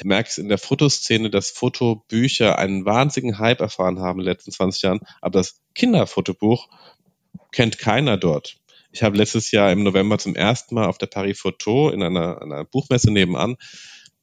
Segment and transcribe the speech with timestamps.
[0.00, 4.32] Ich merke es in der Fotoszene, dass Fotobücher einen wahnsinnigen Hype erfahren haben in den
[4.32, 6.70] letzten 20 Jahren, aber das Kinderfotobuch
[7.52, 8.56] kennt keiner dort.
[8.92, 12.40] Ich habe letztes Jahr im November zum ersten Mal auf der Paris Photo in einer,
[12.40, 13.58] einer Buchmesse nebenan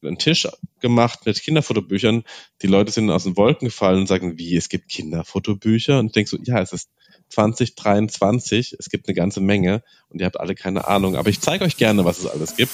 [0.03, 0.47] einen Tisch
[0.79, 2.23] gemacht mit Kinderfotobüchern.
[2.63, 5.99] Die Leute sind aus den Wolken gefallen und sagen, wie, es gibt Kinderfotobücher?
[5.99, 6.89] Und ich denke so, ja, es ist
[7.29, 11.15] 2023, es gibt eine ganze Menge und ihr habt alle keine Ahnung.
[11.15, 12.71] Aber ich zeige euch gerne, was es alles gibt.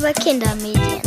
[0.00, 1.02] Über Kindermedien.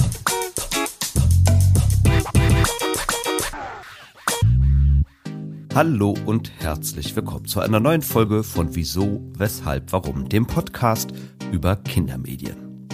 [5.74, 11.12] Hallo und herzlich willkommen zu einer neuen Folge von Wieso, Weshalb, Warum, dem Podcast
[11.52, 12.88] über Kindermedien.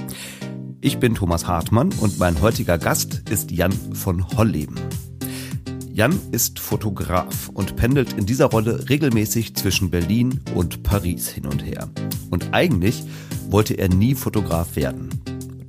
[0.79, 4.79] Ich bin Thomas Hartmann und mein heutiger Gast ist Jan von Holleben.
[5.91, 11.65] Jan ist Fotograf und pendelt in dieser Rolle regelmäßig zwischen Berlin und Paris hin und
[11.65, 11.89] her.
[12.29, 13.03] Und eigentlich
[13.49, 15.09] wollte er nie Fotograf werden.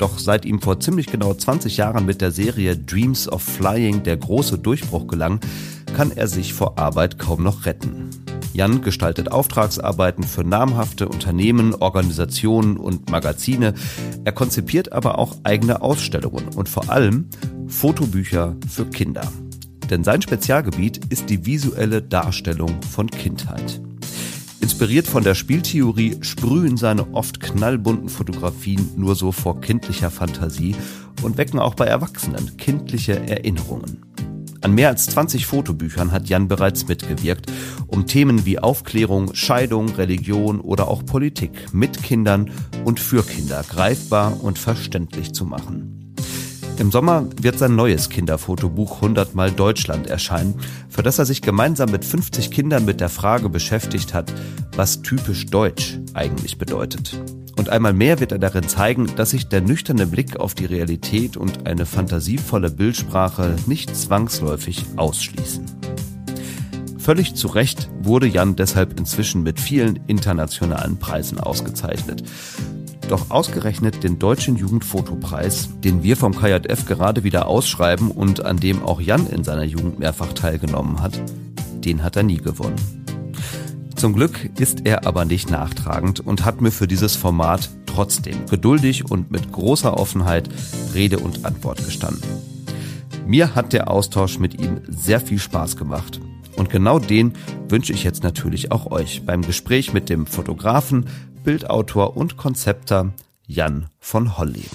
[0.01, 4.17] Doch seit ihm vor ziemlich genau 20 Jahren mit der Serie Dreams of Flying der
[4.17, 5.41] große Durchbruch gelang,
[5.95, 8.09] kann er sich vor Arbeit kaum noch retten.
[8.55, 13.75] Jan gestaltet Auftragsarbeiten für namhafte Unternehmen, Organisationen und Magazine.
[14.25, 17.29] Er konzipiert aber auch eigene Ausstellungen und vor allem
[17.69, 19.31] Fotobücher für Kinder.
[19.91, 23.83] Denn sein Spezialgebiet ist die visuelle Darstellung von Kindheit.
[24.61, 30.77] Inspiriert von der Spieltheorie sprühen seine oft knallbunten Fotografien nur so vor kindlicher Fantasie
[31.23, 34.05] und wecken auch bei Erwachsenen kindliche Erinnerungen.
[34.63, 37.51] An mehr als 20 Fotobüchern hat Jan bereits mitgewirkt,
[37.87, 42.51] um Themen wie Aufklärung, Scheidung, Religion oder auch Politik mit Kindern
[42.85, 46.00] und für Kinder greifbar und verständlich zu machen.
[46.79, 50.55] Im Sommer wird sein neues Kinderfotobuch 100 mal Deutschland erscheinen,
[50.89, 54.33] für das er sich gemeinsam mit 50 Kindern mit der Frage beschäftigt hat,
[54.77, 57.21] was typisch deutsch eigentlich bedeutet.
[57.59, 61.37] Und einmal mehr wird er darin zeigen, dass sich der nüchterne Blick auf die Realität
[61.37, 65.67] und eine fantasievolle Bildsprache nicht zwangsläufig ausschließen.
[66.99, 72.23] Völlig zu Recht wurde Jan deshalb inzwischen mit vielen internationalen Preisen ausgezeichnet.
[73.11, 78.85] Doch ausgerechnet den Deutschen Jugendfotopreis, den wir vom KJF gerade wieder ausschreiben und an dem
[78.85, 81.21] auch Jan in seiner Jugend mehrfach teilgenommen hat,
[81.85, 82.77] den hat er nie gewonnen.
[83.97, 89.11] Zum Glück ist er aber nicht nachtragend und hat mir für dieses Format trotzdem geduldig
[89.11, 90.49] und mit großer Offenheit
[90.95, 92.23] Rede und Antwort gestanden.
[93.27, 96.21] Mir hat der Austausch mit ihm sehr viel Spaß gemacht.
[96.57, 97.33] Und genau den
[97.69, 101.07] wünsche ich jetzt natürlich auch euch beim Gespräch mit dem Fotografen,
[101.43, 103.13] Bildautor und Konzepter
[103.47, 104.69] Jan von Holleben.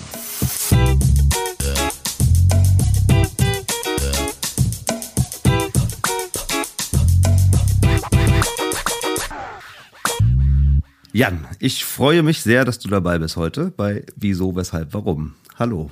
[11.13, 15.35] Jan, ich freue mich sehr, dass du dabei bist heute bei Wieso, Weshalb, Warum.
[15.57, 15.91] Hallo.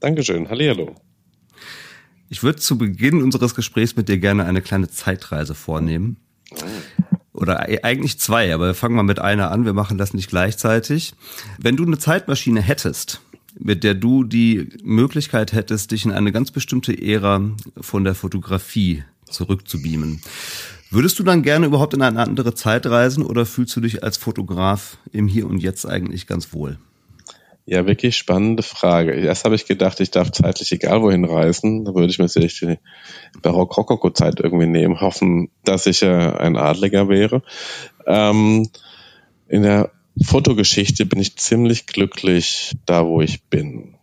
[0.00, 0.48] Dankeschön.
[0.48, 0.96] Hallihallo.
[2.28, 6.16] Ich würde zu Beginn unseres Gesprächs mit dir gerne eine kleine Zeitreise vornehmen.
[7.36, 9.64] Oder eigentlich zwei, aber wir fangen mal mit einer an.
[9.64, 11.14] Wir machen das nicht gleichzeitig.
[11.58, 13.20] Wenn du eine Zeitmaschine hättest,
[13.58, 17.42] mit der du die Möglichkeit hättest, dich in eine ganz bestimmte Ära
[17.80, 20.20] von der Fotografie zurückzubeamen,
[20.88, 24.16] Würdest du dann gerne überhaupt in eine andere Zeit reisen oder fühlst du dich als
[24.16, 26.78] Fotograf im Hier und Jetzt eigentlich ganz wohl?
[27.68, 29.12] Ja, wirklich spannende Frage.
[29.12, 31.84] Erst habe ich gedacht, ich darf zeitlich egal wohin reisen.
[31.84, 32.78] Da würde ich mir sicherlich die
[33.42, 37.42] Barock-Rokoko-Zeit irgendwie nehmen, hoffen, dass ich äh, ein Adliger wäre.
[38.06, 38.68] Ähm,
[39.48, 39.90] in der
[40.22, 43.96] Fotogeschichte bin ich ziemlich glücklich da, wo ich bin.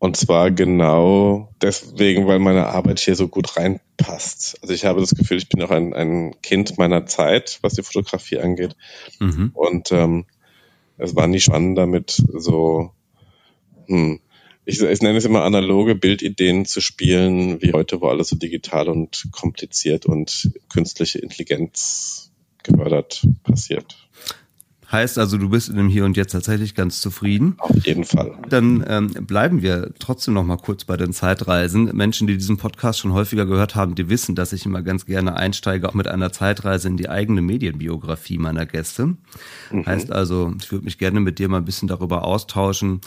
[0.00, 4.58] Und zwar genau deswegen, weil meine Arbeit hier so gut reinpasst.
[4.60, 7.84] Also ich habe das Gefühl, ich bin auch ein, ein Kind meiner Zeit, was die
[7.84, 8.76] Fotografie angeht.
[9.20, 9.52] Mhm.
[9.54, 10.26] Und ähm,
[10.96, 12.90] es war nie spannend damit, so,
[13.86, 14.20] hm,
[14.64, 18.88] ich, ich nenne es immer analoge Bildideen zu spielen, wie heute, wo alles so digital
[18.88, 22.32] und kompliziert und künstliche Intelligenz
[22.62, 24.03] gefördert passiert.
[24.94, 27.56] Heißt also, du bist in dem Hier und Jetzt tatsächlich ganz zufrieden.
[27.58, 28.38] Auf jeden Fall.
[28.48, 31.86] Dann ähm, bleiben wir trotzdem noch mal kurz bei den Zeitreisen.
[31.96, 35.34] Menschen, die diesen Podcast schon häufiger gehört haben, die wissen, dass ich immer ganz gerne
[35.34, 39.16] einsteige, auch mit einer Zeitreise in die eigene Medienbiografie meiner Gäste.
[39.72, 39.84] Mhm.
[39.84, 43.00] Heißt also, ich würde mich gerne mit dir mal ein bisschen darüber austauschen,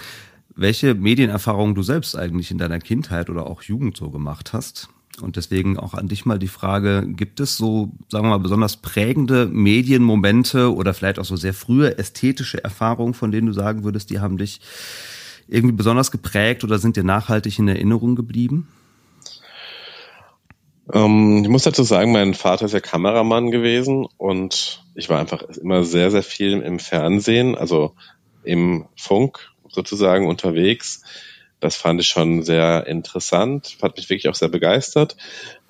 [0.57, 4.89] welche Medienerfahrungen du selbst eigentlich in deiner Kindheit oder auch Jugend so gemacht hast.
[5.21, 8.77] Und deswegen auch an dich mal die Frage, gibt es so, sagen wir mal, besonders
[8.77, 14.09] prägende Medienmomente oder vielleicht auch so sehr frühe ästhetische Erfahrungen, von denen du sagen würdest,
[14.11, 14.61] die haben dich
[15.47, 18.67] irgendwie besonders geprägt oder sind dir nachhaltig in Erinnerung geblieben?
[20.93, 25.41] Ähm, ich muss dazu sagen, mein Vater ist ja Kameramann gewesen und ich war einfach
[25.41, 27.93] immer sehr, sehr viel im Fernsehen, also
[28.43, 31.03] im Funk sozusagen unterwegs.
[31.59, 35.18] Das fand ich schon sehr interessant, hat mich wirklich auch sehr begeistert,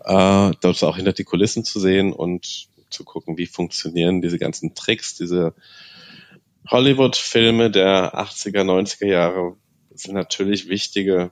[0.03, 4.75] äh, dort auch hinter die Kulissen zu sehen und zu gucken, wie funktionieren diese ganzen
[4.75, 5.53] Tricks, diese
[6.69, 9.55] Hollywood-Filme der 80er, 90er Jahre
[9.93, 11.31] sind natürlich wichtige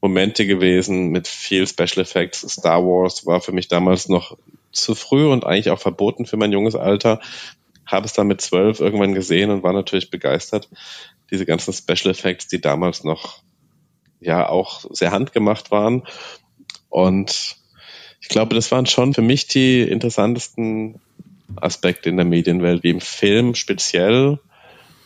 [0.00, 2.40] Momente gewesen mit viel Special Effects.
[2.40, 4.36] Star Wars war für mich damals noch
[4.72, 7.20] zu früh und eigentlich auch verboten für mein junges Alter.
[7.86, 10.68] Habe es dann mit zwölf irgendwann gesehen und war natürlich begeistert.
[11.30, 13.42] Diese ganzen Special Effects, die damals noch
[14.20, 16.02] ja auch sehr handgemacht waren.
[16.88, 17.56] Und
[18.20, 21.00] ich glaube, das waren schon für mich die interessantesten
[21.56, 24.38] Aspekte in der Medienwelt, wie im Film speziell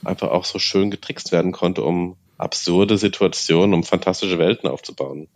[0.05, 5.29] einfach auch so schön getrickst werden konnte, um absurde Situationen, um fantastische Welten aufzubauen.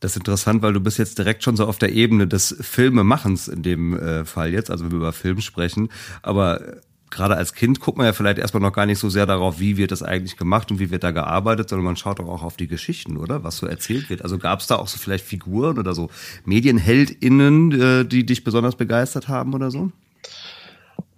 [0.00, 3.46] Das ist interessant, weil du bist jetzt direkt schon so auf der Ebene des Filmemachens
[3.46, 5.90] in dem äh, Fall jetzt, also wenn wir über Film sprechen.
[6.22, 6.60] Aber
[7.12, 9.76] gerade als Kind guckt man ja vielleicht erstmal noch gar nicht so sehr darauf, wie
[9.76, 12.56] wird das eigentlich gemacht und wie wird da gearbeitet, sondern man schaut doch auch auf
[12.56, 13.44] die Geschichten, oder?
[13.44, 14.22] Was so erzählt wird.
[14.22, 16.08] Also gab es da auch so vielleicht Figuren oder so
[16.44, 19.92] MedienheldInnen, äh, die dich besonders begeistert haben oder so?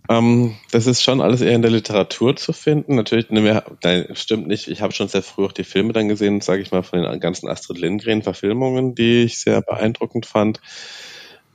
[0.09, 2.97] Ähm, das ist schon alles eher in der Literatur zu finden.
[2.97, 4.69] Natürlich, ne, nein, stimmt nicht.
[4.69, 7.21] Ich habe schon sehr früh auch die Filme dann gesehen, sage ich mal, von den
[7.21, 10.61] ganzen Astrid Lindgren-Verfilmungen, die ich sehr beeindruckend fand.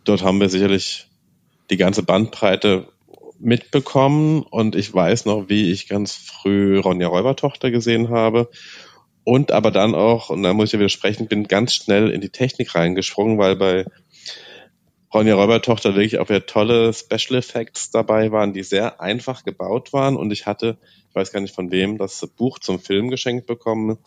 [0.05, 1.07] Dort haben wir sicherlich
[1.69, 2.87] die ganze Bandbreite
[3.39, 8.49] mitbekommen und ich weiß noch, wie ich ganz früh Ronja Räubertochter gesehen habe
[9.23, 12.29] und aber dann auch, und da muss ich ja widersprechen, bin ganz schnell in die
[12.29, 13.85] Technik reingesprungen, weil bei
[15.13, 20.15] Ronja Räubertochter wirklich auch wieder tolle Special Effects dabei waren, die sehr einfach gebaut waren.
[20.17, 20.77] Und ich hatte,
[21.09, 23.97] ich weiß gar nicht von wem, das Buch zum Film geschenkt bekommen,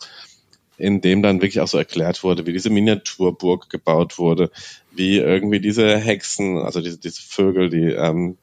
[0.77, 4.49] in dem dann wirklich auch so erklärt wurde, wie diese Miniaturburg gebaut wurde,
[4.91, 8.37] wie irgendwie diese Hexen, also diese, diese Vögel, die ähm,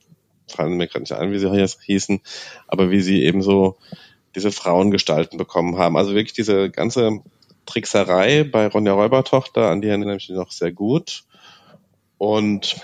[0.51, 2.21] fallen mir gerade nicht ein, wie sie jetzt hießen,
[2.69, 3.77] aber wie sie eben so
[4.35, 5.97] diese Frauengestalten bekommen haben.
[5.97, 7.21] Also wirklich diese ganze
[7.67, 11.25] Trickserei bei Ronja Räubertochter, an die erinnere ich mich noch sehr gut.
[12.19, 12.77] Und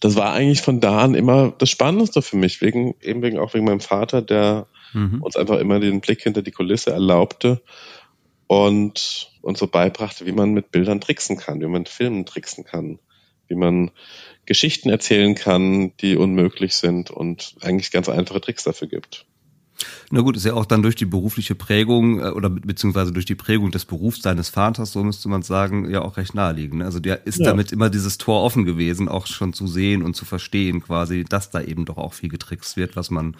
[0.00, 3.54] das war eigentlich von da an immer das Spannendste für mich, wegen, eben wegen, auch
[3.54, 5.22] wegen meinem Vater, der mhm.
[5.22, 7.62] uns einfach immer den Blick hinter die Kulisse erlaubte
[8.46, 12.64] und uns so beibrachte, wie man mit Bildern tricksen kann, wie man mit Filmen tricksen
[12.64, 12.98] kann,
[13.50, 13.90] wie man
[14.46, 19.26] Geschichten erzählen kann, die unmöglich sind und eigentlich ganz einfache Tricks dafür gibt.
[20.10, 23.34] Na gut, ist ja auch dann durch die berufliche Prägung äh, oder beziehungsweise durch die
[23.34, 26.80] Prägung des Berufs seines Vaters, so müsste man sagen, ja auch recht naheliegend.
[26.80, 26.84] Ne?
[26.84, 27.46] Also der ist ja.
[27.46, 31.50] damit immer dieses Tor offen gewesen, auch schon zu sehen und zu verstehen quasi, dass
[31.50, 33.36] da eben doch auch viel getrickst wird, was man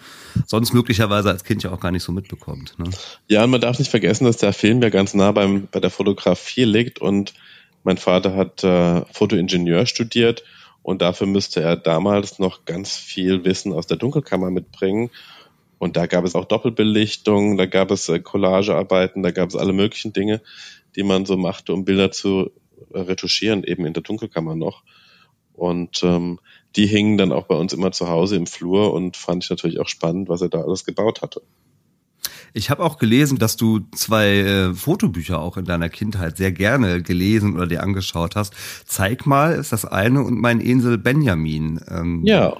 [0.47, 2.75] sonst möglicherweise als Kind ja auch gar nicht so mitbekommt.
[2.79, 2.89] Ne?
[3.27, 5.91] Ja, und man darf nicht vergessen, dass der Film ja ganz nah beim, bei der
[5.91, 7.33] Fotografie liegt und
[7.83, 10.43] mein Vater hat äh, Fotoingenieur studiert
[10.83, 15.09] und dafür müsste er damals noch ganz viel Wissen aus der Dunkelkammer mitbringen.
[15.77, 19.73] Und da gab es auch Doppelbelichtung, da gab es äh, Collagearbeiten, da gab es alle
[19.73, 20.41] möglichen Dinge,
[20.95, 22.51] die man so machte, um Bilder zu
[22.93, 24.83] äh, retuschieren, eben in der Dunkelkammer noch.
[25.53, 26.39] Und ähm,
[26.75, 29.79] die hingen dann auch bei uns immer zu Hause im Flur und fand ich natürlich
[29.79, 31.41] auch spannend, was er da alles gebaut hatte.
[32.53, 37.01] Ich habe auch gelesen, dass du zwei äh, Fotobücher auch in deiner Kindheit sehr gerne
[37.01, 38.53] gelesen oder dir angeschaut hast.
[38.85, 41.79] Zeig mal ist das eine und mein Esel Benjamin.
[41.89, 42.57] Ähm, ja.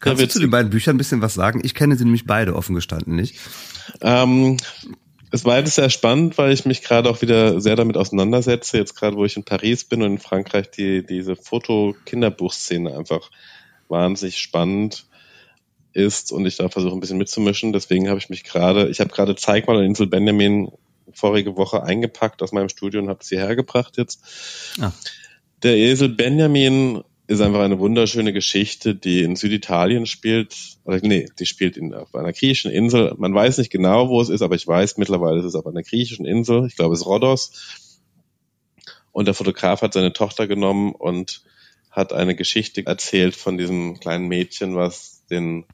[0.00, 1.60] Kannst du zu den beiden Büchern ein bisschen was sagen?
[1.64, 3.38] Ich kenne sie nämlich beide offen gestanden nicht.
[4.02, 4.58] Ähm,
[5.30, 8.76] es war jetzt sehr spannend, weil ich mich gerade auch wieder sehr damit auseinandersetze.
[8.76, 13.30] Jetzt gerade, wo ich in Paris bin und in Frankreich, die diese Foto-Kinderbuchszene einfach
[13.88, 15.06] wahnsinnig spannend
[15.94, 17.72] ist und ich da versuche ein bisschen mitzumischen.
[17.72, 20.70] Deswegen habe ich mich gerade, ich habe gerade Zeig mal Insel Benjamin
[21.12, 24.20] vorige Woche eingepackt aus meinem Studio und habe sie hergebracht jetzt.
[24.80, 24.92] Ah.
[25.62, 30.54] Der Esel Benjamin ist einfach eine wunderschöne Geschichte, die in Süditalien spielt.
[30.84, 33.14] Oder nee, die spielt in, auf einer griechischen Insel.
[33.16, 35.82] Man weiß nicht genau, wo es ist, aber ich weiß mittlerweile, es ist auf einer
[35.82, 36.66] griechischen Insel.
[36.66, 37.92] Ich glaube, es ist Rhodos.
[39.12, 41.42] Und der Fotograf hat seine Tochter genommen und
[41.90, 45.64] hat eine Geschichte erzählt von diesem kleinen Mädchen, was den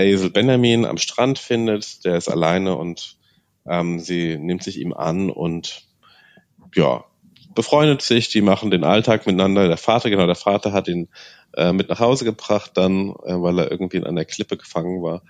[0.00, 2.04] Esel Benjamin am Strand findet.
[2.04, 3.16] Der ist alleine und
[3.66, 5.86] ähm, sie nimmt sich ihm an und
[6.74, 7.04] ja,
[7.54, 9.68] befreundet sich, die machen den Alltag miteinander.
[9.68, 11.08] Der Vater, genau, der Vater hat ihn
[11.56, 15.22] äh, mit nach Hause gebracht dann, äh, weil er irgendwie in einer Klippe gefangen war.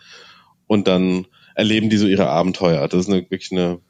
[0.67, 2.87] Und dann erleben die so ihre Abenteuer.
[2.89, 3.81] Das ist eine, wirklich eine,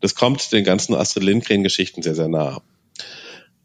[0.00, 2.62] das kommt den ganzen Astrid Lindgren-Geschichten sehr, sehr nah.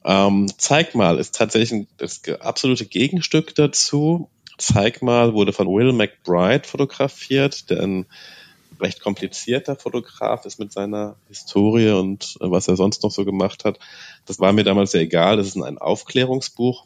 [0.06, 4.30] Ähm, Zeig mal ist tatsächlich das absolute Gegenstück dazu.
[4.60, 8.06] Zeig mal wurde von Will McBride fotografiert, der ein
[8.80, 13.66] recht komplizierter Fotograf ist mit seiner Historie und äh, was er sonst noch so gemacht
[13.66, 13.80] hat.
[14.26, 15.38] Das war mir damals sehr egal.
[15.38, 16.86] Das ist ein Aufklärungsbuch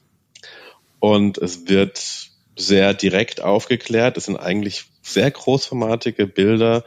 [0.99, 4.17] und es wird sehr direkt aufgeklärt.
[4.17, 6.83] Es sind eigentlich sehr großformatige Bilder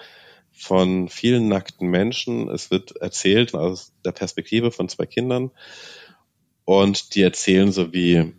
[0.52, 2.48] von vielen nackten Menschen.
[2.48, 5.50] Es wird erzählt aus der Perspektive von zwei Kindern
[6.64, 8.32] und die erzählen so, wie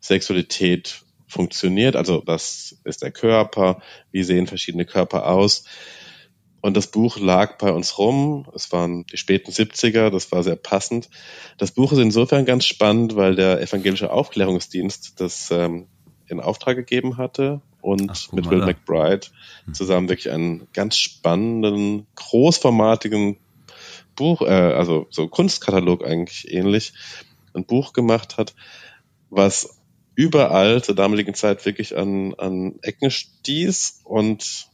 [0.00, 1.96] Sexualität funktioniert.
[1.96, 3.82] Also was ist der Körper?
[4.10, 5.64] Wie sehen verschiedene Körper aus?
[6.60, 8.46] Und das Buch lag bei uns rum.
[8.54, 11.08] Es waren die späten 70er, das war sehr passend.
[11.58, 15.88] Das Buch ist insofern ganz spannend, weil der evangelische Aufklärungsdienst das ähm,
[16.28, 18.66] in Auftrag gegeben hatte und Ach, mit Will da.
[18.66, 19.26] McBride
[19.64, 19.74] hm.
[19.74, 23.38] zusammen wirklich einen ganz spannenden, großformatigen
[24.14, 26.92] Buch, äh, also so Kunstkatalog eigentlich ähnlich,
[27.54, 28.54] ein Buch gemacht hat,
[29.30, 29.81] was
[30.14, 34.68] überall zur damaligen Zeit wirklich an, an Ecken stieß und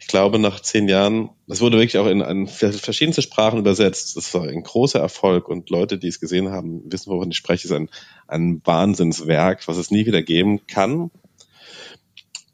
[0.00, 4.16] ich glaube, nach zehn Jahren, das wurde wirklich auch in, in verschiedenste Sprachen übersetzt.
[4.16, 7.68] Das war ein großer Erfolg und Leute, die es gesehen haben, wissen, wovon ich spreche,
[7.68, 7.90] ist ein,
[8.26, 11.10] ein Wahnsinnswerk, was es nie wieder geben kann.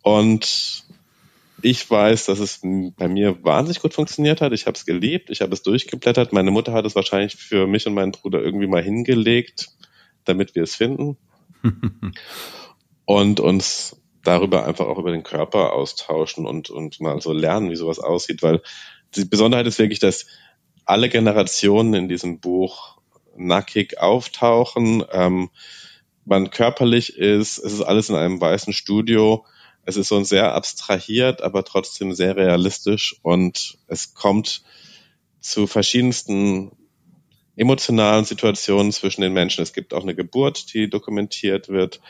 [0.02, 0.84] Und
[1.62, 4.52] ich weiß, dass es bei mir wahnsinnig gut funktioniert hat.
[4.52, 6.32] Ich habe es geliebt, ich habe es durchgeblättert.
[6.32, 9.68] Meine Mutter hat es wahrscheinlich für mich und meinen Bruder irgendwie mal hingelegt,
[10.24, 11.16] damit wir es finden.
[13.04, 17.76] Und uns darüber einfach auch über den Körper austauschen und, und mal so lernen, wie
[17.76, 18.60] sowas aussieht, weil
[19.14, 20.26] die Besonderheit ist wirklich, dass
[20.84, 22.98] alle Generationen in diesem Buch
[23.36, 25.50] nackig auftauchen, ähm,
[26.24, 29.46] man körperlich ist, es ist alles in einem weißen Studio,
[29.84, 33.16] es ist so sehr abstrahiert, aber trotzdem sehr realistisch.
[33.22, 34.64] Und es kommt
[35.40, 36.72] zu verschiedensten
[37.56, 39.62] emotionalen Situationen zwischen den Menschen.
[39.62, 42.00] Es gibt auch eine Geburt, die dokumentiert wird.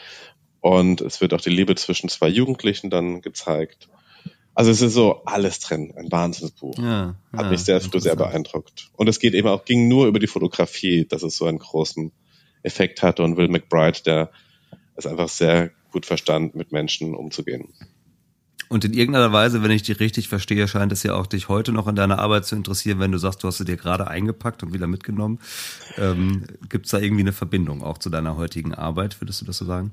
[0.60, 3.88] Und es wird auch die Liebe zwischen zwei Jugendlichen dann gezeigt.
[4.54, 6.78] Also es ist so alles drin, ein Wahnsinnsbuch.
[6.78, 8.90] Ja, ja, Hat mich sehr früh sehr beeindruckt.
[8.96, 12.10] Und es geht eben auch, ging nur über die Fotografie, dass es so einen großen
[12.62, 13.22] Effekt hatte.
[13.22, 14.30] Und Will McBride, der
[14.96, 17.74] es einfach sehr gut verstand, mit Menschen umzugehen.
[18.68, 21.72] Und in irgendeiner Weise, wenn ich dich richtig verstehe, scheint es ja auch dich heute
[21.72, 24.62] noch in deiner Arbeit zu interessieren, wenn du sagst, du hast sie dir gerade eingepackt
[24.62, 25.38] und wieder mitgenommen.
[25.98, 29.58] Ähm, Gibt es da irgendwie eine Verbindung auch zu deiner heutigen Arbeit, würdest du das
[29.58, 29.92] so sagen?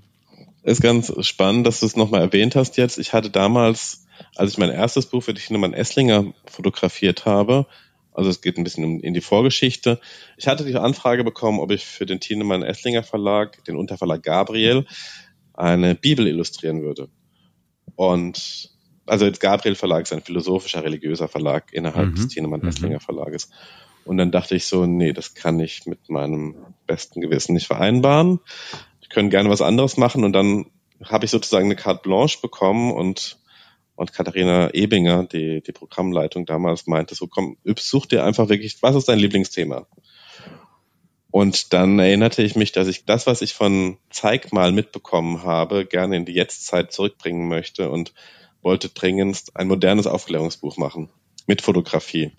[0.64, 2.98] Ist ganz spannend, dass du es nochmal erwähnt hast jetzt.
[2.98, 7.68] Ich hatte damals, als ich mein erstes Buch für Tienemann Esslinger fotografiert habe,
[8.14, 10.00] also es geht ein bisschen in die Vorgeschichte.
[10.38, 14.86] Ich hatte die Anfrage bekommen, ob ich für den Tienemann Esslinger Verlag, den Unterverlag Gabriel,
[15.54, 17.10] eine Bibel illustrieren würde.
[17.96, 18.72] Und
[19.06, 22.16] also jetzt Gabriel Verlag ist ein philosophischer, religiöser Verlag innerhalb mhm.
[22.16, 23.00] des Tienemann mhm.
[23.00, 23.50] Verlages.
[24.06, 26.56] Und dann dachte ich so, nee, das kann ich mit meinem
[26.88, 28.40] besten Gewissen nicht vereinbaren.
[29.02, 30.24] Ich könnte gerne was anderes machen.
[30.24, 30.66] Und dann
[31.04, 33.38] habe ich sozusagen eine Carte Blanche bekommen und
[33.96, 38.96] und Katharina Ebinger, die, die Programmleitung damals, meinte so, komm, such dir einfach wirklich, was
[38.96, 39.86] ist dein Lieblingsthema?
[41.34, 45.84] Und dann erinnerte ich mich, dass ich das, was ich von Zeig mal mitbekommen habe,
[45.84, 48.14] gerne in die Jetztzeit zurückbringen möchte und
[48.62, 51.10] wollte dringendst ein modernes Aufklärungsbuch machen
[51.48, 52.34] mit Fotografie.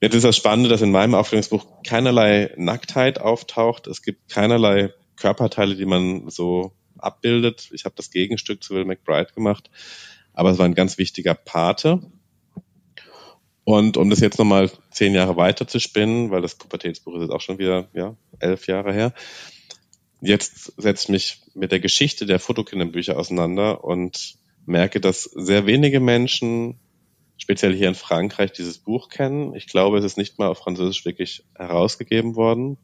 [0.00, 3.86] Jetzt ist das Spannende, dass in meinem Aufklärungsbuch keinerlei Nacktheit auftaucht.
[3.86, 7.68] Es gibt keinerlei Körperteile, die man so abbildet.
[7.74, 9.70] Ich habe das Gegenstück zu Will McBride gemacht,
[10.32, 12.00] aber es war ein ganz wichtiger Pate.
[13.70, 17.30] Und um das jetzt nochmal zehn Jahre weiter zu spinnen, weil das Pubertätsbuch ist jetzt
[17.30, 19.14] auch schon wieder ja, elf Jahre her,
[20.20, 24.34] jetzt setze ich mich mit der Geschichte der Fotokinderbücher auseinander und
[24.66, 26.80] merke, dass sehr wenige Menschen,
[27.36, 29.54] speziell hier in Frankreich, dieses Buch kennen.
[29.54, 32.76] Ich glaube, es ist nicht mal auf Französisch wirklich herausgegeben worden.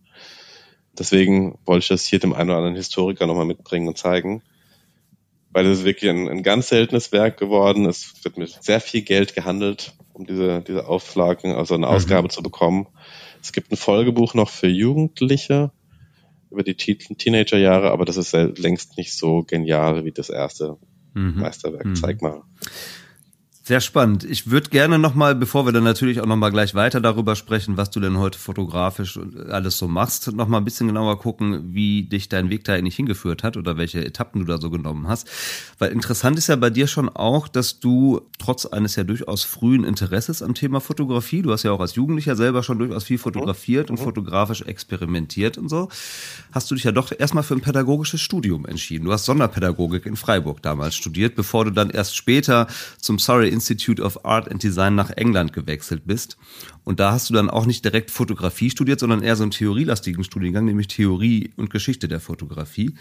[0.96, 4.40] Deswegen wollte ich das hier dem einen oder anderen Historiker nochmal mitbringen und zeigen.
[5.50, 7.86] Weil es ist wirklich ein, ein ganz seltenes Werk geworden.
[7.86, 12.30] Es wird mit sehr viel Geld gehandelt um diese, diese Auflagen, also eine Ausgabe mhm.
[12.30, 12.86] zu bekommen.
[13.42, 15.70] Es gibt ein Folgebuch noch für Jugendliche
[16.50, 20.78] über die Teenagerjahre, aber das ist längst nicht so genial wie das erste
[21.14, 21.40] mhm.
[21.40, 21.84] Meisterwerk.
[21.84, 21.94] Mhm.
[21.96, 22.42] Zeig mal.
[23.66, 24.22] Sehr spannend.
[24.22, 27.90] Ich würde gerne nochmal, bevor wir dann natürlich auch nochmal gleich weiter darüber sprechen, was
[27.90, 29.18] du denn heute fotografisch
[29.50, 33.42] alles so machst, nochmal ein bisschen genauer gucken, wie dich dein Weg da eigentlich hingeführt
[33.42, 35.28] hat oder welche Etappen du da so genommen hast.
[35.80, 39.82] Weil interessant ist ja bei dir schon auch, dass du trotz eines ja durchaus frühen
[39.82, 43.90] Interesses am Thema Fotografie, du hast ja auch als Jugendlicher selber schon durchaus viel fotografiert
[43.90, 44.04] und mhm.
[44.04, 45.88] fotografisch experimentiert und so,
[46.52, 49.06] hast du dich ja doch erstmal für ein pädagogisches Studium entschieden.
[49.06, 52.68] Du hast Sonderpädagogik in Freiburg damals studiert, bevor du dann erst später
[53.00, 56.36] zum Sorry Institute of Art and Design nach England gewechselt bist.
[56.84, 60.24] Und da hast du dann auch nicht direkt Fotografie studiert, sondern eher so einen theorielastigen
[60.24, 62.94] Studiengang, nämlich Theorie und Geschichte der Fotografie.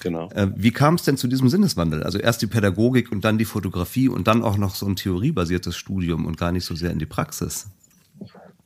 [0.00, 0.30] Genau.
[0.30, 2.02] Äh, wie kam es denn zu diesem Sinneswandel?
[2.02, 5.76] Also erst die Pädagogik und dann die Fotografie und dann auch noch so ein theoriebasiertes
[5.76, 7.66] Studium und gar nicht so sehr in die Praxis.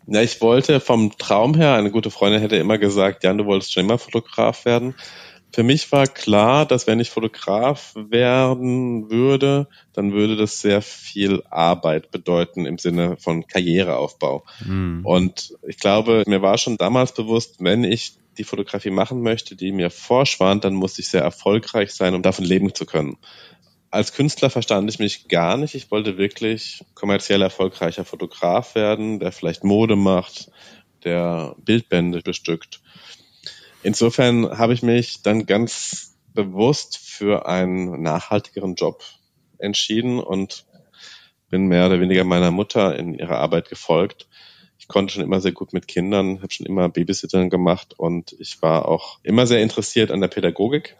[0.06, 3.72] Ja, ich wollte vom Traum her, eine gute Freundin hätte immer gesagt, Jan, du wolltest
[3.72, 4.94] schon immer Fotograf werden.
[5.54, 11.44] Für mich war klar, dass wenn ich Fotograf werden würde, dann würde das sehr viel
[11.48, 14.44] Arbeit bedeuten im Sinne von Karriereaufbau.
[14.66, 15.06] Mhm.
[15.06, 19.70] Und ich glaube, mir war schon damals bewusst, wenn ich die Fotografie machen möchte, die
[19.70, 23.16] mir vorschwand, dann muss ich sehr erfolgreich sein, um davon leben zu können.
[23.92, 25.76] Als Künstler verstand ich mich gar nicht.
[25.76, 30.50] Ich wollte wirklich kommerziell erfolgreicher Fotograf werden, der vielleicht Mode macht,
[31.04, 32.80] der Bildbände bestückt.
[33.84, 39.04] Insofern habe ich mich dann ganz bewusst für einen nachhaltigeren Job
[39.58, 40.66] entschieden und
[41.48, 44.26] bin mehr oder weniger meiner Mutter in ihrer Arbeit gefolgt
[44.84, 48.60] ich konnte schon immer sehr gut mit Kindern, habe schon immer Babysittern gemacht und ich
[48.60, 50.98] war auch immer sehr interessiert an der Pädagogik.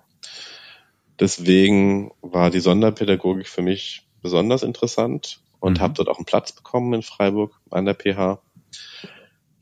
[1.21, 5.83] Deswegen war die Sonderpädagogik für mich besonders interessant und mhm.
[5.83, 8.41] habe dort auch einen Platz bekommen in Freiburg an der PH.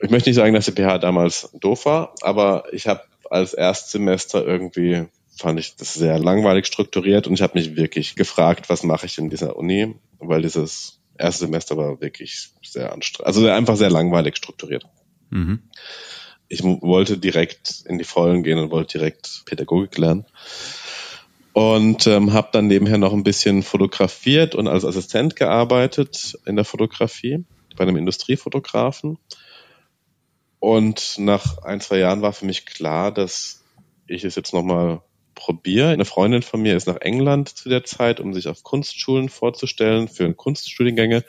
[0.01, 4.47] Ich möchte nicht sagen, dass die PH damals doof war, aber ich habe als Erstsemester
[4.47, 9.07] irgendwie fand ich das sehr langweilig strukturiert und ich habe mich wirklich gefragt, was mache
[9.07, 13.91] ich in dieser Uni, weil dieses erste Semester war wirklich sehr anstrengend, also einfach sehr
[13.91, 14.85] langweilig strukturiert.
[15.31, 15.63] Mhm.
[16.49, 20.27] Ich wollte direkt in die Vollen gehen und wollte direkt Pädagogik lernen.
[21.55, 26.65] Und ähm, habe dann nebenher noch ein bisschen fotografiert und als Assistent gearbeitet in der
[26.65, 27.45] Fotografie
[27.77, 29.19] bei einem Industriefotografen.
[30.63, 33.65] Und nach ein, zwei Jahren war für mich klar, dass
[34.07, 35.01] ich es jetzt nochmal
[35.35, 35.89] probiere.
[35.89, 40.07] Eine Freundin von mir ist nach England zu der Zeit, um sich auf Kunstschulen vorzustellen
[40.07, 41.25] für Kunststudiengänge.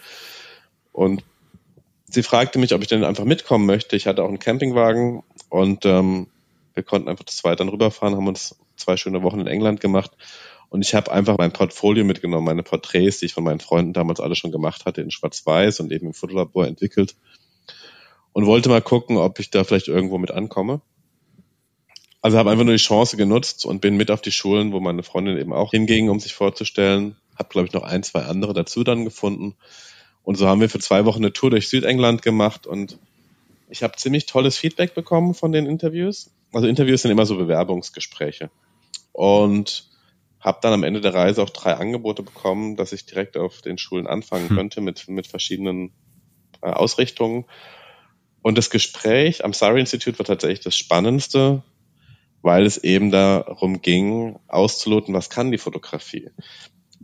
[0.92, 1.24] Und
[2.06, 3.96] sie fragte mich, ob ich denn einfach mitkommen möchte.
[3.96, 6.28] Ich hatte auch einen Campingwagen und ähm,
[6.76, 10.12] wir konnten einfach zu zweit dann rüberfahren, haben uns zwei schöne Wochen in England gemacht.
[10.70, 14.20] Und ich habe einfach mein Portfolio mitgenommen, meine Porträts, die ich von meinen Freunden damals
[14.20, 17.16] alle schon gemacht hatte, in Schwarz-Weiß und eben im Fotolabor entwickelt.
[18.34, 20.82] Und wollte mal gucken, ob ich da vielleicht irgendwo mit ankomme.
[22.22, 25.04] Also habe einfach nur die Chance genutzt und bin mit auf die Schulen, wo meine
[25.04, 27.18] Freundin eben auch hinging, um sich vorzustellen.
[27.38, 29.56] Habe, glaube ich, noch ein, zwei andere dazu dann gefunden.
[30.24, 32.98] Und so haben wir für zwei Wochen eine Tour durch Südengland gemacht und
[33.70, 36.32] ich habe ziemlich tolles Feedback bekommen von den Interviews.
[36.54, 38.50] Also Interviews sind immer so Bewerbungsgespräche.
[39.12, 39.90] Und
[40.40, 43.78] habe dann am Ende der Reise auch drei Angebote bekommen, dass ich direkt auf den
[43.78, 44.56] Schulen anfangen hm.
[44.56, 45.92] könnte mit, mit verschiedenen
[46.62, 47.46] äh, Ausrichtungen.
[48.44, 51.64] Und das Gespräch am Surrey Institute war tatsächlich das Spannendste,
[52.44, 56.30] weil es eben darum ging, auszuloten, was kann die Fotografie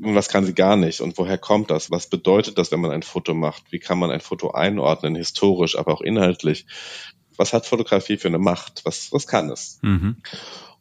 [0.02, 1.91] und was kann sie gar nicht und woher kommt das?
[1.91, 3.71] Was bedeutet das, wenn man ein Foto macht?
[3.71, 6.65] Wie kann man ein Foto einordnen, historisch, aber auch inhaltlich?
[7.38, 8.82] Was hat Fotografie für eine Macht?
[8.84, 9.80] Was, was kann es?
[9.82, 10.17] Mhm.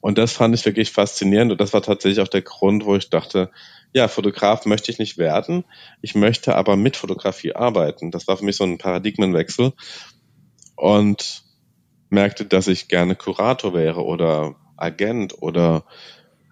[0.01, 3.11] Und das fand ich wirklich faszinierend und das war tatsächlich auch der Grund, wo ich
[3.11, 3.51] dachte,
[3.93, 5.65] ja, Fotograf möchte ich nicht werden,
[6.03, 8.11] ich möchte aber mit Fotografie arbeiten.
[8.11, 9.73] Das war für mich so ein Paradigmenwechsel.
[10.79, 11.43] Und
[12.09, 15.85] merkte, dass ich gerne Kurator wäre oder Agent oder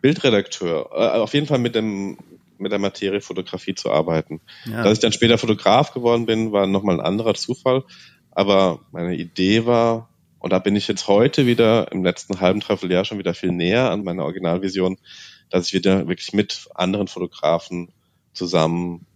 [0.02, 0.90] Bildredakteur.
[0.92, 2.18] Äh, auf jeden Fall mit dem
[2.58, 4.40] mit der Materie Fotografie zu arbeiten.
[4.64, 4.82] Ja.
[4.82, 7.84] Dass ich dann später Fotograf geworden bin, war nochmal ein anderer Zufall.
[8.30, 10.08] Aber meine Idee war,
[10.38, 13.90] und da bin ich jetzt heute wieder im letzten halben Dreivierteljahr schon wieder viel näher
[13.90, 14.96] an meiner Originalvision,
[15.50, 17.92] dass ich wieder wirklich mit anderen Fotografen
[18.32, 19.06] zusammen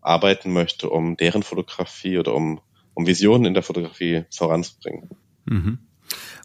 [0.00, 2.60] arbeiten möchte, um deren Fotografie oder um,
[3.00, 5.10] um Visionen in der Fotografie voranzubringen.
[5.46, 5.78] Mhm.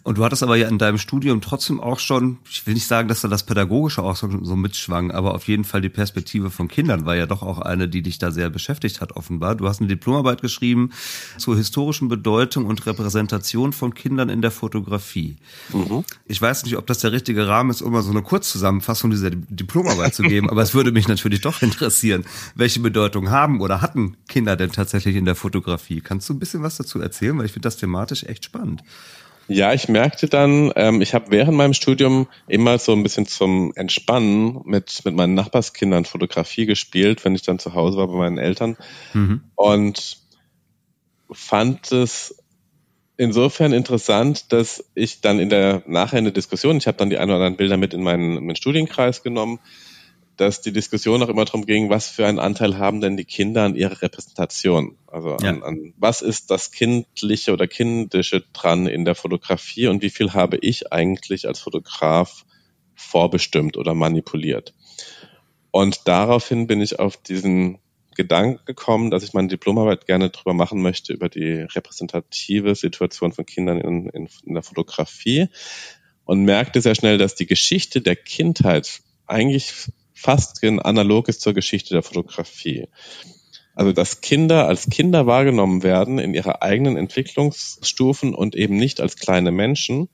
[0.06, 3.08] Und du hattest aber ja in deinem Studium trotzdem auch schon, ich will nicht sagen,
[3.08, 6.68] dass da das Pädagogische auch so, so mitschwang, aber auf jeden Fall die Perspektive von
[6.68, 9.56] Kindern war ja doch auch eine, die dich da sehr beschäftigt hat, offenbar.
[9.56, 10.90] Du hast eine Diplomarbeit geschrieben
[11.38, 15.38] zur historischen Bedeutung und Repräsentation von Kindern in der Fotografie.
[15.72, 16.04] Mhm.
[16.26, 19.30] Ich weiß nicht, ob das der richtige Rahmen ist, um mal so eine Kurzzusammenfassung dieser
[19.30, 24.16] Diplomarbeit zu geben, aber es würde mich natürlich doch interessieren, welche Bedeutung haben oder hatten
[24.28, 26.00] Kinder denn tatsächlich in der Fotografie?
[26.00, 27.36] Kannst du ein bisschen was dazu erzählen?
[27.36, 28.84] Weil ich finde das thematisch echt spannend.
[29.48, 33.72] Ja, ich merkte dann, ähm, ich habe während meinem Studium immer so ein bisschen zum
[33.76, 38.38] Entspannen mit, mit meinen Nachbarskindern Fotografie gespielt, wenn ich dann zu Hause war bei meinen
[38.38, 38.76] Eltern.
[39.14, 39.42] Mhm.
[39.54, 40.18] Und
[41.30, 42.42] fand es
[43.16, 47.18] insofern interessant, dass ich dann in der nachher in der Diskussion, ich habe dann die
[47.18, 49.60] ein oder anderen Bilder mit in meinen, in meinen Studienkreis genommen,
[50.36, 53.64] dass die Diskussion auch immer darum ging, was für einen Anteil haben denn die Kinder
[53.64, 54.96] an ihrer Repräsentation?
[55.06, 55.50] Also ja.
[55.50, 60.34] an, an, was ist das Kindliche oder Kindische dran in der Fotografie und wie viel
[60.34, 62.44] habe ich eigentlich als Fotograf
[62.94, 64.74] vorbestimmt oder manipuliert?
[65.70, 67.78] Und daraufhin bin ich auf diesen
[68.14, 73.44] Gedanken gekommen, dass ich meine Diplomarbeit gerne drüber machen möchte, über die repräsentative Situation von
[73.44, 75.48] Kindern in, in, in der Fotografie
[76.24, 81.94] und merkte sehr schnell, dass die Geschichte der Kindheit eigentlich fast analog ist zur Geschichte
[81.94, 82.88] der Fotografie.
[83.74, 89.16] Also dass Kinder als Kinder wahrgenommen werden in ihrer eigenen Entwicklungsstufen und eben nicht als
[89.16, 90.08] kleine Menschen,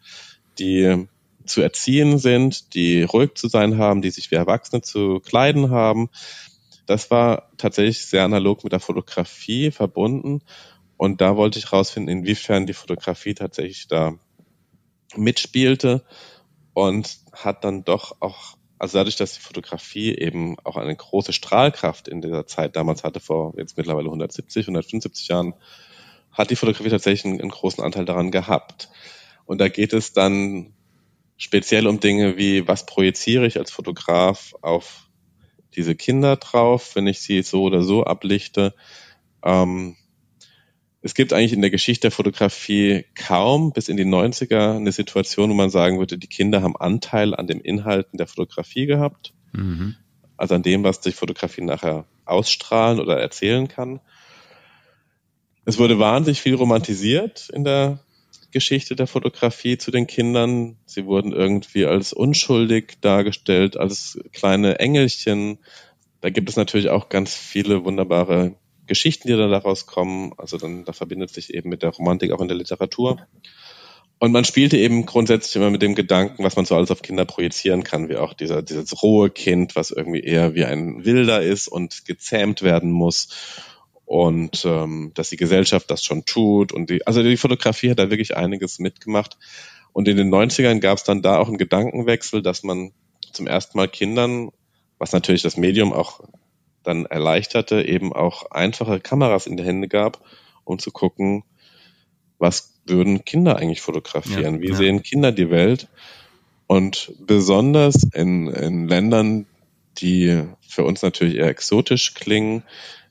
[0.59, 1.07] die
[1.47, 6.11] zu erziehen sind, die ruhig zu sein haben, die sich wie Erwachsene zu kleiden haben.
[6.87, 10.43] Das war tatsächlich sehr analog mit der Fotografie verbunden.
[10.97, 14.15] Und da wollte ich herausfinden, inwiefern die Fotografie tatsächlich da
[15.17, 16.05] mitspielte
[16.75, 22.09] und hat dann doch auch, also dadurch, dass die Fotografie eben auch eine große Strahlkraft
[22.09, 25.55] in dieser Zeit damals hatte, vor jetzt mittlerweile 170, 175 Jahren,
[26.33, 28.89] hat die Fotografie tatsächlich einen, einen großen Anteil daran gehabt.
[29.47, 30.75] Und da geht es dann
[31.37, 35.09] speziell um Dinge wie, was projiziere ich als Fotograf auf
[35.77, 38.75] diese Kinder drauf, wenn ich sie so oder so ablichte.
[39.45, 39.95] Ähm,
[41.03, 45.51] es gibt eigentlich in der Geschichte der Fotografie kaum bis in die 90er eine Situation,
[45.51, 49.35] wo man sagen würde, die Kinder haben Anteil an den Inhalten der Fotografie gehabt.
[49.53, 49.97] Mhm.
[50.37, 54.01] Also an dem, was die Fotografie nachher ausstrahlen oder erzählen kann.
[55.65, 58.01] Es wurde wahnsinnig viel romantisiert in der
[58.53, 60.77] Geschichte der Fotografie zu den Kindern.
[60.87, 65.59] Sie wurden irgendwie als unschuldig dargestellt, als kleine Engelchen.
[66.21, 68.55] Da gibt es natürlich auch ganz viele wunderbare
[68.93, 70.33] Geschichten, die dann daraus kommen.
[70.37, 73.27] Also dann, da verbindet sich eben mit der Romantik auch in der Literatur.
[74.19, 77.25] Und man spielte eben grundsätzlich immer mit dem Gedanken, was man so alles auf Kinder
[77.25, 81.67] projizieren kann, wie auch dieser, dieses rohe Kind, was irgendwie eher wie ein Wilder ist
[81.67, 83.29] und gezähmt werden muss
[84.05, 86.71] und ähm, dass die Gesellschaft das schon tut.
[86.71, 89.39] Und die, also die Fotografie hat da wirklich einiges mitgemacht.
[89.93, 92.93] Und in den 90ern gab es dann da auch einen Gedankenwechsel, dass man
[93.33, 94.51] zum ersten Mal Kindern,
[94.99, 96.21] was natürlich das Medium auch
[96.83, 100.25] dann erleichterte, eben auch einfache Kameras in die Hände gab,
[100.65, 101.45] um zu gucken,
[102.39, 104.57] was würden Kinder eigentlich fotografieren?
[104.57, 104.75] Ja, Wie ja.
[104.75, 105.89] sehen Kinder die Welt?
[106.67, 109.47] Und besonders in, in Ländern,
[109.99, 112.65] die für uns natürlich eher exotisch klingen,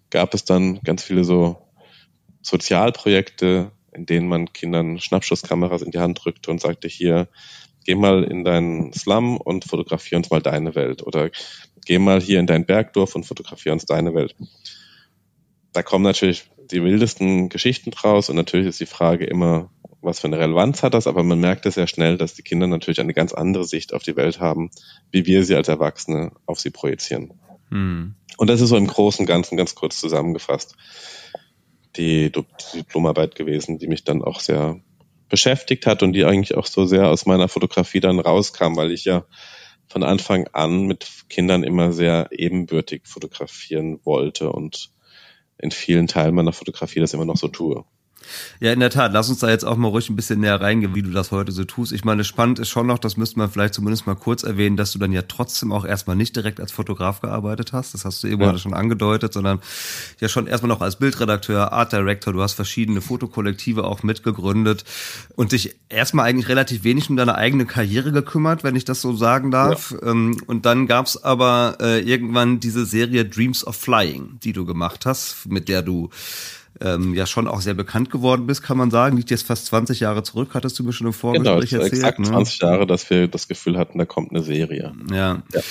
[0.10, 1.58] gab es dann ganz viele so
[2.42, 7.28] Sozialprojekte, in denen man Kindern Schnappschusskameras in die Hand drückte und sagte, hier,
[7.86, 11.04] geh mal in deinen Slum und fotografier uns mal deine Welt.
[11.04, 11.30] Oder
[11.86, 14.36] geh mal hier in dein Bergdorf und fotografier uns deine Welt.
[15.74, 20.28] Da kommen natürlich die wildesten Geschichten draus und natürlich ist die Frage immer, was für
[20.28, 23.14] eine Relevanz hat das, aber man merkt es sehr schnell, dass die Kinder natürlich eine
[23.14, 24.72] ganz andere Sicht auf die Welt haben,
[25.12, 27.34] wie wir sie als Erwachsene auf sie projizieren.
[27.70, 28.16] Hm.
[28.38, 30.76] Und das ist so im Großen und Ganzen ganz kurz zusammengefasst
[31.96, 32.32] die
[32.74, 34.80] Diplomarbeit gewesen, die mich dann auch sehr
[35.30, 39.06] beschäftigt hat und die eigentlich auch so sehr aus meiner Fotografie dann rauskam, weil ich
[39.06, 39.26] ja
[39.92, 44.90] von Anfang an mit Kindern immer sehr ebenbürtig fotografieren wollte und
[45.58, 47.84] in vielen Teilen meiner Fotografie das immer noch so tue.
[48.60, 49.14] Ja, in der Tat.
[49.14, 51.52] Lass uns da jetzt auch mal ruhig ein bisschen näher reingehen, wie du das heute
[51.52, 51.92] so tust.
[51.92, 54.92] Ich meine, spannend ist schon noch, das müsste man vielleicht zumindest mal kurz erwähnen, dass
[54.92, 57.94] du dann ja trotzdem auch erstmal nicht direkt als Fotograf gearbeitet hast.
[57.94, 58.58] Das hast du eben ja.
[58.58, 59.60] schon angedeutet, sondern
[60.20, 62.34] ja schon erstmal noch als Bildredakteur, Art Director.
[62.34, 64.84] Du hast verschiedene Fotokollektive auch mitgegründet
[65.36, 69.16] und dich erstmal eigentlich relativ wenig um deine eigene Karriere gekümmert, wenn ich das so
[69.16, 69.92] sagen darf.
[69.92, 70.12] Ja.
[70.12, 75.06] Ähm, und dann gab's aber äh, irgendwann diese Serie Dreams of Flying, die du gemacht
[75.06, 76.10] hast, mit der du
[76.80, 79.18] ähm, ja schon auch sehr bekannt geworden bist, kann man sagen.
[79.18, 81.94] Liegt jetzt fast 20 Jahre zurück, hattest du mir schon im Vorgespräch genau, erzählt.
[81.94, 82.26] Exakt ne?
[82.26, 84.94] 20 Jahre, dass wir das Gefühl hatten, da kommt eine Serie.
[85.12, 85.44] ja.
[85.54, 85.62] ja.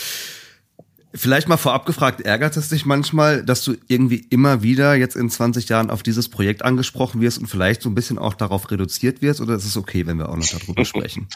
[1.12, 5.28] Vielleicht mal vorab gefragt, ärgert es dich manchmal, dass du irgendwie immer wieder jetzt in
[5.28, 9.20] 20 Jahren auf dieses Projekt angesprochen wirst und vielleicht so ein bisschen auch darauf reduziert
[9.20, 11.26] wirst oder ist es okay, wenn wir auch noch darüber sprechen?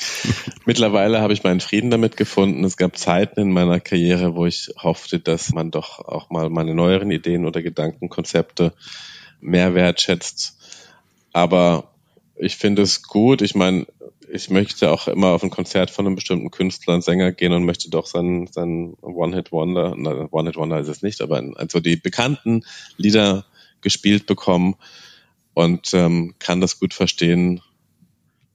[0.65, 2.63] Mittlerweile habe ich meinen Frieden damit gefunden.
[2.63, 6.73] Es gab Zeiten in meiner Karriere, wo ich hoffte, dass man doch auch mal meine
[6.73, 8.75] neueren Ideen oder Gedankenkonzepte
[9.45, 10.57] mehr wertschätzt.
[11.33, 11.91] Aber
[12.37, 13.43] ich finde es gut.
[13.43, 13.87] Ich meine,
[14.29, 17.65] ich möchte auch immer auf ein Konzert von einem bestimmten Künstler und Sänger gehen und
[17.65, 19.93] möchte doch sein, sein One-Hit-Wonder,
[20.33, 22.65] One-Hit-Wonder ist es nicht, aber also die bekannten
[22.97, 23.45] Lieder
[23.81, 24.77] gespielt bekommen
[25.53, 27.61] und ähm, kann das gut verstehen,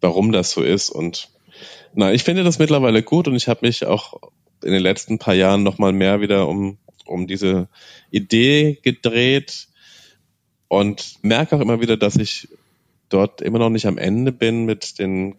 [0.02, 0.90] warum das so ist.
[0.90, 1.30] Und
[1.94, 4.20] na, ich finde das mittlerweile gut und ich habe mich auch
[4.64, 7.70] in den letzten paar Jahren nochmal mehr wieder um, um diese
[8.12, 9.69] Idee gedreht,
[10.70, 12.48] und merke auch immer wieder, dass ich
[13.10, 15.36] dort immer noch nicht am Ende bin mit den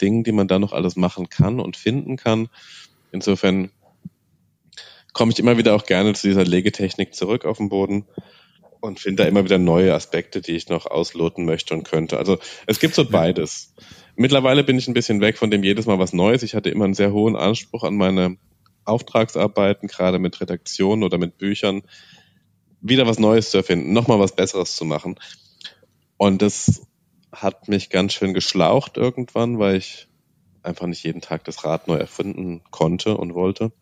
[0.00, 2.48] Dingen, die man da noch alles machen kann und finden kann.
[3.12, 3.70] Insofern
[5.12, 8.04] komme ich immer wieder auch gerne zu dieser Legetechnik zurück auf den Boden
[8.80, 12.18] und finde da immer wieder neue Aspekte, die ich noch ausloten möchte und könnte.
[12.18, 13.72] Also es gibt so beides.
[14.16, 16.42] Mittlerweile bin ich ein bisschen weg von dem jedes Mal was Neues.
[16.42, 18.36] Ich hatte immer einen sehr hohen Anspruch an meine
[18.84, 21.82] Auftragsarbeiten, gerade mit Redaktionen oder mit Büchern,
[22.84, 25.16] wieder was Neues zu erfinden, nochmal was Besseres zu machen.
[26.18, 26.82] Und das
[27.32, 30.06] hat mich ganz schön geschlaucht irgendwann, weil ich
[30.62, 33.72] einfach nicht jeden Tag das Rad neu erfinden konnte und wollte.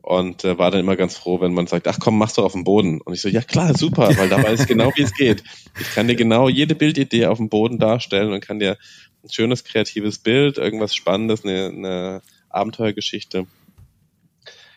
[0.00, 2.52] Und äh, war dann immer ganz froh, wenn man sagt, ach komm, mach's doch auf
[2.52, 3.00] dem Boden.
[3.02, 5.44] Und ich so, ja klar, super, weil da weiß ich genau, wie es geht.
[5.78, 8.78] Ich kann dir genau jede Bildidee auf dem Boden darstellen und kann dir
[9.22, 13.46] ein schönes kreatives Bild, irgendwas Spannendes, eine, eine Abenteuergeschichte,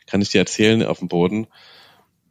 [0.05, 1.47] kann ich dir erzählen auf dem Boden.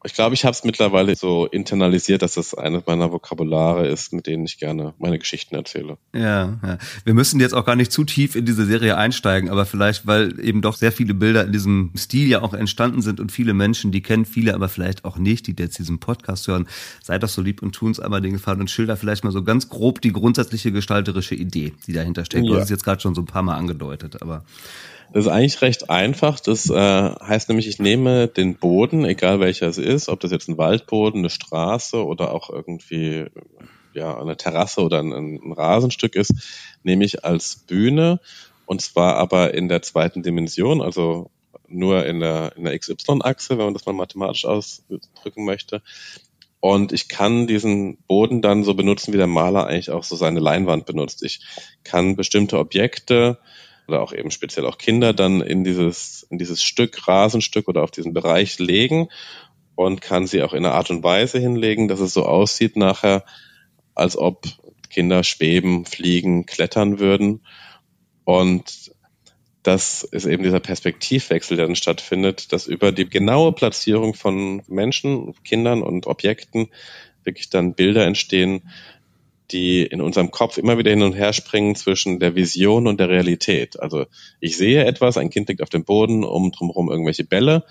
[0.04, 4.26] Ich glaube, ich habe es mittlerweile so internalisiert, dass das eines meiner Vokabulare ist, mit
[4.26, 5.98] denen ich gerne meine Geschichten erzähle.
[6.14, 9.66] Ja, ja, wir müssen jetzt auch gar nicht zu tief in diese Serie einsteigen, aber
[9.66, 13.30] vielleicht, weil eben doch sehr viele Bilder in diesem Stil ja auch entstanden sind und
[13.30, 16.66] viele Menschen, die kennen viele, aber vielleicht auch nicht, die jetzt diesen Podcast hören,
[17.02, 19.42] seid doch so lieb und tun uns einmal den Gefallen und schilder vielleicht mal so
[19.42, 22.44] ganz grob die grundsätzliche gestalterische Idee, die dahinter steckt.
[22.46, 22.52] Ja.
[22.52, 24.44] Du hast es jetzt gerade schon so ein paar Mal angedeutet, aber
[25.12, 26.40] das ist eigentlich recht einfach.
[26.40, 30.48] Das äh, heißt nämlich, ich nehme den Boden, egal welcher es ist, ob das jetzt
[30.48, 33.26] ein Waldboden, eine Straße oder auch irgendwie
[33.92, 36.32] ja eine Terrasse oder ein, ein Rasenstück ist,
[36.84, 38.20] nehme ich als Bühne
[38.66, 41.30] und zwar aber in der zweiten Dimension, also
[41.66, 45.82] nur in der, in der XY-Achse, wenn man das mal mathematisch ausdrücken möchte.
[46.60, 50.40] Und ich kann diesen Boden dann so benutzen, wie der Maler eigentlich auch so seine
[50.40, 51.22] Leinwand benutzt.
[51.22, 51.40] Ich
[51.84, 53.38] kann bestimmte Objekte
[53.90, 57.90] oder auch eben speziell auch Kinder dann in dieses, in dieses Stück, Rasenstück oder auf
[57.90, 59.08] diesen Bereich legen
[59.74, 63.24] und kann sie auch in einer Art und Weise hinlegen, dass es so aussieht nachher,
[63.94, 64.46] als ob
[64.88, 67.40] Kinder schweben, fliegen, klettern würden.
[68.24, 68.92] Und
[69.62, 75.34] das ist eben dieser Perspektivwechsel, der dann stattfindet, dass über die genaue Platzierung von Menschen,
[75.44, 76.68] Kindern und Objekten
[77.24, 78.70] wirklich dann Bilder entstehen,
[79.52, 83.08] die in unserem Kopf immer wieder hin und her springen zwischen der Vision und der
[83.08, 83.80] Realität.
[83.80, 84.06] Also
[84.40, 87.64] ich sehe etwas, ein Kind liegt auf dem Boden, um drumherum irgendwelche Bälle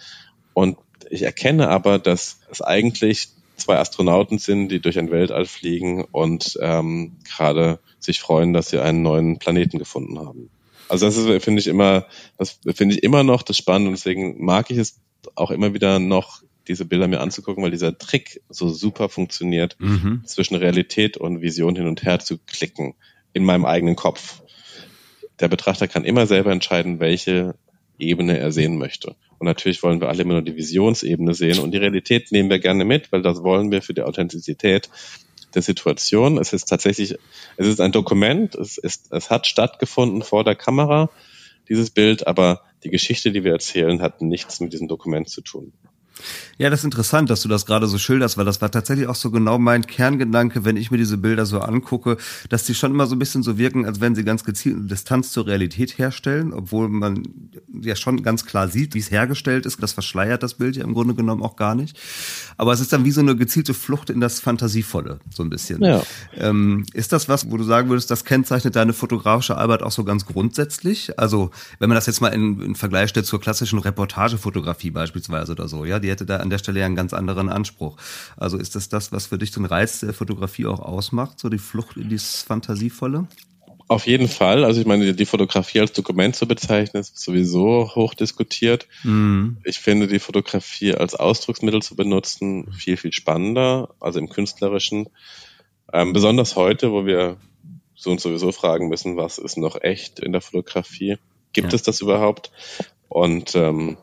[0.53, 0.77] und
[1.09, 6.57] ich erkenne aber, dass es eigentlich zwei Astronauten sind, die durch ein Weltall fliegen und
[6.61, 10.49] ähm, gerade sich freuen, dass sie einen neuen Planeten gefunden haben.
[10.87, 12.05] Also das ist, finde ich immer,
[12.37, 14.99] das finde ich immer noch das Spannende und deswegen mag ich es
[15.35, 20.21] auch immer wieder noch diese Bilder mir anzugucken, weil dieser Trick so super funktioniert, mhm.
[20.25, 22.93] zwischen Realität und Vision hin und her zu klicken
[23.33, 24.41] in meinem eigenen Kopf.
[25.39, 27.55] Der Betrachter kann immer selber entscheiden, welche
[27.97, 29.15] Ebene er sehen möchte.
[29.39, 32.59] Und natürlich wollen wir alle immer nur die Visionsebene sehen und die Realität nehmen wir
[32.59, 34.89] gerne mit, weil das wollen wir für die Authentizität
[35.55, 36.37] der Situation.
[36.37, 37.15] Es ist tatsächlich,
[37.57, 41.09] es ist ein Dokument, es ist, es hat stattgefunden vor der Kamera,
[41.67, 45.73] dieses Bild, aber die Geschichte, die wir erzählen, hat nichts mit diesem Dokument zu tun.
[46.57, 49.15] Ja, das ist interessant, dass du das gerade so schilderst, weil das war tatsächlich auch
[49.15, 52.17] so genau mein Kerngedanke, wenn ich mir diese Bilder so angucke,
[52.49, 54.87] dass die schon immer so ein bisschen so wirken, als wenn sie ganz gezielt eine
[54.87, 57.23] Distanz zur Realität herstellen, obwohl man
[57.81, 59.81] ja schon ganz klar sieht, wie es hergestellt ist.
[59.81, 61.97] Das verschleiert das Bild ja im Grunde genommen auch gar nicht.
[62.57, 65.81] Aber es ist dann wie so eine gezielte Flucht in das Fantasievolle, so ein bisschen.
[65.81, 66.03] Ja.
[66.35, 70.03] Ähm, ist das was, wo du sagen würdest, das kennzeichnet deine fotografische Arbeit auch so
[70.03, 71.17] ganz grundsätzlich?
[71.17, 75.69] Also, wenn man das jetzt mal in, in Vergleich stellt zur klassischen Reportagefotografie beispielsweise oder
[75.69, 77.97] so, ja, die hätte da an der Stelle ja einen ganz anderen Anspruch.
[78.37, 81.57] Also ist das das, was für dich den Reiz der Fotografie auch ausmacht, so die
[81.57, 83.27] Flucht in dieses Fantasievolle?
[83.89, 84.63] Auf jeden Fall.
[84.65, 88.87] Also ich meine, die Fotografie als Dokument zu bezeichnen, ist sowieso hoch diskutiert.
[89.03, 89.57] Mhm.
[89.63, 95.09] Ich finde die Fotografie als Ausdrucksmittel zu benutzen viel, viel spannender, also im künstlerischen.
[95.91, 97.37] Ähm, besonders heute, wo wir
[97.95, 101.17] so und sowieso fragen müssen, was ist noch echt in der Fotografie?
[101.53, 101.75] Gibt ja.
[101.75, 102.51] es das überhaupt?
[103.07, 103.97] Und ähm,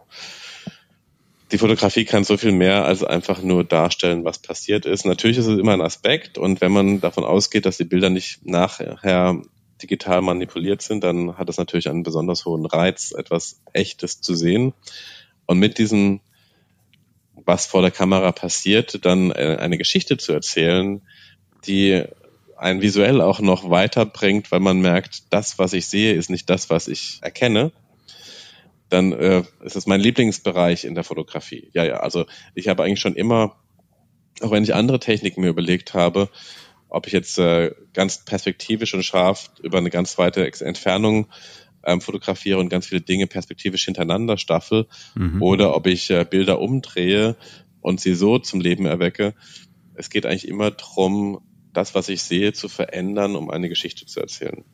[1.53, 5.07] die Fotografie kann so viel mehr als einfach nur darstellen, was passiert ist.
[5.07, 8.45] Natürlich ist es immer ein Aspekt und wenn man davon ausgeht, dass die Bilder nicht
[8.45, 9.41] nachher
[9.81, 14.73] digital manipuliert sind, dann hat es natürlich einen besonders hohen Reiz, etwas Echtes zu sehen.
[15.45, 16.21] Und mit diesem,
[17.45, 21.03] was vor der Kamera passiert, dann äh, eine Geschichte zu erzählen,
[21.67, 22.03] die
[22.57, 26.71] einen visuell auch noch weiterbringt, weil man merkt, das, was ich sehe, ist nicht das,
[26.71, 27.71] was ich erkenne,
[28.89, 31.71] dann äh, ist es mein Lieblingsbereich in der Fotografie.
[31.73, 33.57] Ja, ja, also ich habe eigentlich schon immer,
[34.41, 36.29] auch wenn ich andere Techniken mir überlegt habe,
[36.89, 41.27] ob ich jetzt äh, ganz perspektivisch und scharf über eine ganz weite Entfernung
[41.85, 45.43] ähm, fotografiere und ganz viele Dinge perspektivisch hintereinander staffel mhm.
[45.43, 47.37] oder ob ich äh, Bilder umdrehe
[47.81, 49.35] und sie so zum Leben erwecke.
[49.95, 51.41] Es geht eigentlich immer darum,
[51.73, 54.65] das, was ich sehe, zu verändern, um eine Geschichte zu erzählen.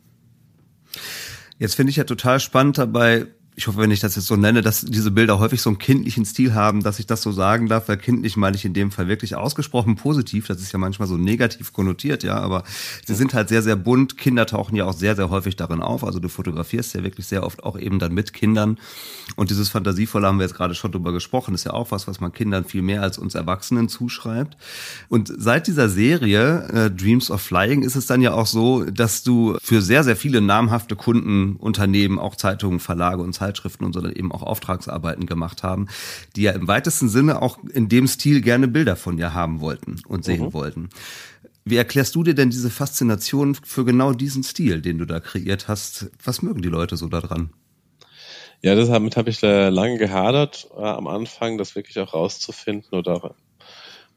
[1.59, 4.62] Jetzt finde ich ja total spannend dabei, ich hoffe, wenn ich das jetzt so nenne,
[4.62, 7.86] dass diese Bilder häufig so einen kindlichen Stil haben, dass ich das so sagen darf,
[7.86, 10.46] weil kindlich meine ich in dem Fall wirklich ausgesprochen positiv.
[10.46, 12.64] Das ist ja manchmal so negativ konnotiert, ja, aber
[13.04, 14.16] sie sind halt sehr, sehr bunt.
[14.16, 16.02] Kinder tauchen ja auch sehr, sehr häufig darin auf.
[16.02, 18.78] Also du fotografierst ja wirklich sehr oft auch eben dann mit Kindern.
[19.36, 22.20] Und dieses Fantasievolle haben wir jetzt gerade schon drüber gesprochen, ist ja auch was, was
[22.20, 24.56] man Kindern viel mehr als uns Erwachsenen zuschreibt.
[25.10, 29.22] Und seit dieser Serie äh, Dreams of Flying ist es dann ja auch so, dass
[29.22, 34.00] du für sehr, sehr viele namhafte Kunden, Unternehmen, auch Zeitungen, Verlage und Zeitschriften und so
[34.00, 35.88] dann eben auch Auftragsarbeiten gemacht haben,
[36.37, 40.00] die ja im weitesten Sinne auch in dem Stil gerne Bilder von dir haben wollten
[40.07, 40.52] und sehen mhm.
[40.52, 40.88] wollten.
[41.64, 45.68] Wie erklärst du dir denn diese Faszination für genau diesen Stil, den du da kreiert
[45.68, 46.11] hast?
[46.24, 47.50] Was mögen die Leute so daran?
[48.62, 53.35] Ja, damit habe ich lange gehadert, äh, am Anfang das wirklich auch rauszufinden oder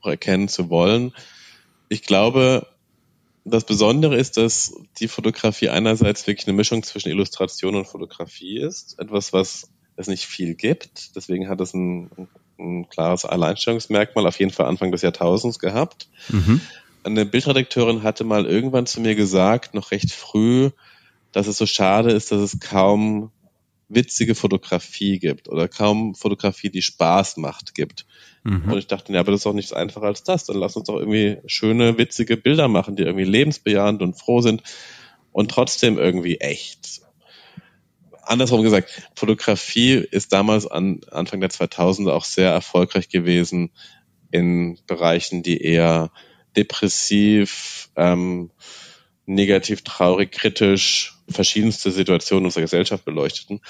[0.02, 1.14] auch erkennen zu wollen.
[1.90, 2.68] Ich glaube,
[3.46, 9.00] das Besondere ist, dass die Fotografie einerseits wirklich eine Mischung zwischen Illustration und Fotografie ist.
[9.00, 11.16] Etwas, was es nicht viel gibt.
[11.16, 12.10] Deswegen hat es ein,
[12.60, 16.10] ein klares Alleinstellungsmerkmal auf jeden Fall Anfang des Jahrtausends gehabt.
[16.30, 16.60] Mhm.
[17.04, 20.72] Eine Bildredakteurin hatte mal irgendwann zu mir gesagt, noch recht früh,
[21.32, 23.32] dass es so schade ist, dass es kaum
[23.88, 28.06] witzige Fotografie gibt oder kaum Fotografie, die Spaß macht, gibt.
[28.44, 28.72] Mhm.
[28.72, 30.46] Und ich dachte, ja, aber das ist doch nichts einfacher als das.
[30.46, 34.64] Dann lass uns doch irgendwie schöne, witzige Bilder machen, die irgendwie lebensbejahend und froh sind
[35.32, 37.02] und trotzdem irgendwie echt.
[38.24, 43.72] Andersrum gesagt, Fotografie ist damals an Anfang der 2000er auch sehr erfolgreich gewesen
[44.32, 46.12] in Bereichen, die eher
[46.58, 48.50] depressiv, ähm,
[49.28, 53.62] negativ, traurig, kritisch verschiedenste Situationen unserer Gesellschaft beleuchteten.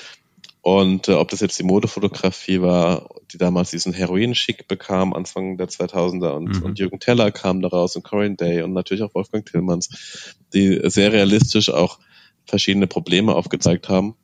[0.61, 5.67] Und äh, ob das jetzt die Modefotografie war, die damals diesen Heroin-Schick bekam, Anfang der
[5.67, 6.63] 2000er, und, mhm.
[6.63, 11.13] und Jürgen Teller kam daraus und Corinne Day und natürlich auch Wolfgang Tillmanns, die sehr
[11.13, 11.99] realistisch auch
[12.47, 14.15] verschiedene Probleme aufgezeigt haben.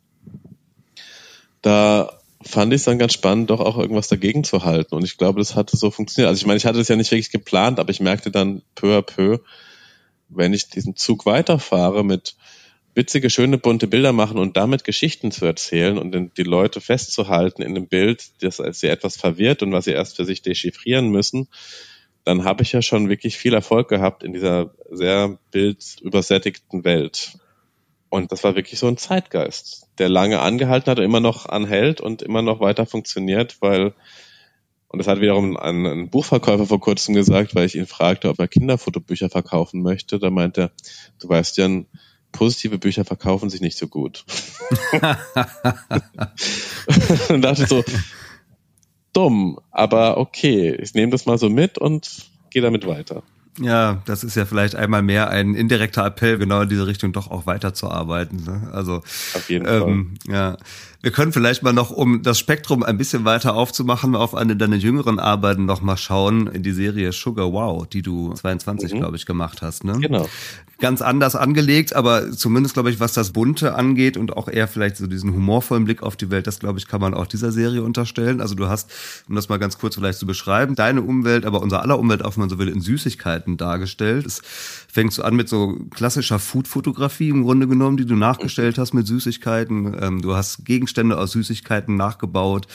[1.62, 2.12] Da
[2.44, 4.96] fand ich es dann ganz spannend, doch auch irgendwas dagegen zu halten.
[4.96, 6.30] Und ich glaube, das hatte so funktioniert.
[6.30, 8.98] Also ich meine, ich hatte es ja nicht wirklich geplant, aber ich merkte dann peu
[8.98, 9.40] à peu,
[10.28, 12.36] wenn ich diesen Zug weiterfahre mit
[12.94, 17.76] witzige, schöne, bunte Bilder machen und damit Geschichten zu erzählen und die Leute festzuhalten in
[17.76, 21.48] einem Bild, das sie etwas verwirrt und was sie erst für sich dechiffrieren müssen,
[22.24, 27.38] dann habe ich ja schon wirklich viel Erfolg gehabt in dieser sehr bildübersättigten Welt.
[28.10, 32.02] Und das war wirklich so ein Zeitgeist, der lange angehalten hat und immer noch anhält
[32.02, 33.94] und immer noch weiter funktioniert, weil,
[34.90, 38.38] und das hat wiederum ein, ein Buchverkäufer vor kurzem gesagt, weil ich ihn fragte, ob
[38.38, 40.20] er Kinderfotobücher verkaufen möchte.
[40.20, 40.72] Da meinte er,
[41.22, 41.70] du weißt ja,
[42.32, 44.26] positive Bücher verkaufen sich nicht so gut.
[47.30, 47.84] und dachte so,
[49.14, 53.24] dumm, aber okay, ich nehme das mal so mit und gehe damit weiter.
[53.60, 57.30] Ja, das ist ja vielleicht einmal mehr ein indirekter Appell, genau in diese Richtung doch
[57.30, 58.44] auch weiterzuarbeiten.
[58.46, 58.70] Ne?
[58.72, 58.98] Also
[59.34, 60.34] auf jeden ähm, Fall.
[60.34, 60.58] Ja.
[61.04, 64.76] Wir können vielleicht mal noch, um das Spektrum ein bisschen weiter aufzumachen, auf eine deiner
[64.76, 68.98] jüngeren Arbeiten noch mal schauen, in die Serie Sugar Wow, die du 22, mhm.
[69.00, 69.84] glaube ich, gemacht hast.
[69.84, 69.98] Ne?
[70.00, 70.30] Genau.
[70.80, 74.98] Ganz anders angelegt, aber zumindest, glaube ich, was das Bunte angeht und auch eher vielleicht
[74.98, 77.82] so diesen humorvollen Blick auf die Welt, das, glaube ich, kann man auch dieser Serie
[77.82, 78.40] unterstellen.
[78.40, 78.92] Also du hast,
[79.28, 82.36] um das mal ganz kurz vielleicht zu beschreiben, deine Umwelt, aber unser aller Umwelt, auch
[82.36, 84.28] wenn man so will, in Süßigkeiten dargestellt.
[84.28, 84.42] Es
[84.88, 89.08] fängt so an mit so klassischer Food-Fotografie im Grunde genommen, die du nachgestellt hast mit
[89.08, 89.96] Süßigkeiten.
[90.00, 92.68] Ähm, du hast Gegenstände aus Süßigkeiten nachgebaut,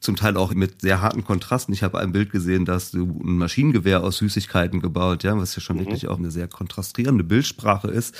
[0.00, 1.74] zum Teil auch mit sehr harten Kontrasten.
[1.74, 5.60] Ich habe ein Bild gesehen, dass du ein Maschinengewehr aus Süßigkeiten gebaut, ja, was ja
[5.60, 5.80] schon mhm.
[5.80, 8.14] wirklich auch eine sehr kontrastierende Bildsprache ist.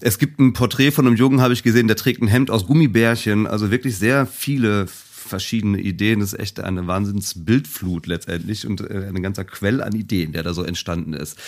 [0.00, 2.66] Es gibt ein Porträt von einem Jungen, habe ich gesehen, der trägt ein Hemd aus
[2.66, 6.20] Gummibärchen, also wirklich sehr viele verschiedene Ideen.
[6.20, 10.52] Das ist echt eine Wahnsinnsbildflut letztendlich und äh, ein ganzer Quell an Ideen, der da
[10.52, 11.38] so entstanden ist.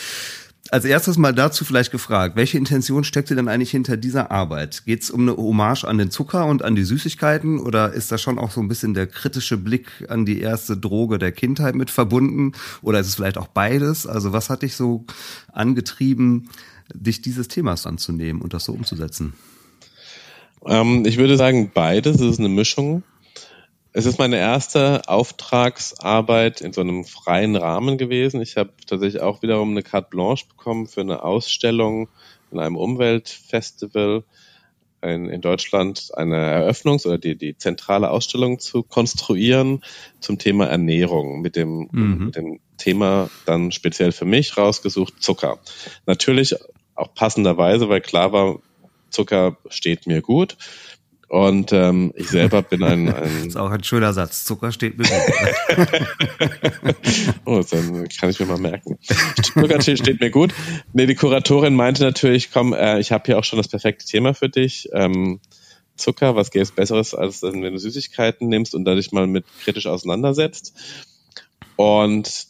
[0.70, 4.85] Als erstes mal dazu vielleicht gefragt, welche Intention steckte denn eigentlich hinter dieser Arbeit?
[4.85, 8.18] Geht es um eine Hommage an den Zucker und an die Süßigkeiten oder ist da
[8.18, 11.90] schon auch so ein bisschen der kritische Blick an die erste Droge der Kindheit mit
[11.90, 12.52] verbunden?
[12.83, 14.07] Oder ist es vielleicht auch beides?
[14.07, 15.05] Also was hat dich so
[15.52, 16.48] angetrieben,
[16.92, 19.35] dich dieses Themas anzunehmen und das so umzusetzen?
[20.66, 22.16] Ähm, ich würde sagen, beides.
[22.16, 23.05] Es ist eine Mischung.
[23.97, 28.43] Es ist meine erste Auftragsarbeit in so einem freien Rahmen gewesen.
[28.43, 32.11] Ich habe tatsächlich auch wiederum eine Carte Blanche bekommen für eine Ausstellung
[32.51, 34.23] in einem Umweltfestival
[35.01, 39.83] in, in Deutschland eine Eröffnungs- oder die, die zentrale Ausstellung zu konstruieren
[40.21, 42.27] zum Thema Ernährung mit dem, mhm.
[42.27, 45.59] mit dem Thema dann speziell für mich rausgesucht Zucker.
[46.05, 46.55] Natürlich
[46.95, 48.59] auch passenderweise, weil klar war,
[49.09, 50.59] Zucker steht mir gut.
[51.29, 54.45] Und ähm, ich selber bin ein, ein Das ist auch ein schöner Satz.
[54.45, 55.87] Zucker steht mir gut.
[57.45, 58.99] oh, dann kann ich mir mal merken.
[59.42, 60.55] Zucker steht mir gut.
[60.92, 64.35] Nee, die Kuratorin meinte natürlich, komm, äh, ich habe hier auch schon das perfekte Thema
[64.35, 64.88] für dich.
[64.92, 65.40] Ähm,
[65.96, 69.87] Zucker, was gäbe es Besseres, als wenn du Süßigkeiten nimmst und dadurch mal mit kritisch
[69.87, 70.75] auseinandersetzt.
[71.75, 72.46] Und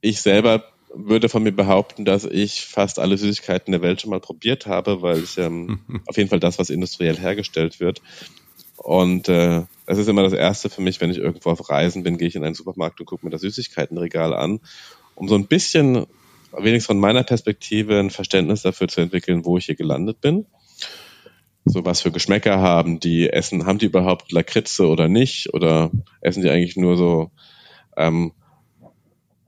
[0.00, 0.64] ich selber
[0.96, 5.02] würde von mir behaupten, dass ich fast alle Süßigkeiten der Welt schon mal probiert habe,
[5.02, 8.00] weil ich ähm, auf jeden Fall das, was industriell hergestellt wird.
[8.76, 12.18] Und äh, es ist immer das Erste für mich, wenn ich irgendwo auf Reisen bin,
[12.18, 14.60] gehe ich in einen Supermarkt und gucke mir das Süßigkeitenregal an,
[15.14, 16.06] um so ein bisschen,
[16.52, 20.46] wenigstens von meiner Perspektive, ein Verständnis dafür zu entwickeln, wo ich hier gelandet bin.
[21.64, 25.52] So was für Geschmäcker haben die, essen, haben die überhaupt Lakritze oder nicht?
[25.52, 25.90] Oder
[26.20, 27.30] essen die eigentlich nur so
[27.96, 28.32] ähm,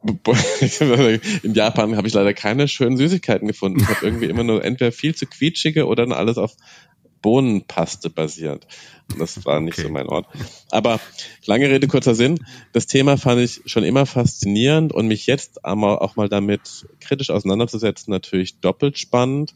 [1.43, 3.81] in Japan habe ich leider keine schönen Süßigkeiten gefunden.
[3.81, 6.55] Ich habe irgendwie immer nur entweder viel zu quietschige oder dann alles auf
[7.21, 8.67] Bohnenpaste basiert.
[9.11, 9.89] Und das war nicht okay.
[9.89, 10.27] so mein Ort.
[10.71, 11.01] Aber
[11.47, 12.39] lange Rede, kurzer Sinn.
[12.73, 18.13] Das Thema fand ich schon immer faszinierend und mich jetzt auch mal damit kritisch auseinanderzusetzen,
[18.13, 19.55] natürlich doppelt spannend.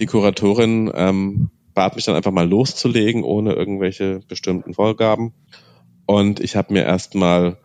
[0.00, 5.32] Die Kuratorin ähm, bat mich dann einfach mal loszulegen, ohne irgendwelche bestimmten Vorgaben.
[6.06, 7.58] Und ich habe mir erstmal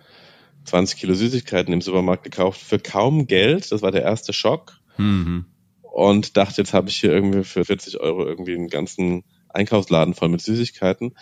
[0.67, 3.71] 20 Kilo Süßigkeiten im Supermarkt gekauft für kaum Geld.
[3.71, 4.79] Das war der erste Schock.
[4.97, 5.45] Mhm.
[5.81, 10.29] Und dachte, jetzt habe ich hier irgendwie für 40 Euro irgendwie einen ganzen Einkaufsladen voll
[10.29, 11.15] mit Süßigkeiten.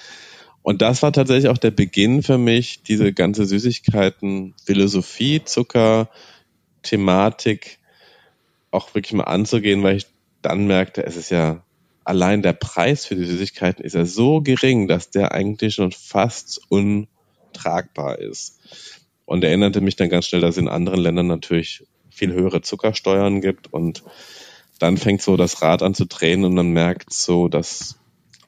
[0.61, 6.09] Und das war tatsächlich auch der Beginn für mich, diese ganze Süßigkeiten, Philosophie, Zucker,
[6.81, 7.79] Thematik
[8.71, 10.07] auch wirklich mal anzugehen, weil ich
[10.41, 11.63] dann merkte, es ist ja
[12.03, 16.61] allein der Preis für die Süßigkeiten ist ja so gering, dass der eigentlich schon fast
[16.69, 18.59] untragbar ist.
[19.25, 23.41] Und erinnerte mich dann ganz schnell, dass es in anderen Ländern natürlich viel höhere Zuckersteuern
[23.41, 24.03] gibt und
[24.79, 27.97] dann fängt so das Rad an zu drehen und man merkt so, dass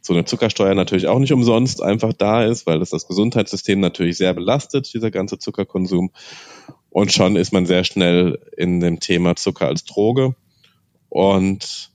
[0.02, 4.18] so eine Zuckersteuer natürlich auch nicht umsonst einfach da ist, weil das das Gesundheitssystem natürlich
[4.18, 6.12] sehr belastet, dieser ganze Zuckerkonsum.
[6.90, 10.36] Und schon ist man sehr schnell in dem Thema Zucker als Droge.
[11.10, 11.92] Und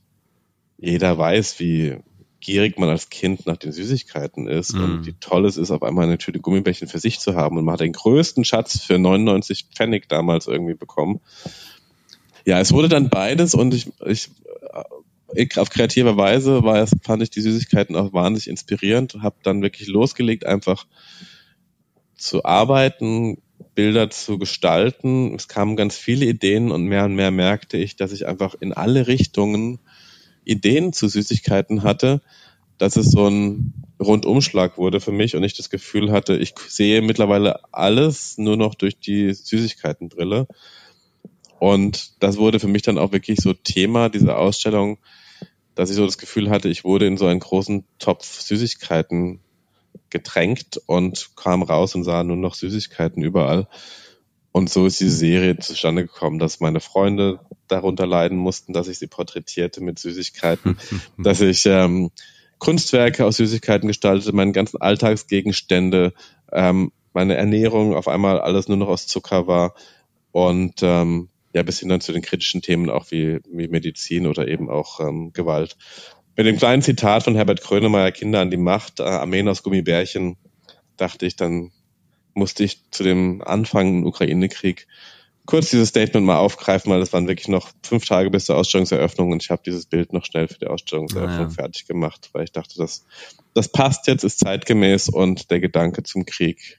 [0.77, 1.97] jeder weiß, wie
[2.43, 4.83] gierig man als Kind nach den Süßigkeiten ist mm.
[4.83, 7.57] und wie toll es ist, auf einmal eine Tüte Gummibärchen für sich zu haben.
[7.57, 11.21] Und man hat den größten Schatz für 99 Pfennig damals irgendwie bekommen.
[12.45, 14.29] Ja, es wurde dann beides und ich, ich
[15.57, 19.89] auf kreative Weise war es, fand ich die Süßigkeiten auch wahnsinnig inspirierend, habe dann wirklich
[19.89, 20.87] losgelegt, einfach
[22.17, 23.39] zu arbeiten,
[23.75, 25.35] Bilder zu gestalten.
[25.35, 28.73] Es kamen ganz viele Ideen und mehr und mehr merkte ich, dass ich einfach in
[28.73, 29.79] alle Richtungen
[30.45, 32.21] Ideen zu Süßigkeiten hatte,
[32.79, 37.03] dass es so ein Rundumschlag wurde für mich und ich das Gefühl hatte, ich sehe
[37.03, 40.49] mittlerweile alles nur noch durch die Süßigkeitenbrille.
[41.61, 44.99] Und das wurde für mich dann auch wirklich so Thema dieser Ausstellung,
[45.75, 49.41] dass ich so das Gefühl hatte, ich wurde in so einen großen Topf Süßigkeiten
[50.11, 53.69] gedrängt und kam raus und sah nur noch Süßigkeiten überall.
[54.53, 58.99] Und so ist diese Serie zustande gekommen, dass meine Freunde darunter leiden mussten, dass ich
[58.99, 60.79] sie porträtierte mit Süßigkeiten,
[61.19, 62.11] dass ich ähm,
[62.59, 66.13] Kunstwerke aus Süßigkeiten gestaltete, meine ganzen Alltagsgegenstände,
[66.53, 69.75] ähm, meine Ernährung auf einmal alles nur noch aus Zucker war
[70.33, 74.49] und ähm, ja, bis hin dann zu den kritischen Themen auch wie, wie Medizin oder
[74.49, 75.77] eben auch ähm, Gewalt.
[76.37, 80.37] Mit dem kleinen Zitat von Herbert Grönemeyer, Kinder an die Macht, äh, Armeen aus Gummibärchen,
[80.97, 81.73] dachte ich, dann
[82.35, 84.87] musste ich zu dem Anfang im Ukraine-Krieg
[85.47, 89.33] kurz dieses Statement mal aufgreifen, weil das waren wirklich noch fünf Tage bis zur Ausstellungseröffnung
[89.33, 91.51] und ich habe dieses Bild noch schnell für die Ausstellungseröffnung naja.
[91.51, 93.05] fertig gemacht, weil ich dachte, das,
[93.55, 96.79] das passt jetzt, ist zeitgemäß und der Gedanke zum Krieg,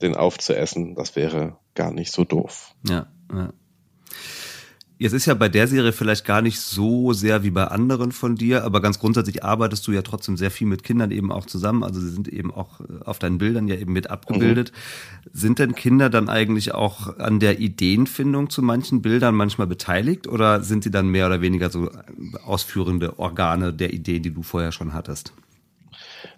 [0.00, 2.74] den aufzuessen, das wäre gar nicht so doof.
[2.86, 3.52] Ja, ja.
[4.98, 8.34] Jetzt ist ja bei der Serie vielleicht gar nicht so sehr wie bei anderen von
[8.34, 11.84] dir, aber ganz grundsätzlich arbeitest du ja trotzdem sehr viel mit Kindern eben auch zusammen.
[11.84, 14.72] Also sie sind eben auch äh, auf deinen Bildern ja eben mit abgebildet.
[14.72, 15.30] Mhm.
[15.34, 20.62] Sind denn Kinder dann eigentlich auch an der Ideenfindung zu manchen Bildern manchmal beteiligt oder
[20.62, 21.90] sind sie dann mehr oder weniger so
[22.46, 25.34] ausführende Organe der Ideen, die du vorher schon hattest?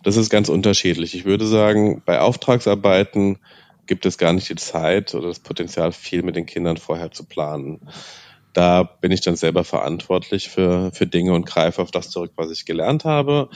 [0.03, 1.15] Das ist ganz unterschiedlich.
[1.15, 3.39] Ich würde sagen, bei Auftragsarbeiten
[3.87, 7.23] gibt es gar nicht die Zeit oder das Potenzial, viel mit den Kindern vorher zu
[7.25, 7.81] planen
[8.53, 12.51] da bin ich dann selber verantwortlich für, für Dinge und greife auf das zurück, was
[12.51, 13.51] ich gelernt habe.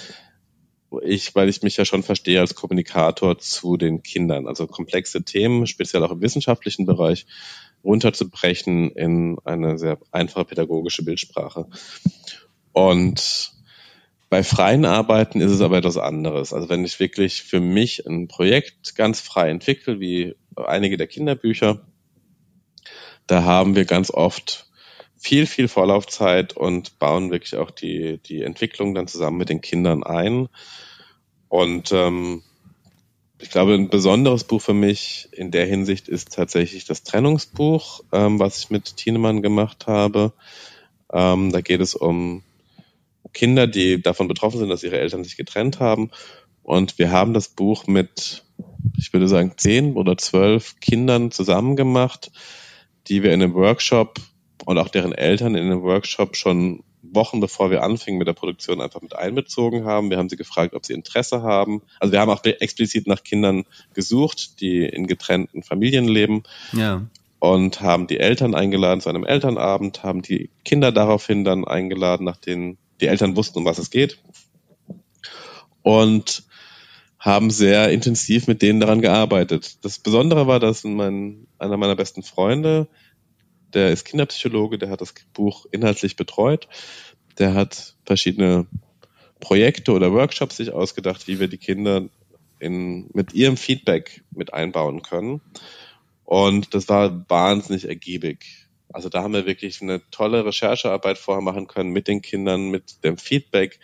[1.03, 5.67] Ich, weil ich mich ja schon verstehe als Kommunikator zu den Kindern, also komplexe Themen,
[5.67, 7.27] speziell auch im wissenschaftlichen Bereich,
[7.83, 11.67] runterzubrechen in eine sehr einfache pädagogische Bildsprache.
[12.73, 13.53] Und
[14.29, 16.53] bei freien Arbeiten ist es aber etwas anderes.
[16.53, 21.87] Also wenn ich wirklich für mich ein Projekt ganz frei entwickle, wie einige der Kinderbücher,
[23.27, 24.72] da haben wir ganz oft
[25.23, 30.03] viel, viel Vorlaufzeit und bauen wirklich auch die, die Entwicklung dann zusammen mit den Kindern
[30.03, 30.49] ein.
[31.49, 32.43] Und ähm,
[33.39, 38.41] ich glaube, ein besonderes Buch für mich in der Hinsicht ist tatsächlich das Trennungsbuch, ähm,
[38.41, 40.33] was ich mit Tienemann gemacht habe.
[41.13, 42.43] Ähm, da geht es um
[43.33, 46.11] Kinder, die davon betroffen sind, dass ihre Eltern sich getrennt haben.
[46.65, 48.43] Und wir haben das Buch mit,
[48.97, 52.33] ich würde sagen, zehn oder zwölf Kindern zusammen gemacht,
[53.07, 54.19] die wir in einem Workshop
[54.65, 58.81] und auch deren Eltern in einem Workshop schon Wochen bevor wir anfingen mit der Produktion
[58.81, 60.11] einfach mit einbezogen haben.
[60.11, 61.83] Wir haben sie gefragt, ob sie Interesse haben.
[61.99, 66.45] Also wir haben auch explizit nach Kindern gesucht, die in getrennten Familien leben.
[66.73, 67.07] Ja.
[67.41, 72.79] Und haben die Eltern eingeladen zu einem Elternabend, haben die Kinder daraufhin dann eingeladen, nachdem
[73.01, 74.19] die Eltern wussten, um was es geht.
[75.83, 76.45] Und
[77.19, 79.85] haben sehr intensiv mit denen daran gearbeitet.
[79.85, 82.89] Das Besondere war, dass mein, einer meiner besten Freunde
[83.75, 86.69] der ist Kinderpsychologe, der hat das Buch inhaltlich betreut.
[87.39, 88.67] Der hat verschiedene
[89.41, 92.09] Projekte oder Workshops sich ausgedacht, wie wir die Kinder
[92.59, 95.41] in, mit ihrem Feedback mit einbauen können.
[96.25, 98.69] Und das war wahnsinnig ergiebig.
[98.93, 103.05] Also da haben wir wirklich eine tolle Recherchearbeit vorher machen können mit den Kindern, mit
[103.05, 103.81] dem Feedback,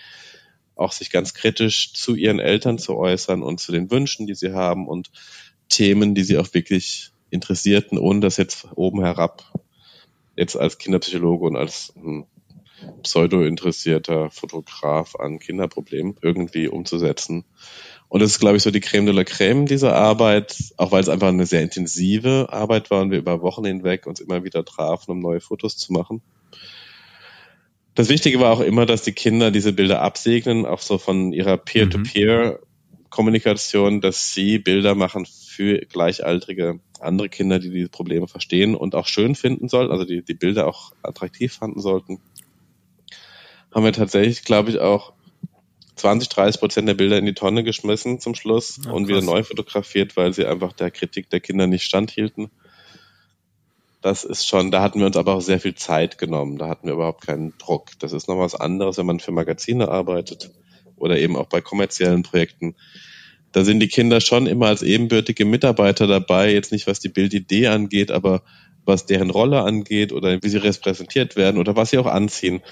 [0.76, 4.53] auch sich ganz kritisch zu ihren Eltern zu äußern und zu den Wünschen, die sie
[4.53, 5.11] haben und
[5.68, 9.53] Themen, die sie auch wirklich interessierten, ohne das jetzt oben herab
[10.39, 12.26] jetzt als Kinderpsychologe und als hm,
[13.03, 17.45] pseudo-interessierter Fotograf an Kinderproblemen irgendwie umzusetzen.
[18.09, 21.03] Und das ist, glaube ich, so die Creme de la Creme dieser Arbeit, auch weil
[21.03, 24.64] es einfach eine sehr intensive Arbeit war und wir über Wochen hinweg uns immer wieder
[24.64, 26.22] trafen, um neue Fotos zu machen.
[27.95, 31.59] Das Wichtige war auch immer, dass die Kinder diese Bilder absegnen, auch so von ihrer
[33.09, 39.06] Peer-to-Peer-Kommunikation, dass sie Bilder machen für gleichaltrige andere Kinder, die diese Probleme verstehen und auch
[39.06, 42.20] schön finden sollen, also die, die Bilder auch attraktiv fanden sollten,
[43.72, 45.12] haben wir tatsächlich, glaube ich, auch
[45.96, 49.42] 20, 30 Prozent der Bilder in die Tonne geschmissen zum Schluss ja, und wieder neu
[49.42, 52.50] fotografiert, weil sie einfach der Kritik der Kinder nicht standhielten.
[54.00, 56.56] Das ist schon, da hatten wir uns aber auch sehr viel Zeit genommen.
[56.56, 57.90] Da hatten wir überhaupt keinen Druck.
[57.98, 60.52] Das ist noch was anderes, wenn man für Magazine arbeitet
[60.99, 62.74] oder eben auch bei kommerziellen Projekten
[63.53, 67.68] da sind die Kinder schon immer als ebenbürtige Mitarbeiter dabei, jetzt nicht was die Bildidee
[67.68, 68.42] angeht, aber
[68.84, 72.62] was deren Rolle angeht oder wie sie repräsentiert werden oder was sie auch anziehen.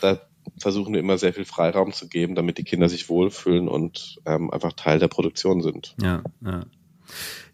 [0.00, 0.20] Da
[0.58, 4.50] versuchen wir immer sehr viel Freiraum zu geben, damit die Kinder sich wohlfühlen und ähm,
[4.50, 5.94] einfach Teil der Produktion sind.
[6.00, 6.64] Ja, ja.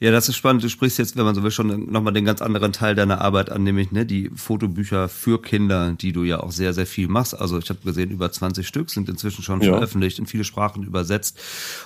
[0.00, 0.64] Ja, das ist spannend.
[0.64, 3.50] Du sprichst jetzt, wenn man so will, schon nochmal den ganz anderen Teil deiner Arbeit
[3.50, 7.38] an, nämlich ne, die Fotobücher für Kinder, die du ja auch sehr, sehr viel machst.
[7.38, 9.72] Also ich habe gesehen, über 20 Stück sind inzwischen schon ja.
[9.72, 11.38] veröffentlicht, in viele Sprachen übersetzt.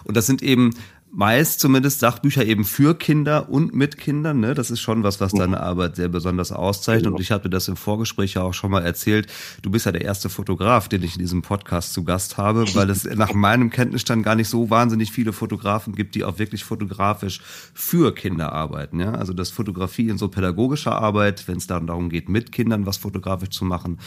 [0.05, 0.71] Und das sind eben
[1.15, 4.41] meist zumindest Sachbücher eben für Kinder und mit Kindern.
[4.41, 4.55] Ne?
[4.55, 7.05] Das ist schon was, was deine Arbeit sehr besonders auszeichnet.
[7.05, 7.17] Genau.
[7.17, 9.29] Und ich hatte das im Vorgespräch ja auch schon mal erzählt.
[9.63, 12.91] Du bist ja der erste Fotograf, den ich in diesem Podcast zu Gast habe, weil
[12.91, 17.41] es nach meinem Kenntnisstand gar nicht so wahnsinnig viele Fotografen gibt, die auch wirklich fotografisch
[17.73, 18.99] für Kinder arbeiten.
[18.99, 19.13] Ja?
[19.13, 22.97] Also das Fotografie in so pädagogischer Arbeit, wenn es dann darum geht, mit Kindern was
[22.97, 23.99] fotografisch zu machen,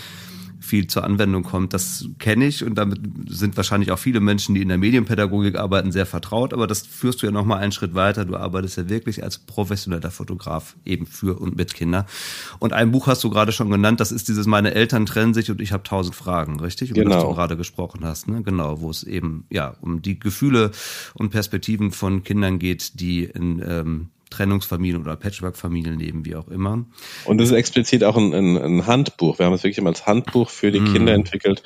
[0.59, 1.73] viel zur Anwendung kommt.
[1.73, 5.91] Das kenne ich und damit sind wahrscheinlich auch viele Menschen, die in der Medienpädagogik arbeiten,
[5.91, 6.53] sehr vertraut.
[6.53, 8.25] Aber das führst du ja noch mal einen Schritt weiter.
[8.25, 12.05] Du arbeitest ja wirklich als professioneller Fotograf eben für und mit Kindern.
[12.59, 13.99] Und ein Buch hast du gerade schon genannt.
[13.99, 16.91] Das ist dieses Meine Eltern trennen sich und ich habe tausend Fragen, richtig?
[16.91, 17.15] Über genau.
[17.15, 18.27] das du gerade gesprochen hast.
[18.27, 18.41] Ne?
[18.43, 20.71] Genau, wo es eben ja um die Gefühle
[21.13, 26.85] und Perspektiven von Kindern geht, die in ähm, Trennungsfamilien oder Patchwork-Familien leben, wie auch immer.
[27.25, 29.39] Und das ist explizit auch ein, ein, ein Handbuch.
[29.39, 30.93] Wir haben es wirklich immer als Handbuch für die mm.
[30.93, 31.63] Kinder entwickelt,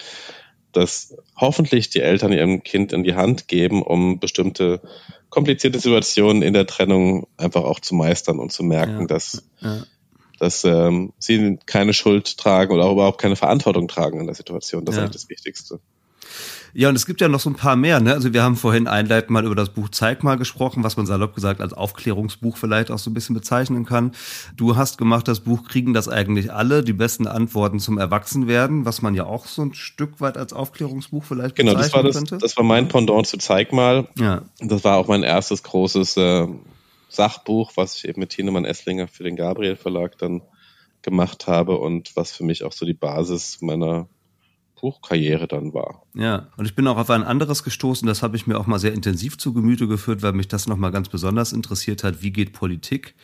[0.71, 4.81] das hoffentlich die Eltern ihrem Kind in die Hand geben, um bestimmte
[5.29, 9.07] komplizierte Situationen in der Trennung einfach auch zu meistern und zu merken, ja.
[9.07, 9.83] dass, ja.
[10.39, 14.85] dass ähm, sie keine Schuld tragen oder auch überhaupt keine Verantwortung tragen in der Situation.
[14.85, 15.01] Das ja.
[15.01, 15.79] ist eigentlich das Wichtigste.
[16.73, 17.99] Ja, und es gibt ja noch so ein paar mehr.
[17.99, 18.13] Ne?
[18.13, 21.35] Also wir haben vorhin einleitend mal über das Buch Zeig mal gesprochen, was man salopp
[21.35, 24.11] gesagt als Aufklärungsbuch vielleicht auch so ein bisschen bezeichnen kann.
[24.55, 29.01] Du hast gemacht das Buch Kriegen das eigentlich alle, die besten Antworten zum Erwachsenwerden, was
[29.01, 32.21] man ja auch so ein Stück weit als Aufklärungsbuch vielleicht genau, bezeichnen genau, das war
[32.21, 32.43] das, könnte.
[32.43, 34.07] das war mein Pendant zu Zeig mal.
[34.17, 34.43] Ja.
[34.59, 36.47] Das war auch mein erstes großes äh,
[37.09, 40.41] Sachbuch, was ich eben mit Tinemann Esslinger für den Gabriel Verlag dann
[41.01, 44.07] gemacht habe und was für mich auch so die Basis meiner
[44.81, 46.03] Buchkarriere dann war.
[46.13, 48.79] Ja, und ich bin auch auf ein anderes gestoßen, das habe ich mir auch mal
[48.79, 52.51] sehr intensiv zu Gemüte geführt, weil mich das nochmal ganz besonders interessiert hat, wie geht
[52.51, 53.15] Politik?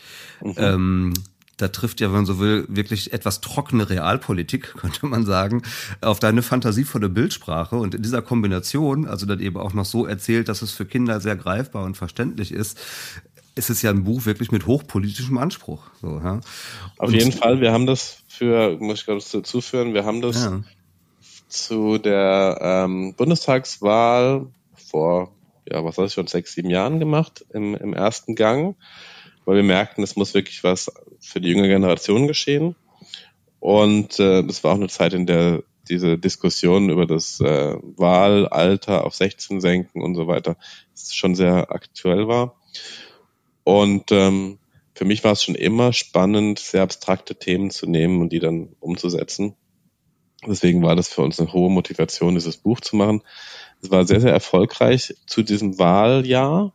[0.41, 0.53] Mhm.
[0.58, 1.14] Ähm,
[1.58, 5.64] da trifft ja, wenn man so will, wirklich etwas trockene Realpolitik, könnte man sagen,
[6.01, 7.76] auf deine fantasievolle Bildsprache.
[7.76, 11.20] Und in dieser Kombination, also dann eben auch noch so erzählt, dass es für Kinder
[11.20, 12.80] sehr greifbar und verständlich ist,
[13.55, 15.82] ist es ja ein Buch wirklich mit hochpolitischem Anspruch.
[15.99, 16.41] So, ja.
[16.99, 20.45] Auf jeden Fall, wir haben das für, muss ich gerade dazu führen, wir haben das
[20.45, 20.62] ja
[21.47, 25.31] zu der ähm, Bundestagswahl vor,
[25.69, 28.75] ja, was weiß ich, schon sechs, sieben Jahren gemacht, im, im ersten Gang,
[29.45, 32.75] weil wir merkten, es muss wirklich was für die jüngere Generation geschehen.
[33.59, 39.05] Und äh, das war auch eine Zeit, in der diese Diskussion über das äh, Wahlalter
[39.05, 40.57] auf 16 senken und so weiter
[40.95, 42.55] schon sehr aktuell war.
[43.63, 44.59] Und ähm,
[44.93, 48.69] für mich war es schon immer spannend, sehr abstrakte Themen zu nehmen und die dann
[48.79, 49.55] umzusetzen.
[50.45, 53.21] Deswegen war das für uns eine hohe Motivation, dieses Buch zu machen.
[53.81, 56.73] Es war sehr, sehr erfolgreich zu diesem Wahljahr.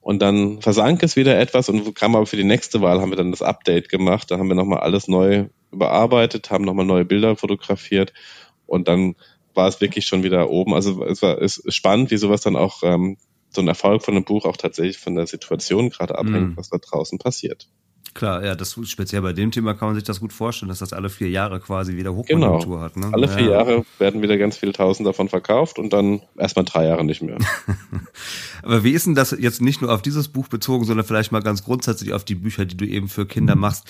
[0.00, 3.16] Und dann versank es wieder etwas und kam aber für die nächste Wahl, haben wir
[3.16, 4.30] dann das Update gemacht.
[4.30, 8.12] Da haben wir nochmal alles neu überarbeitet, haben nochmal neue Bilder fotografiert
[8.66, 9.14] und dann
[9.54, 10.74] war es wirklich schon wieder oben.
[10.74, 13.18] Also es war es ist spannend, wie sowas dann auch ähm,
[13.50, 16.56] so ein Erfolg von einem Buch auch tatsächlich von der Situation gerade abhängt, mm.
[16.56, 17.68] was da draußen passiert.
[18.12, 20.92] Klar, ja, das speziell bei dem Thema kann man sich das gut vorstellen, dass das
[20.92, 22.80] alle vier Jahre quasi wieder Hochkonjunktur genau.
[22.80, 22.96] hat.
[22.96, 23.10] Ne?
[23.12, 23.50] Alle vier ja.
[23.52, 27.38] Jahre werden wieder ganz viele Tausend davon verkauft und dann erstmal drei Jahre nicht mehr.
[28.62, 31.40] Aber wie ist denn das jetzt nicht nur auf dieses Buch bezogen, sondern vielleicht mal
[31.40, 33.60] ganz grundsätzlich auf die Bücher, die du eben für Kinder mhm.
[33.60, 33.84] machst?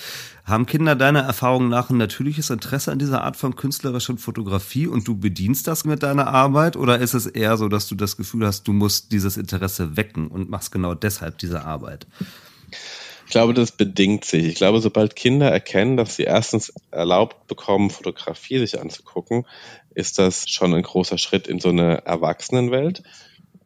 [0.45, 5.07] Haben Kinder deiner Erfahrung nach ein natürliches Interesse an dieser Art von künstlerischen Fotografie und
[5.07, 6.77] du bedienst das mit deiner Arbeit?
[6.77, 10.27] Oder ist es eher so, dass du das Gefühl hast, du musst dieses Interesse wecken
[10.27, 12.05] und machst genau deshalb diese Arbeit?
[13.31, 14.43] Ich glaube, das bedingt sich.
[14.43, 19.47] Ich glaube, sobald Kinder erkennen, dass sie erstens erlaubt bekommen, Fotografie sich anzugucken,
[19.95, 23.03] ist das schon ein großer Schritt in so eine Erwachsenenwelt.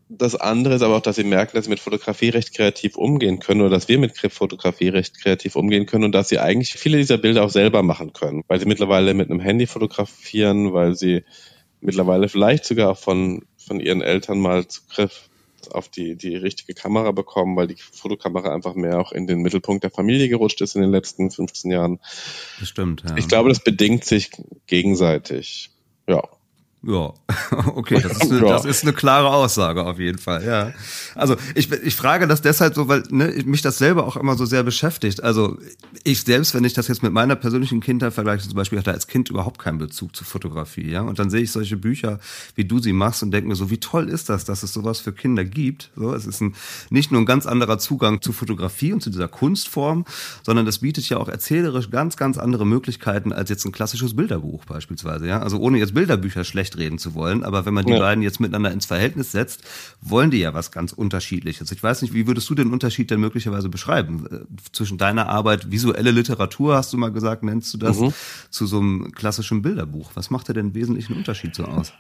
[0.08, 3.40] Das andere ist aber auch, dass sie merken, dass sie mit Fotografie recht kreativ umgehen
[3.40, 7.00] können oder dass wir mit Fotografie recht kreativ umgehen können und dass sie eigentlich viele
[7.00, 11.24] dieser Bilder auch selber machen können, weil sie mittlerweile mit einem Handy fotografieren, weil sie
[11.82, 15.28] mittlerweile vielleicht sogar von, von ihren Eltern mal Zugriff
[15.72, 19.84] auf die, die richtige Kamera bekommen, weil die Fotokamera einfach mehr auch in den Mittelpunkt
[19.84, 22.00] der Familie gerutscht ist in den letzten 15 Jahren.
[22.60, 23.18] Das stimmt, ja.
[23.18, 24.32] Ich glaube, das bedingt sich
[24.68, 25.72] gegenseitig.
[26.08, 26.24] Ja.
[26.88, 27.14] Ja,
[27.74, 30.72] okay, das ist, eine, das ist eine klare Aussage auf jeden Fall, ja.
[31.16, 34.46] Also ich, ich frage das deshalb so, weil ne, mich das selber auch immer so
[34.46, 35.24] sehr beschäftigt.
[35.24, 35.58] Also
[36.04, 39.08] ich selbst, wenn ich das jetzt mit meiner persönlichen Kindheit vergleiche, zum Beispiel hatte als
[39.08, 41.02] Kind überhaupt keinen Bezug zur Fotografie, ja.
[41.02, 42.20] Und dann sehe ich solche Bücher,
[42.54, 45.00] wie du sie machst und denke mir so, wie toll ist das, dass es sowas
[45.00, 45.90] für Kinder gibt.
[45.96, 46.54] So, es ist ein,
[46.92, 50.06] nicht nur ein ganz anderer Zugang zu Fotografie und zu dieser Kunstform,
[50.44, 54.66] sondern das bietet ja auch erzählerisch ganz, ganz andere Möglichkeiten als jetzt ein klassisches Bilderbuch
[54.66, 55.42] beispielsweise, ja.
[55.42, 57.44] Also ohne jetzt Bilderbücher schlecht reden zu wollen.
[57.44, 58.00] Aber wenn man die ja.
[58.00, 59.64] beiden jetzt miteinander ins Verhältnis setzt,
[60.02, 61.72] wollen die ja was ganz Unterschiedliches.
[61.72, 64.28] Ich weiß nicht, wie würdest du den Unterschied denn möglicherweise beschreiben?
[64.32, 68.14] Äh, zwischen deiner Arbeit, visuelle Literatur, hast du mal gesagt, nennst du das, mhm.
[68.50, 70.12] zu so einem klassischen Bilderbuch.
[70.16, 71.94] Was macht da denn wesentlichen Unterschied so aus?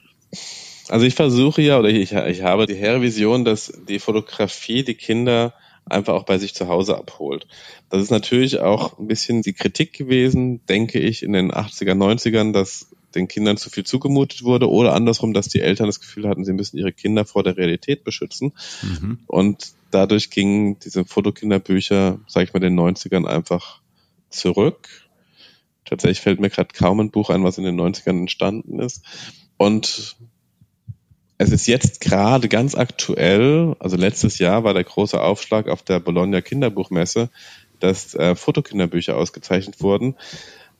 [0.89, 4.93] Also ich versuche ja, oder ich, ich habe die hehre Vision, dass die Fotografie die
[4.93, 5.53] Kinder
[5.85, 7.47] einfach auch bei sich zu Hause abholt.
[7.89, 12.53] Das ist natürlich auch ein bisschen die Kritik gewesen, denke ich, in den 80er, 90ern,
[12.53, 16.45] dass den Kindern zu viel zugemutet wurde oder andersrum, dass die Eltern das Gefühl hatten,
[16.45, 18.53] sie müssen ihre Kinder vor der Realität beschützen.
[18.81, 19.19] Mhm.
[19.27, 23.81] Und dadurch gingen diese Fotokinderbücher, sag ich mal, den 90ern einfach
[24.29, 24.89] zurück.
[25.85, 29.03] Tatsächlich fällt mir gerade kaum ein Buch ein, was in den 90ern entstanden ist.
[29.57, 30.17] Und
[31.37, 35.99] es ist jetzt gerade ganz aktuell, also letztes Jahr war der große Aufschlag auf der
[35.99, 37.29] Bologna Kinderbuchmesse,
[37.79, 40.15] dass äh, Fotokinderbücher ausgezeichnet wurden.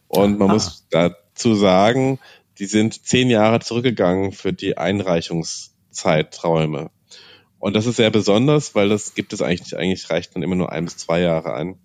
[0.08, 0.54] Und man Aha.
[0.54, 0.88] muss
[1.36, 2.18] dazu sagen,
[2.58, 6.90] die sind zehn Jahre zurückgegangen für die Einreichungszeiträume.
[7.60, 9.76] Und das ist sehr besonders, weil das gibt es eigentlich nicht.
[9.76, 11.78] Eigentlich reicht dann immer nur ein bis zwei Jahre ein,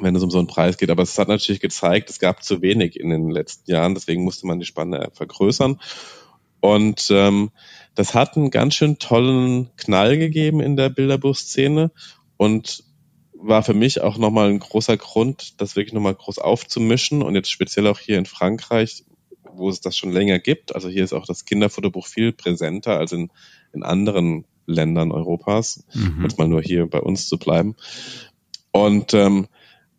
[0.00, 0.90] wenn es um so einen Preis geht.
[0.90, 4.46] Aber es hat natürlich gezeigt, es gab zu wenig in den letzten Jahren, deswegen musste
[4.46, 5.80] man die Spanne vergrößern.
[6.60, 7.50] Und ähm,
[7.94, 11.90] das hat einen ganz schön tollen Knall gegeben in der Bilderbuchszene.
[12.38, 12.84] Und
[13.46, 17.50] war für mich auch nochmal ein großer Grund, das wirklich nochmal groß aufzumischen und jetzt
[17.50, 19.04] speziell auch hier in Frankreich,
[19.52, 20.74] wo es das schon länger gibt.
[20.74, 23.30] Also hier ist auch das Kinderfotobuch viel präsenter als in,
[23.72, 26.22] in anderen Ländern Europas, mhm.
[26.22, 27.76] jetzt mal nur hier bei uns zu bleiben.
[28.72, 29.46] Und ähm,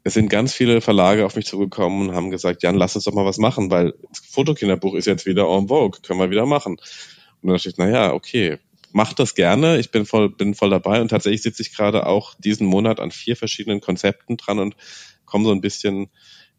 [0.03, 3.13] es sind ganz viele Verlage auf mich zugekommen und haben gesagt, Jan, lass uns doch
[3.13, 6.73] mal was machen, weil das Fotokinderbuch ist jetzt wieder en vogue, können wir wieder machen.
[6.73, 8.57] Und dann dachte ich, naja, okay,
[8.95, 9.77] macht das gerne.
[9.77, 13.11] Ich bin voll, bin voll dabei und tatsächlich sitze ich gerade auch diesen Monat an
[13.11, 14.77] vier verschiedenen Konzepten dran und
[15.25, 16.09] komme so ein bisschen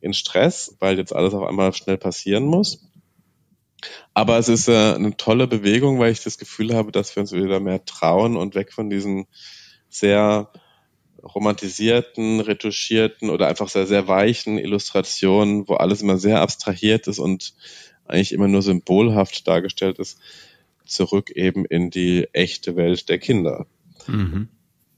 [0.02, 2.90] in Stress, weil jetzt alles auf einmal schnell passieren muss.
[4.12, 7.32] Aber es ist äh, eine tolle Bewegung, weil ich das Gefühl habe, dass wir uns
[7.32, 9.26] wieder mehr trauen und weg von diesen
[9.88, 10.52] sehr
[11.22, 17.54] romantisierten, retuschierten oder einfach sehr, sehr weichen Illustrationen, wo alles immer sehr abstrahiert ist und
[18.04, 20.18] eigentlich immer nur symbolhaft dargestellt ist,
[20.86, 23.66] zurück eben in die echte Welt der Kinder.
[24.06, 24.48] Mhm.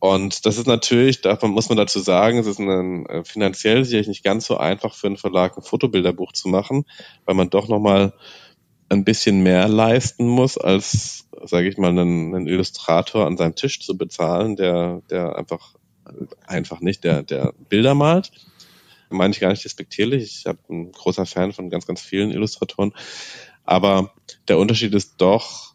[0.01, 4.07] Und das ist natürlich, davon muss man dazu sagen, es ist ein, äh, finanziell sicherlich
[4.07, 6.85] nicht ganz so einfach für einen Verlag ein Fotobilderbuch zu machen,
[7.25, 8.13] weil man doch nochmal
[8.89, 13.81] ein bisschen mehr leisten muss, als, sage ich mal, einen, einen, Illustrator an seinem Tisch
[13.81, 15.75] zu bezahlen, der, der einfach,
[16.47, 18.31] einfach nicht, der, der Bilder malt.
[19.11, 20.23] Meine ich gar nicht despektierlich.
[20.23, 22.93] Ich habe ein großer Fan von ganz, ganz vielen Illustratoren.
[23.65, 24.15] Aber
[24.49, 25.68] der Unterschied ist doch,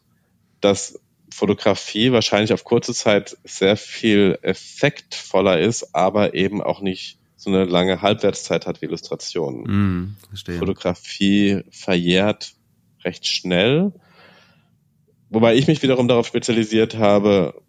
[0.64, 1.00] dass
[1.30, 7.64] Fotografie wahrscheinlich auf kurze Zeit sehr viel effektvoller ist, aber eben auch nicht so eine
[7.64, 9.62] lange Halbwertszeit hat wie Illustrationen.
[9.64, 10.16] Mm,
[10.58, 12.54] Fotografie verjährt
[13.04, 13.92] recht schnell,
[15.28, 17.60] wobei ich mich wiederum darauf spezialisiert habe,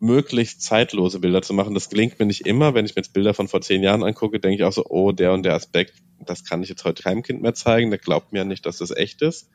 [0.00, 1.74] möglichst zeitlose Bilder zu machen.
[1.74, 2.74] Das gelingt mir nicht immer.
[2.74, 5.12] Wenn ich mir jetzt Bilder von vor zehn Jahren angucke, denke ich auch so, oh,
[5.12, 7.90] der und der Aspekt, das kann ich jetzt heute keinem Kind mehr zeigen.
[7.90, 9.50] Der glaubt mir ja nicht, dass das echt ist.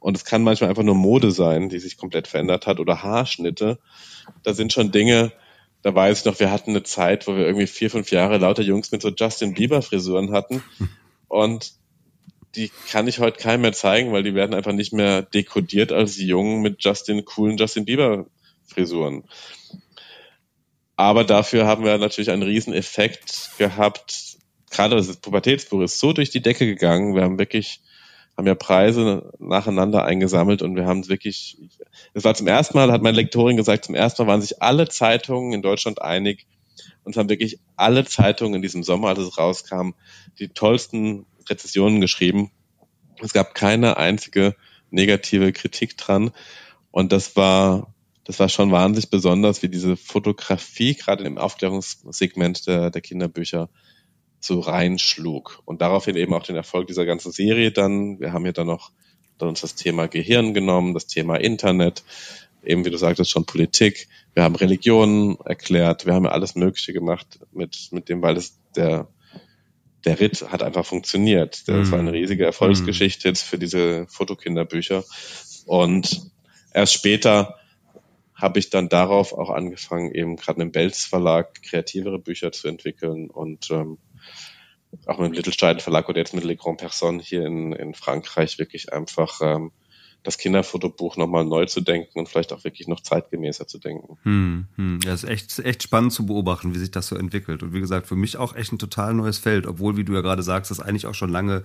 [0.00, 3.78] Und es kann manchmal einfach nur Mode sein, die sich komplett verändert hat oder Haarschnitte.
[4.42, 5.32] Da sind schon Dinge,
[5.82, 8.62] da weiß ich noch, wir hatten eine Zeit, wo wir irgendwie vier, fünf Jahre lauter
[8.62, 10.62] Jungs mit so Justin Bieber Frisuren hatten.
[11.28, 11.72] Und
[12.56, 16.18] die kann ich heute keinem mehr zeigen, weil die werden einfach nicht mehr dekodiert als
[16.18, 18.26] Jungen mit Justin, coolen Justin Bieber
[18.66, 19.24] Frisuren.
[20.96, 24.38] Aber dafür haben wir natürlich einen riesen Effekt gehabt.
[24.70, 27.14] Gerade das Pubertätsbuch ist so durch die Decke gegangen.
[27.14, 27.80] Wir haben wirklich
[28.40, 31.58] haben ja Preise nacheinander eingesammelt und wir haben wirklich,
[32.14, 34.88] es war zum ersten Mal, hat meine Lektorin gesagt, zum ersten Mal waren sich alle
[34.88, 36.46] Zeitungen in Deutschland einig
[37.04, 39.90] und haben wirklich alle Zeitungen in diesem Sommer, als es rauskam,
[40.38, 42.50] die tollsten Rezessionen geschrieben.
[43.20, 44.56] Es gab keine einzige
[44.90, 46.30] negative Kritik dran
[46.90, 52.90] und das war das war schon wahnsinnig besonders, wie diese Fotografie gerade im Aufklärungssegment der,
[52.90, 53.68] der Kinderbücher
[54.40, 55.62] so reinschlug.
[55.64, 58.18] Und daraufhin eben auch den Erfolg dieser ganzen Serie dann.
[58.20, 58.90] Wir haben ja dann noch
[59.38, 62.04] dann uns das Thema Gehirn genommen, das Thema Internet,
[62.62, 64.08] eben wie du sagtest schon Politik.
[64.34, 68.58] Wir haben Religionen erklärt, wir haben ja alles Mögliche gemacht mit, mit dem, weil es
[68.76, 69.08] der,
[70.04, 71.68] der Ritt hat einfach funktioniert.
[71.68, 71.92] Das mhm.
[71.92, 75.04] war eine riesige Erfolgsgeschichte jetzt für diese Fotokinderbücher.
[75.66, 76.30] Und
[76.72, 77.56] erst später
[78.34, 83.28] habe ich dann darauf auch angefangen, eben gerade im Belz Verlag kreativere Bücher zu entwickeln
[83.28, 83.98] und ähm,
[85.06, 87.94] auch mit dem Little Stein Verlag oder jetzt mit Le Grand Person hier in, in
[87.94, 89.72] Frankreich wirklich einfach ähm,
[90.22, 94.18] das Kinderfotobuch nochmal neu zu denken und vielleicht auch wirklich noch zeitgemäßer zu denken.
[94.24, 95.00] Hm, hm.
[95.04, 97.62] Ja, ist echt, echt spannend zu beobachten, wie sich das so entwickelt.
[97.62, 100.20] Und wie gesagt, für mich auch echt ein total neues Feld, obwohl, wie du ja
[100.20, 101.62] gerade sagst, das eigentlich auch schon lange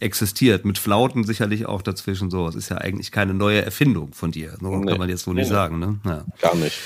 [0.00, 0.64] existiert.
[0.64, 2.48] Mit Flauten sicherlich auch dazwischen so.
[2.48, 4.56] Es ist ja eigentlich keine neue Erfindung von dir.
[4.58, 5.56] So nee, kann man jetzt wohl nee, nicht nee.
[5.56, 6.00] sagen, ne?
[6.04, 6.24] Ja.
[6.40, 6.78] Gar nicht.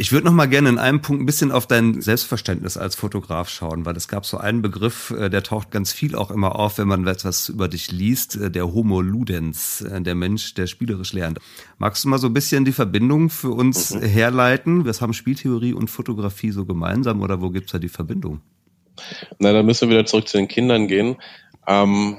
[0.00, 3.50] Ich würde noch mal gerne in einem Punkt ein bisschen auf dein Selbstverständnis als Fotograf
[3.50, 6.78] schauen, weil es gab so einen Begriff, äh, der taucht ganz viel auch immer auf,
[6.78, 11.12] wenn man etwas über dich liest, äh, der Homo Ludens, äh, der Mensch, der spielerisch
[11.12, 11.38] lernt.
[11.76, 14.00] Magst du mal so ein bisschen die Verbindung für uns mhm.
[14.00, 14.86] herleiten?
[14.86, 18.40] Was haben Spieltheorie und Fotografie so gemeinsam oder wo gibt's da die Verbindung?
[19.38, 21.16] Na, dann müssen wir wieder zurück zu den Kindern gehen.
[21.66, 22.16] Ähm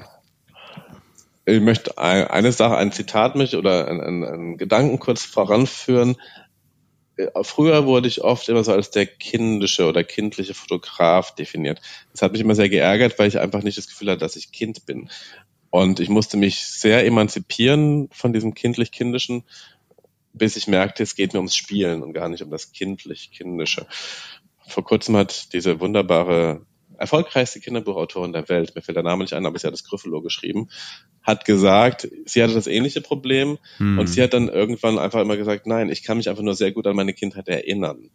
[1.44, 6.16] ich möchte eine Sache, ein Zitat mich oder einen, einen Gedanken kurz voranführen.
[7.34, 11.80] Äh, früher wurde ich oft immer so als der kindische oder kindliche Fotograf definiert.
[12.12, 14.52] Das hat mich immer sehr geärgert, weil ich einfach nicht das Gefühl hatte, dass ich
[14.52, 15.10] Kind bin.
[15.70, 19.44] Und ich musste mich sehr emanzipieren von diesem kindlich-kindischen,
[20.34, 23.86] bis ich merkte, es geht mir ums Spielen und gar nicht um das kindlich-kindische.
[24.66, 26.66] Vor kurzem hat diese wunderbare
[27.02, 30.22] erfolgreichste Kinderbuchautorin der Welt, mir fällt der Name nicht ein, aber sie hat das Gryffalo
[30.22, 30.68] geschrieben,
[31.20, 33.98] hat gesagt, sie hatte das ähnliche Problem hm.
[33.98, 36.70] und sie hat dann irgendwann einfach immer gesagt, nein, ich kann mich einfach nur sehr
[36.70, 38.10] gut an meine Kindheit erinnern.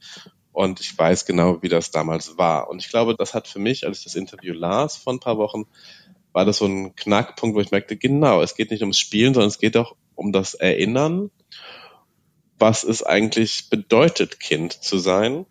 [0.54, 2.70] Und ich weiß genau, wie das damals war.
[2.70, 5.38] Und ich glaube, das hat für mich, als ich das Interview las vor ein paar
[5.38, 5.66] Wochen,
[6.32, 9.50] war das so ein Knackpunkt, wo ich merkte, genau, es geht nicht ums Spielen, sondern
[9.50, 11.30] es geht auch um das Erinnern,
[12.58, 15.46] was es eigentlich bedeutet, Kind zu sein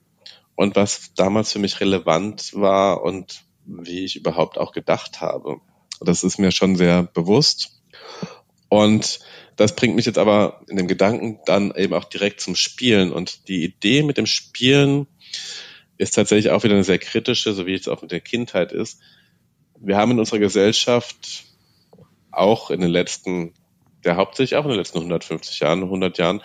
[0.57, 5.61] und was damals für mich relevant war und wie ich überhaupt auch gedacht habe.
[6.01, 7.83] Das ist mir schon sehr bewusst.
[8.69, 9.21] Und
[9.57, 13.13] das bringt mich jetzt aber in dem Gedanken dann eben auch direkt zum Spielen.
[13.13, 15.07] Und die Idee mit dem Spielen
[15.99, 19.01] ist tatsächlich auch wieder eine sehr kritische, so wie es auch mit der Kindheit ist.
[19.79, 21.45] Wir haben in unserer Gesellschaft
[22.31, 23.55] auch in den letzten,
[24.05, 26.43] der hauptsächlich auch in den letzten 150 Jahren, 100 Jahren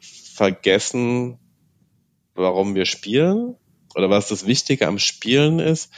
[0.00, 1.38] vergessen,
[2.38, 3.56] warum wir spielen
[3.94, 5.92] oder was das Wichtige am Spielen ist.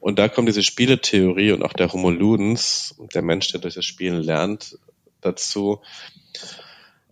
[0.00, 3.84] Und da kommt diese Spieletheorie und auch der Homo Ludens, der Mensch, der durch das
[3.84, 4.78] Spielen lernt,
[5.20, 5.80] dazu.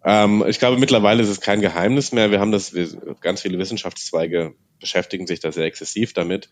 [0.05, 2.31] Ähm, ich glaube, mittlerweile ist es kein Geheimnis mehr.
[2.31, 2.89] Wir haben das, wir,
[3.21, 6.51] ganz viele Wissenschaftszweige beschäftigen sich da sehr exzessiv damit,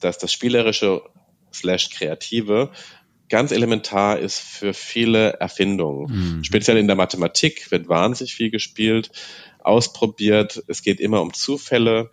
[0.00, 1.02] dass das Spielerische
[1.52, 2.70] slash Kreative
[3.32, 6.36] ganz elementar ist für viele Erfindungen.
[6.36, 6.44] Mhm.
[6.44, 9.10] Speziell in der Mathematik wird wahnsinnig viel gespielt
[9.60, 10.62] ausprobiert.
[10.66, 12.10] Es geht immer um Zufälle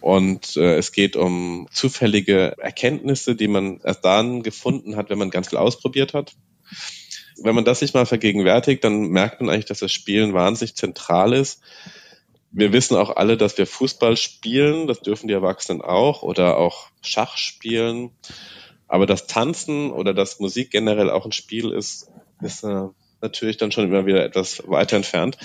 [0.00, 5.30] und äh, es geht um zufällige Erkenntnisse, die man erst dann gefunden hat, wenn man
[5.30, 6.34] ganz viel ausprobiert hat.
[7.40, 11.34] Wenn man das sich mal vergegenwärtigt, dann merkt man eigentlich, dass das Spielen wahnsinnig zentral
[11.34, 11.60] ist.
[12.50, 16.88] Wir wissen auch alle, dass wir Fußball spielen, das dürfen die Erwachsenen auch, oder auch
[17.00, 18.10] Schach spielen.
[18.88, 22.10] Aber das Tanzen oder das Musik generell auch ein Spiel ist,
[22.40, 22.88] ist äh,
[23.20, 25.36] natürlich dann schon immer wieder etwas weiter entfernt.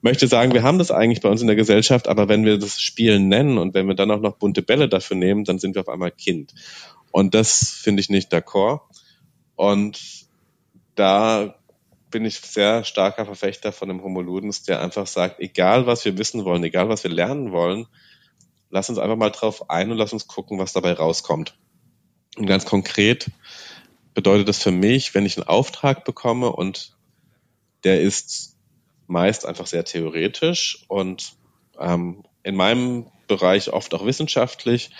[0.00, 2.80] Möchte sagen, wir haben das eigentlich bei uns in der Gesellschaft, aber wenn wir das
[2.80, 5.82] Spielen nennen und wenn wir dann auch noch bunte Bälle dafür nehmen, dann sind wir
[5.82, 6.52] auf einmal Kind.
[7.12, 8.80] Und das finde ich nicht d'accord.
[9.56, 10.26] Und
[10.94, 11.54] da
[12.10, 16.16] bin ich sehr starker Verfechter von dem Homo Ludens, der einfach sagt, egal was wir
[16.18, 17.86] wissen wollen, egal was wir lernen wollen,
[18.70, 21.54] lass uns einfach mal drauf ein und lass uns gucken, was dabei rauskommt.
[22.38, 23.30] Und ganz konkret
[24.14, 26.96] bedeutet das für mich, wenn ich einen Auftrag bekomme und
[27.84, 28.56] der ist
[29.06, 31.32] meist einfach sehr theoretisch und
[31.78, 34.90] ähm, in meinem Bereich oft auch wissenschaftlich,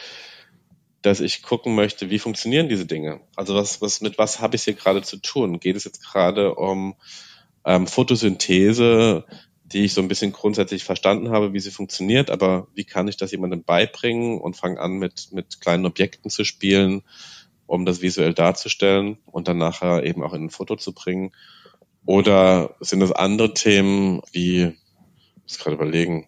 [1.02, 3.20] dass ich gucken möchte, wie funktionieren diese Dinge?
[3.36, 5.60] Also was, was mit was habe ich hier gerade zu tun?
[5.60, 6.96] Geht es jetzt gerade um
[7.64, 9.24] ähm, Photosynthese,
[9.72, 13.16] die ich so ein bisschen grundsätzlich verstanden habe, wie sie funktioniert, aber wie kann ich
[13.16, 17.02] das jemandem beibringen und fange an mit, mit kleinen Objekten zu spielen,
[17.66, 21.32] um das visuell darzustellen und dann nachher eben auch in ein Foto zu bringen?
[22.06, 26.26] Oder sind es andere Themen wie, ich muss gerade überlegen,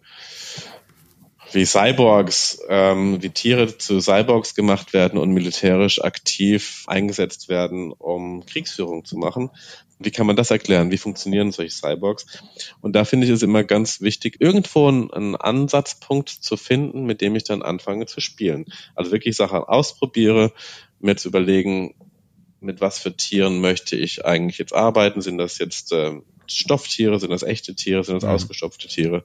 [1.53, 8.45] wie Cyborgs, ähm, wie Tiere zu Cyborgs gemacht werden und militärisch aktiv eingesetzt werden, um
[8.45, 9.49] Kriegsführung zu machen.
[10.03, 10.91] Wie kann man das erklären?
[10.91, 12.25] Wie funktionieren solche Cyborgs?
[12.81, 17.35] Und da finde ich es immer ganz wichtig, irgendwo einen Ansatzpunkt zu finden, mit dem
[17.35, 18.65] ich dann anfange zu spielen.
[18.95, 20.51] Also wirklich Sachen ausprobiere,
[20.99, 21.95] mir zu überlegen,
[22.59, 25.21] mit was für Tieren möchte ich eigentlich jetzt arbeiten?
[25.21, 27.19] Sind das jetzt äh, Stofftiere?
[27.19, 28.03] Sind das echte Tiere?
[28.03, 28.29] Sind das mhm.
[28.29, 29.23] ausgestopfte Tiere?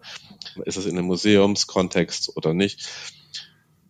[0.65, 2.89] Ist es in einem Museumskontext oder nicht?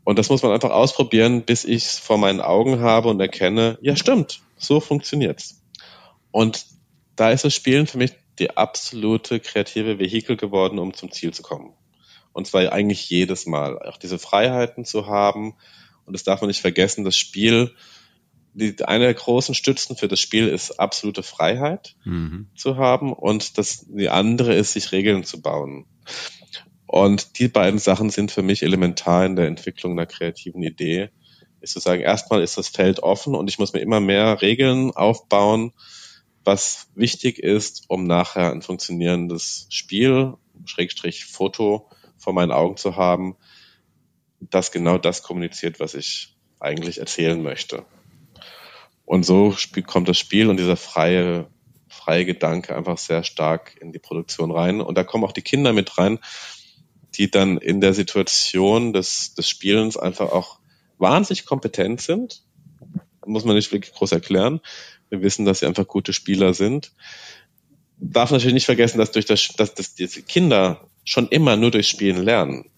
[0.05, 3.79] Und das muss man einfach ausprobieren, bis ich es vor meinen Augen habe und erkenne,
[3.83, 5.63] ja stimmt, so funktioniert's.
[6.31, 6.67] Und
[7.17, 11.43] da ist das Spielen für mich die absolute kreative Vehikel geworden, um zum Ziel zu
[11.43, 11.73] kommen.
[12.33, 13.79] Und zwar eigentlich jedes Mal.
[13.79, 15.55] Auch diese Freiheiten zu haben.
[16.05, 17.75] Und das darf man nicht vergessen, das Spiel
[18.57, 22.49] die, eine der großen Stützen für das Spiel ist absolute Freiheit mhm.
[22.57, 25.85] zu haben und das, die andere ist, sich Regeln zu bauen.
[26.87, 31.11] Und die beiden Sachen sind für mich elementar in der Entwicklung einer kreativen Idee.
[31.61, 34.91] Ist zu sagen, erstmal ist das Feld offen und ich muss mir immer mehr Regeln
[34.93, 35.73] aufbauen,
[36.47, 40.35] was wichtig ist, um nachher ein funktionierendes Spiel,
[40.65, 43.37] Schrägstrich Foto vor meinen Augen zu haben,
[44.41, 47.85] das genau das kommuniziert, was ich eigentlich erzählen möchte.
[49.05, 49.55] Und so
[49.87, 51.49] kommt das Spiel und dieser freie,
[51.89, 54.81] freie Gedanke einfach sehr stark in die Produktion rein.
[54.81, 56.19] Und da kommen auch die Kinder mit rein,
[57.15, 60.59] die dann in der Situation des, des Spielens einfach auch
[60.99, 62.43] wahnsinnig kompetent sind.
[63.25, 64.61] Muss man nicht wirklich groß erklären.
[65.11, 66.93] Wir wissen, dass sie einfach gute Spieler sind.
[67.99, 71.89] Darf natürlich nicht vergessen, dass durch das, dass, dass diese Kinder schon immer nur durch
[71.89, 72.71] Spielen lernen.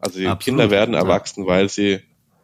[0.00, 2.00] Also die Absolut, Kinder werden erwachsen, weil sie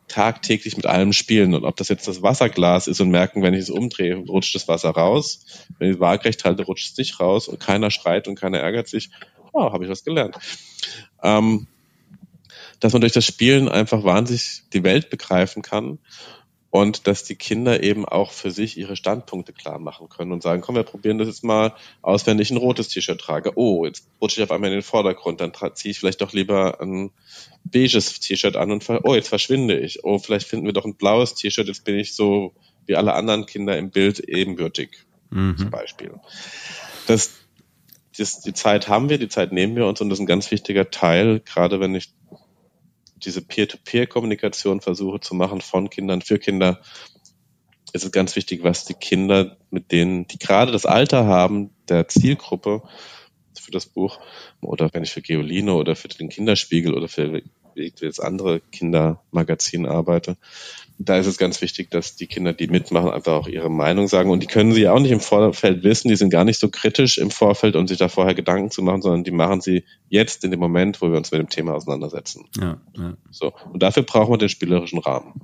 [0.09, 1.55] tagtäglich mit allem spielen.
[1.55, 4.69] Und ob das jetzt das Wasserglas ist und merken, wenn ich es umdrehe, rutscht das
[4.69, 5.45] Wasser raus.
[5.79, 8.89] Wenn ich es waagrecht halte, rutscht es nicht raus und keiner schreit und keiner ärgert
[8.89, 9.11] sich.
[9.53, 10.37] Oh, habe ich was gelernt.
[11.23, 11.67] Ähm,
[12.81, 15.99] dass man durch das Spielen einfach wahnsinnig die Welt begreifen kann
[16.77, 20.61] und dass die Kinder eben auch für sich ihre Standpunkte klar machen können und sagen,
[20.61, 21.73] komm, wir probieren das jetzt mal
[22.03, 23.53] aus, wenn ich ein rotes T-Shirt trage.
[23.55, 26.79] Oh, jetzt rutsche ich auf einmal in den Vordergrund, dann ziehe ich vielleicht doch lieber
[26.83, 27.13] ein
[27.65, 30.05] beiges T-Shirt an und oh, jetzt verschwinde ich.
[30.05, 32.53] Oh, vielleicht finden wir doch ein blaues T-Shirt, jetzt bin ich so
[32.85, 34.91] wie alle anderen Kinder im Bild ebenbürtig,
[35.31, 35.57] mhm.
[35.57, 36.13] zum Beispiel.
[37.07, 37.33] Das,
[38.19, 40.51] das, die Zeit haben wir, die Zeit nehmen wir uns und das ist ein ganz
[40.51, 42.11] wichtiger Teil, gerade wenn ich
[43.27, 46.81] diese Peer-to-Peer-Kommunikation versuche zu machen von Kindern für Kinder,
[47.93, 52.09] ist es ganz wichtig, was die Kinder, mit denen, die gerade das Alter haben, der
[52.09, 52.83] Zielgruppe
[53.59, 54.21] für das Buch,
[54.61, 57.43] oder wenn ich für Geoline oder für den Kinderspiegel oder für
[57.77, 60.37] jetzt andere Kindermagazin arbeite,
[60.99, 64.31] da ist es ganz wichtig, dass die Kinder, die mitmachen, einfach auch ihre Meinung sagen.
[64.31, 66.09] Und die können sie auch nicht im Vorfeld wissen.
[66.09, 69.03] Die sind gar nicht so kritisch im Vorfeld und sich da vorher Gedanken zu machen,
[69.03, 72.47] sondern die machen sie jetzt in dem Moment, wo wir uns mit dem Thema auseinandersetzen.
[72.59, 73.17] Ja, ja.
[73.31, 73.53] So.
[73.73, 75.43] Und dafür brauchen wir den spielerischen Rahmen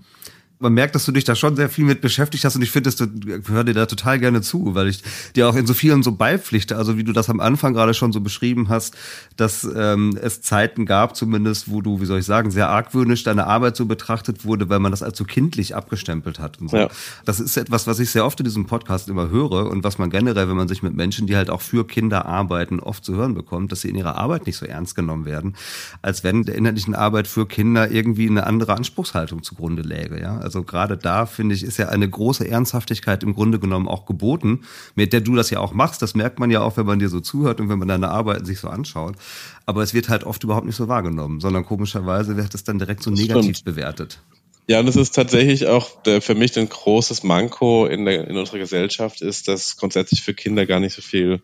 [0.62, 2.90] man merkt, dass du dich da schon sehr viel mit beschäftigt hast und ich finde,
[2.90, 5.02] du höre dir da total gerne zu, weil ich
[5.34, 6.76] dir auch in so vielen so beipflichte.
[6.76, 8.96] Also wie du das am Anfang gerade schon so beschrieben hast,
[9.36, 13.46] dass ähm, es Zeiten gab, zumindest, wo du, wie soll ich sagen, sehr argwöhnisch deine
[13.46, 16.76] Arbeit so betrachtet wurde, weil man das als so kindlich abgestempelt hat und so.
[16.76, 16.88] Ja.
[17.24, 20.10] Das ist etwas, was ich sehr oft in diesem Podcast immer höre und was man
[20.10, 23.34] generell, wenn man sich mit Menschen, die halt auch für Kinder arbeiten, oft zu hören
[23.34, 25.54] bekommt, dass sie in ihrer Arbeit nicht so ernst genommen werden,
[26.00, 30.20] als wenn der inhaltlichen Arbeit für Kinder irgendwie eine andere Anspruchshaltung zugrunde läge.
[30.20, 33.88] Ja, also also gerade da, finde ich, ist ja eine große Ernsthaftigkeit im Grunde genommen
[33.88, 36.02] auch geboten, mit der du das ja auch machst.
[36.02, 38.44] Das merkt man ja auch, wenn man dir so zuhört und wenn man deine Arbeiten
[38.44, 39.16] sich so anschaut.
[39.64, 43.02] Aber es wird halt oft überhaupt nicht so wahrgenommen, sondern komischerweise wird es dann direkt
[43.02, 43.64] so das negativ stimmt.
[43.64, 44.20] bewertet.
[44.68, 48.36] Ja, und es ist tatsächlich auch der, für mich ein großes Manko in, der, in
[48.36, 51.40] unserer Gesellschaft ist, dass grundsätzlich für Kinder gar nicht so viel,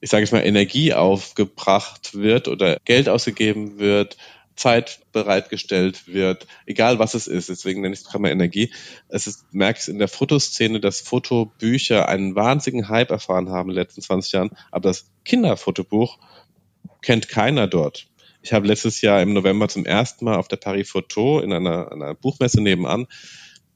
[0.00, 4.16] ich sage jetzt mal, Energie aufgebracht wird oder Geld ausgegeben wird,
[4.56, 7.48] Zeit bereitgestellt wird, egal was es ist.
[7.48, 8.72] Deswegen nenne ich es mal Energie.
[9.08, 13.76] Es ist, merke ich in der Fotoszene, dass Fotobücher einen wahnsinnigen Hype erfahren haben in
[13.76, 16.18] den letzten 20 Jahren, aber das Kinderfotobuch
[17.02, 18.08] kennt keiner dort.
[18.42, 21.92] Ich habe letztes Jahr im November zum ersten Mal auf der Paris Photo in einer,
[21.92, 23.06] einer Buchmesse nebenan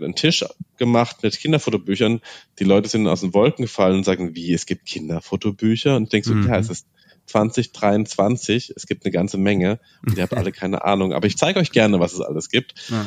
[0.03, 0.45] einen Tisch
[0.79, 2.21] gemacht mit Kinderfotobüchern.
[2.59, 5.97] Die Leute sind aus den Wolken gefallen und sagen, wie, es gibt Kinderfotobücher?
[5.97, 6.49] Und ich denke so, mhm.
[6.49, 6.87] ja, es ist
[7.31, 11.13] 2023, es gibt eine ganze Menge und ihr habt alle keine Ahnung.
[11.13, 12.75] Aber ich zeige euch gerne, was es alles gibt.
[12.89, 13.07] Ja.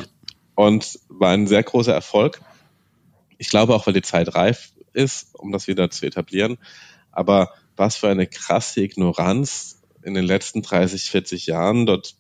[0.56, 2.42] Und war ein sehr großer Erfolg.
[3.38, 6.58] Ich glaube auch, weil die Zeit reif ist, um das wieder zu etablieren.
[7.12, 12.16] Aber was für eine krasse Ignoranz in den letzten 30, 40 Jahren dort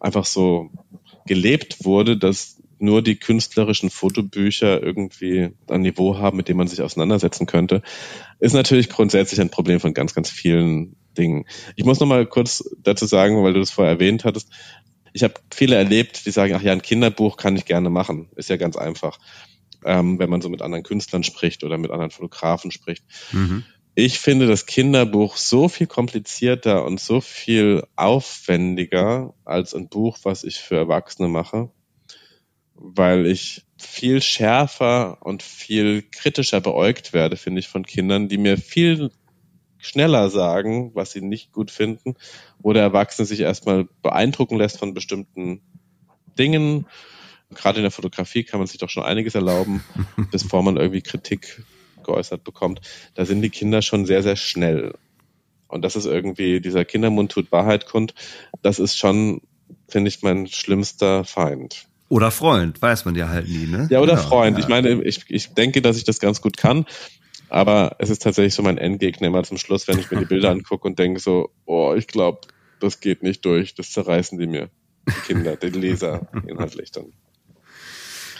[0.00, 0.70] einfach so
[1.26, 6.82] gelebt wurde, dass nur die künstlerischen Fotobücher irgendwie ein Niveau haben, mit dem man sich
[6.82, 7.82] auseinandersetzen könnte,
[8.40, 11.46] ist natürlich grundsätzlich ein Problem von ganz, ganz vielen Dingen.
[11.76, 14.50] Ich muss noch mal kurz dazu sagen, weil du das vorher erwähnt hattest.
[15.12, 18.28] Ich habe viele erlebt, die sagen, ach ja, ein Kinderbuch kann ich gerne machen.
[18.36, 19.18] Ist ja ganz einfach,
[19.84, 23.04] ähm, wenn man so mit anderen Künstlern spricht oder mit anderen Fotografen spricht.
[23.32, 30.18] Mhm ich finde das Kinderbuch so viel komplizierter und so viel aufwendiger als ein Buch,
[30.24, 31.70] was ich für Erwachsene mache,
[32.74, 38.58] weil ich viel schärfer und viel kritischer beäugt werde, finde ich, von Kindern, die mir
[38.58, 39.10] viel
[39.84, 42.16] schneller sagen, was sie nicht gut finden,
[42.58, 45.60] wo der Erwachsene sich erstmal beeindrucken lässt von bestimmten
[46.38, 46.86] Dingen.
[47.54, 49.84] Gerade in der Fotografie kann man sich doch schon einiges erlauben,
[50.30, 51.62] bevor man irgendwie Kritik
[52.04, 52.80] geäußert bekommt,
[53.14, 54.94] da sind die Kinder schon sehr, sehr schnell.
[55.68, 58.14] Und das ist irgendwie, dieser Kindermund tut Wahrheit kund,
[58.62, 59.40] das ist schon,
[59.88, 61.86] finde ich, mein schlimmster Feind.
[62.08, 63.88] Oder Freund, weiß man ja halt nie, ne?
[63.90, 64.58] Ja, oder genau, Freund.
[64.58, 64.62] Ja.
[64.62, 66.84] Ich meine, ich, ich denke, dass ich das ganz gut kann,
[67.54, 70.50] aber es ist tatsächlich so mein Endgegner immer zum Schluss, wenn ich mir die Bilder
[70.50, 72.40] angucke und denke so, oh, ich glaube,
[72.80, 74.70] das geht nicht durch, das zerreißen die mir.
[75.06, 77.12] Die Kinder, die Leser inhaltlich dann.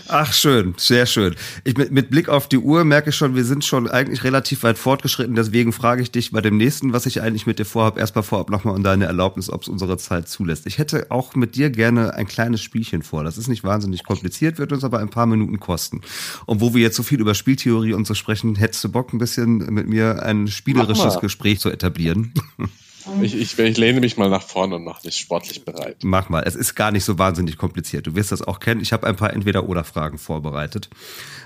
[0.08, 1.34] Ach, schön, sehr schön.
[1.64, 4.62] Ich, mit, mit Blick auf die Uhr merke ich schon, wir sind schon eigentlich relativ
[4.62, 5.34] weit fortgeschritten.
[5.34, 8.50] Deswegen frage ich dich bei dem nächsten, was ich eigentlich mit dir vorhabe, erstmal vorab
[8.50, 10.66] nochmal um deine Erlaubnis, ob es unsere Zeit zulässt.
[10.66, 13.24] Ich hätte auch mit dir gerne ein kleines Spielchen vor.
[13.24, 16.02] Das ist nicht wahnsinnig kompliziert, wird uns aber ein paar Minuten kosten.
[16.44, 19.18] Und wo wir jetzt so viel über Spieltheorie und so sprechen, hättest du Bock, ein
[19.18, 22.34] bisschen mit mir ein spielerisches Gespräch zu etablieren?
[23.20, 25.98] Ich, ich, ich lehne mich mal nach vorne und mache mich sportlich bereit.
[26.02, 26.42] Mach mal.
[26.46, 28.06] Es ist gar nicht so wahnsinnig kompliziert.
[28.06, 28.80] Du wirst das auch kennen.
[28.80, 30.88] Ich habe ein paar Entweder-Oder-Fragen vorbereitet.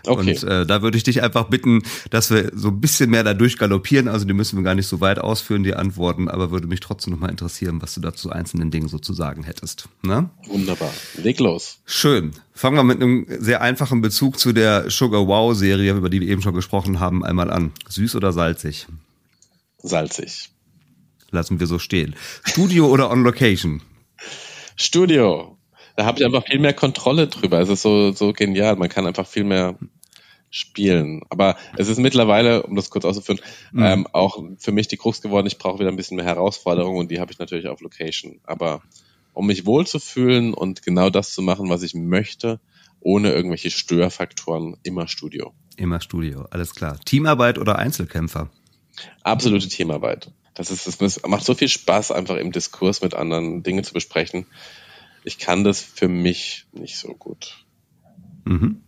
[0.06, 0.18] Okay.
[0.20, 3.34] Und äh, da würde ich dich einfach bitten, dass wir so ein bisschen mehr da
[3.34, 4.09] durchgaloppieren.
[4.09, 6.28] Also die müssen wir gar nicht so weit ausführen, die Antworten.
[6.28, 9.42] Aber würde mich trotzdem noch mal interessieren, was du dazu einzelnen Dingen so zu sagen
[9.42, 9.88] hättest.
[10.02, 10.30] Na?
[10.46, 10.92] Wunderbar.
[11.16, 11.78] Leg los.
[11.86, 12.32] Schön.
[12.54, 16.28] Fangen wir mit einem sehr einfachen Bezug zu der Sugar Wow Serie, über die wir
[16.28, 17.72] eben schon gesprochen haben, einmal an.
[17.88, 18.86] Süß oder salzig?
[19.82, 20.50] Salzig
[21.31, 22.16] lassen wir so stehen.
[22.45, 23.83] Studio oder on Location?
[24.76, 25.59] Studio.
[25.97, 27.61] Da habe ich einfach viel mehr Kontrolle drüber.
[27.61, 28.76] Es ist so, so genial.
[28.76, 29.76] Man kann einfach viel mehr
[30.51, 31.22] spielen.
[31.29, 33.41] Aber es ist mittlerweile, um das kurz auszuführen,
[33.72, 33.83] mhm.
[33.83, 35.47] ähm, auch für mich die Krux geworden.
[35.47, 38.41] Ich brauche wieder ein bisschen mehr Herausforderung und die habe ich natürlich auf Location.
[38.45, 38.83] Aber
[39.33, 42.61] um mich wohlzufühlen und genau das zu machen, was ich möchte,
[43.01, 45.53] ohne irgendwelche Störfaktoren, immer Studio.
[45.76, 46.99] Immer Studio, alles klar.
[47.05, 48.51] Teamarbeit oder Einzelkämpfer?
[49.22, 50.33] Absolute Teamarbeit.
[50.59, 54.44] Das ist, das macht so viel Spaß, einfach im Diskurs mit anderen Dinge zu besprechen.
[55.22, 57.64] Ich kann das für mich nicht so gut.
[58.44, 58.82] Mhm.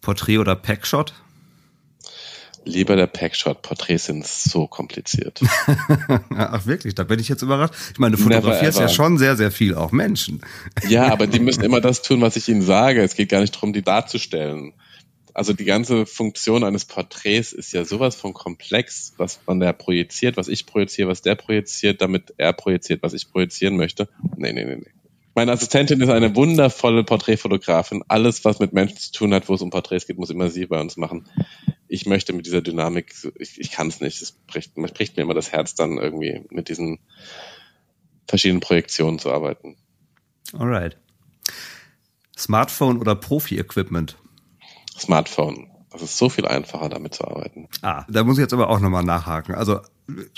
[0.00, 1.14] Porträt oder Packshot?
[2.64, 3.62] Lieber der Packshot.
[3.62, 5.40] Porträts sind so kompliziert.
[6.30, 7.74] Ach wirklich, da bin ich jetzt überrascht.
[7.92, 10.42] Ich meine, du fotografierst ja schon sehr, sehr viel, auch Menschen.
[10.88, 13.02] Ja, aber die müssen immer das tun, was ich ihnen sage.
[13.02, 14.72] Es geht gar nicht darum, die darzustellen
[15.34, 20.36] also die ganze Funktion eines Porträts ist ja sowas von komplex, was man da projiziert,
[20.36, 24.08] was ich projiziere, was der projiziert, damit er projiziert, was ich projizieren möchte.
[24.36, 24.92] Nee, nee, nee, nee.
[25.34, 28.04] Meine Assistentin ist eine wundervolle Porträtfotografin.
[28.06, 30.66] Alles, was mit Menschen zu tun hat, wo es um Porträts geht, muss immer sie
[30.66, 31.28] bei uns machen.
[31.88, 34.22] Ich möchte mit dieser Dynamik, ich, ich kann es nicht.
[34.22, 37.00] Es bricht, bricht mir immer das Herz dann irgendwie mit diesen
[38.28, 39.76] verschiedenen Projektionen zu arbeiten.
[40.52, 40.96] Alright.
[42.38, 44.16] Smartphone oder Profi-Equipment?
[44.98, 45.70] Smartphone.
[45.94, 47.68] Das ist so viel einfacher, damit zu arbeiten.
[47.80, 49.54] Ah, da muss ich jetzt aber auch nochmal nachhaken.
[49.54, 49.78] Also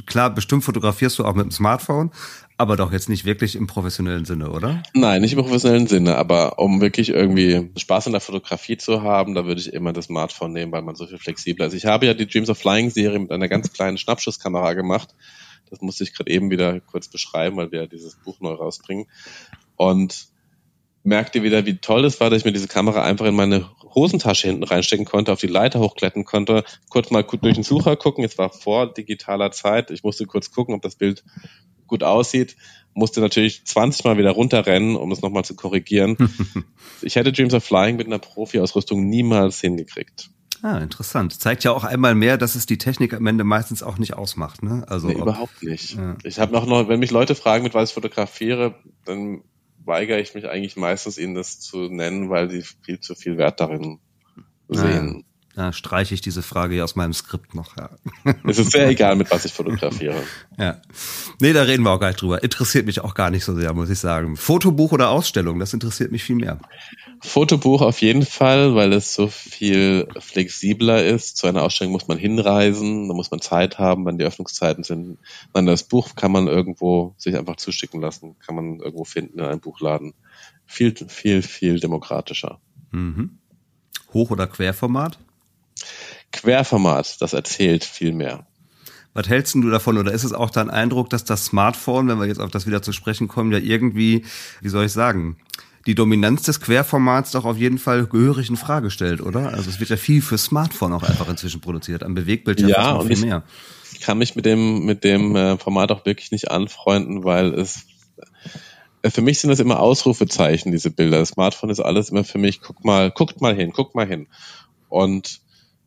[0.04, 2.10] klar, bestimmt fotografierst du auch mit dem Smartphone,
[2.58, 4.82] aber doch jetzt nicht wirklich im professionellen Sinne, oder?
[4.92, 9.34] Nein, nicht im professionellen Sinne, aber um wirklich irgendwie Spaß in der Fotografie zu haben,
[9.34, 11.74] da würde ich immer das Smartphone nehmen, weil man so viel flexibler ist.
[11.74, 15.14] Ich habe ja die Dreams of Flying Serie mit einer ganz kleinen Schnappschusskamera gemacht.
[15.70, 19.06] Das musste ich gerade eben wieder kurz beschreiben, weil wir ja dieses Buch neu rausbringen.
[19.76, 20.28] Und
[21.06, 24.48] merkte wieder, wie toll es war, dass ich mir diese Kamera einfach in meine Hosentasche
[24.48, 28.24] hinten reinstecken konnte, auf die Leiter hochklettern konnte, kurz mal durch den Sucher gucken.
[28.24, 29.90] Es war vor digitaler Zeit.
[29.90, 31.24] Ich musste kurz gucken, ob das Bild
[31.86, 32.56] gut aussieht.
[32.92, 36.16] Musste natürlich 20 Mal wieder runterrennen, um es nochmal zu korrigieren.
[37.02, 40.30] ich hätte Dreams of Flying mit einer Profi-Ausrüstung niemals hingekriegt.
[40.62, 41.38] Ah, interessant.
[41.38, 44.62] Zeigt ja auch einmal mehr, dass es die Technik am Ende meistens auch nicht ausmacht.
[44.62, 44.84] Ne?
[44.88, 45.96] Also nee, ob, überhaupt nicht.
[45.96, 46.16] Ja.
[46.24, 49.42] Ich habe noch, wenn mich Leute fragen, mit was ich fotografiere, dann
[49.86, 53.60] weigere ich mich eigentlich meistens, ihnen das zu nennen, weil sie viel zu viel Wert
[53.60, 54.00] darin
[54.68, 55.24] sehen.
[55.56, 57.78] Da streiche ich diese Frage hier aus meinem Skript noch.
[57.78, 57.88] Ja.
[58.44, 60.22] Es ist sehr egal, mit was ich fotografiere.
[60.58, 60.80] Ja.
[61.40, 62.42] Nee, da reden wir auch gar nicht drüber.
[62.42, 64.36] Interessiert mich auch gar nicht so sehr, muss ich sagen.
[64.36, 66.58] Fotobuch oder Ausstellung, das interessiert mich viel mehr.
[67.20, 71.36] Fotobuch auf jeden Fall, weil es so viel flexibler ist.
[71.36, 75.18] Zu einer Ausstellung muss man hinreisen, da muss man Zeit haben, wann die Öffnungszeiten sind.
[75.52, 79.44] Dann das Buch kann man irgendwo sich einfach zuschicken lassen, kann man irgendwo finden in
[79.44, 80.12] einem Buchladen.
[80.66, 82.60] Viel, viel, viel demokratischer.
[82.92, 83.38] Mhm.
[84.12, 85.18] Hoch- oder Querformat?
[86.32, 88.46] Querformat, das erzählt viel mehr.
[89.14, 89.96] Was hältst du davon?
[89.96, 92.82] Oder ist es auch dein Eindruck, dass das Smartphone, wenn wir jetzt auf das wieder
[92.82, 94.26] zu sprechen kommen, ja irgendwie,
[94.60, 95.38] wie soll ich sagen,
[95.86, 99.54] die Dominanz des Querformats doch auf jeden Fall gehörig in Frage stellt, oder?
[99.54, 103.06] Also es wird ja viel für Smartphone auch einfach inzwischen produziert, am Bewegbild ja, noch
[103.06, 103.44] viel mehr.
[103.92, 107.86] Ich kann mich mit dem, mit dem äh, Format auch wirklich nicht anfreunden, weil es
[109.02, 111.20] äh, für mich sind das immer Ausrufezeichen, diese Bilder.
[111.20, 114.26] Das Smartphone ist alles immer für mich, guck mal, guckt mal hin, guck mal hin.
[114.88, 115.40] Und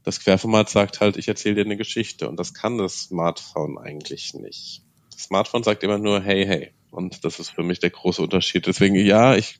[0.09, 4.33] das Querformat sagt halt, ich erzähle dir eine Geschichte und das kann das Smartphone eigentlich
[4.33, 4.81] nicht.
[5.11, 6.71] Das Smartphone sagt immer nur, hey, hey.
[6.89, 8.65] Und das ist für mich der große Unterschied.
[8.65, 9.59] Deswegen, ja, ich,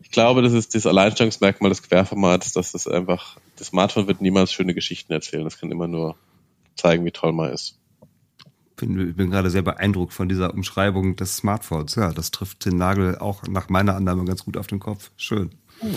[0.00, 4.52] ich glaube, das ist das Alleinstellungsmerkmal des Querformats, dass es einfach, das Smartphone wird niemals
[4.52, 5.44] schöne Geschichten erzählen.
[5.44, 6.16] Das kann immer nur
[6.74, 7.78] zeigen, wie toll man ist.
[8.74, 11.94] Bin, ich bin gerade sehr beeindruckt von dieser Umschreibung des Smartphones.
[11.94, 15.12] Ja, das trifft den Nagel auch nach meiner Annahme ganz gut auf den Kopf.
[15.16, 15.54] Schön.
[15.78, 15.94] Hm.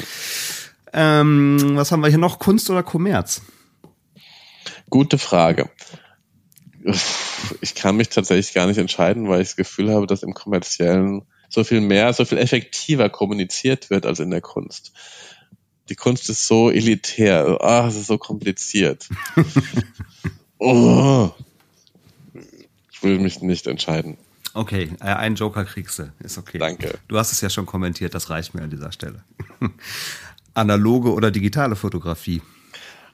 [0.93, 2.37] Ähm, was haben wir hier noch?
[2.37, 3.41] Kunst oder Kommerz?
[4.89, 5.69] Gute Frage.
[7.61, 11.23] Ich kann mich tatsächlich gar nicht entscheiden, weil ich das Gefühl habe, dass im kommerziellen
[11.49, 14.93] so viel mehr, so viel effektiver kommuniziert wird als in der Kunst.
[15.89, 19.09] Die Kunst ist so elitär, ah, es ist so kompliziert.
[20.57, 21.31] oh.
[22.91, 24.17] Ich will mich nicht entscheiden.
[24.53, 26.57] Okay, äh, einen Joker kriegst du, ist okay.
[26.57, 26.97] Danke.
[27.07, 29.23] Du hast es ja schon kommentiert, das reicht mir an dieser Stelle.
[30.55, 32.41] analoge oder digitale Fotografie?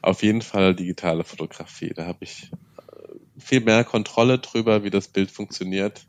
[0.02, 1.92] Auf jeden Fall digitale Fotografie.
[1.94, 6.06] Da habe ich äh, viel mehr Kontrolle drüber, wie das Bild funktioniert.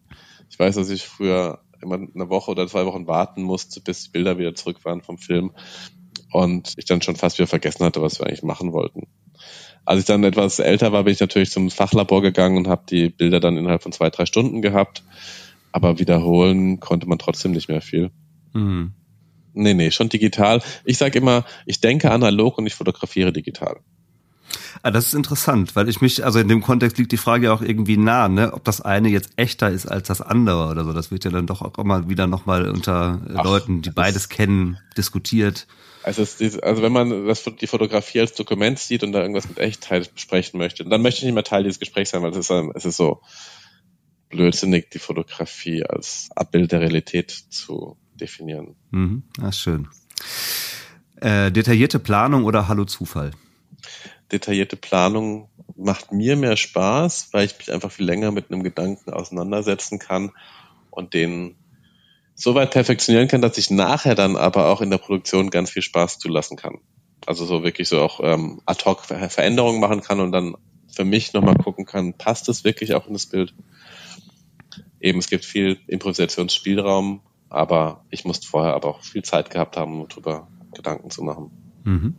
[0.49, 4.11] Ich weiß, dass ich früher immer eine Woche oder zwei Wochen warten musste, bis die
[4.11, 5.51] Bilder wieder zurück waren vom Film
[6.31, 9.07] und ich dann schon fast wieder vergessen hatte, was wir eigentlich machen wollten.
[9.85, 13.09] Als ich dann etwas älter war, bin ich natürlich zum Fachlabor gegangen und habe die
[13.09, 15.03] Bilder dann innerhalb von zwei, drei Stunden gehabt.
[15.71, 18.11] Aber wiederholen konnte man trotzdem nicht mehr viel.
[18.53, 18.93] Mhm.
[19.53, 20.61] Nee, nee, schon digital.
[20.83, 23.79] Ich sage immer, ich denke analog und ich fotografiere digital.
[24.81, 27.53] Ah, das ist interessant, weil ich mich, also in dem Kontext liegt die Frage ja
[27.53, 30.93] auch irgendwie nah, ne, ob das eine jetzt echter ist als das andere oder so.
[30.93, 34.77] Das wird ja dann doch auch immer wieder nochmal unter Ach, Leuten, die beides kennen,
[34.97, 35.67] diskutiert.
[36.03, 39.59] Also, es, also wenn man das, die Fotografie als Dokument sieht und da irgendwas mit
[39.59, 42.51] Echtheit besprechen möchte, dann möchte ich nicht mehr Teil dieses Gesprächs sein, weil es ist,
[42.51, 43.21] es ist so
[44.29, 48.75] blödsinnig, die Fotografie als Abbild der Realität zu definieren.
[48.91, 49.87] Mhm, ist schön.
[51.21, 53.31] Äh, detaillierte Planung oder Hallo Zufall?
[54.31, 59.11] Detaillierte Planung macht mir mehr Spaß, weil ich mich einfach viel länger mit einem Gedanken
[59.11, 60.31] auseinandersetzen kann
[60.89, 61.55] und den
[62.35, 65.81] so weit perfektionieren kann, dass ich nachher dann aber auch in der Produktion ganz viel
[65.83, 66.79] Spaß zulassen kann.
[67.25, 70.55] Also so wirklich so auch ähm, ad hoc Veränderungen machen kann und dann
[70.91, 73.53] für mich nochmal gucken kann, passt es wirklich auch in das Bild?
[74.99, 77.21] Eben, es gibt viel Improvisationsspielraum
[77.53, 81.51] aber ich musste vorher aber auch viel Zeit gehabt haben, um darüber Gedanken zu machen.
[81.83, 82.15] Mhm.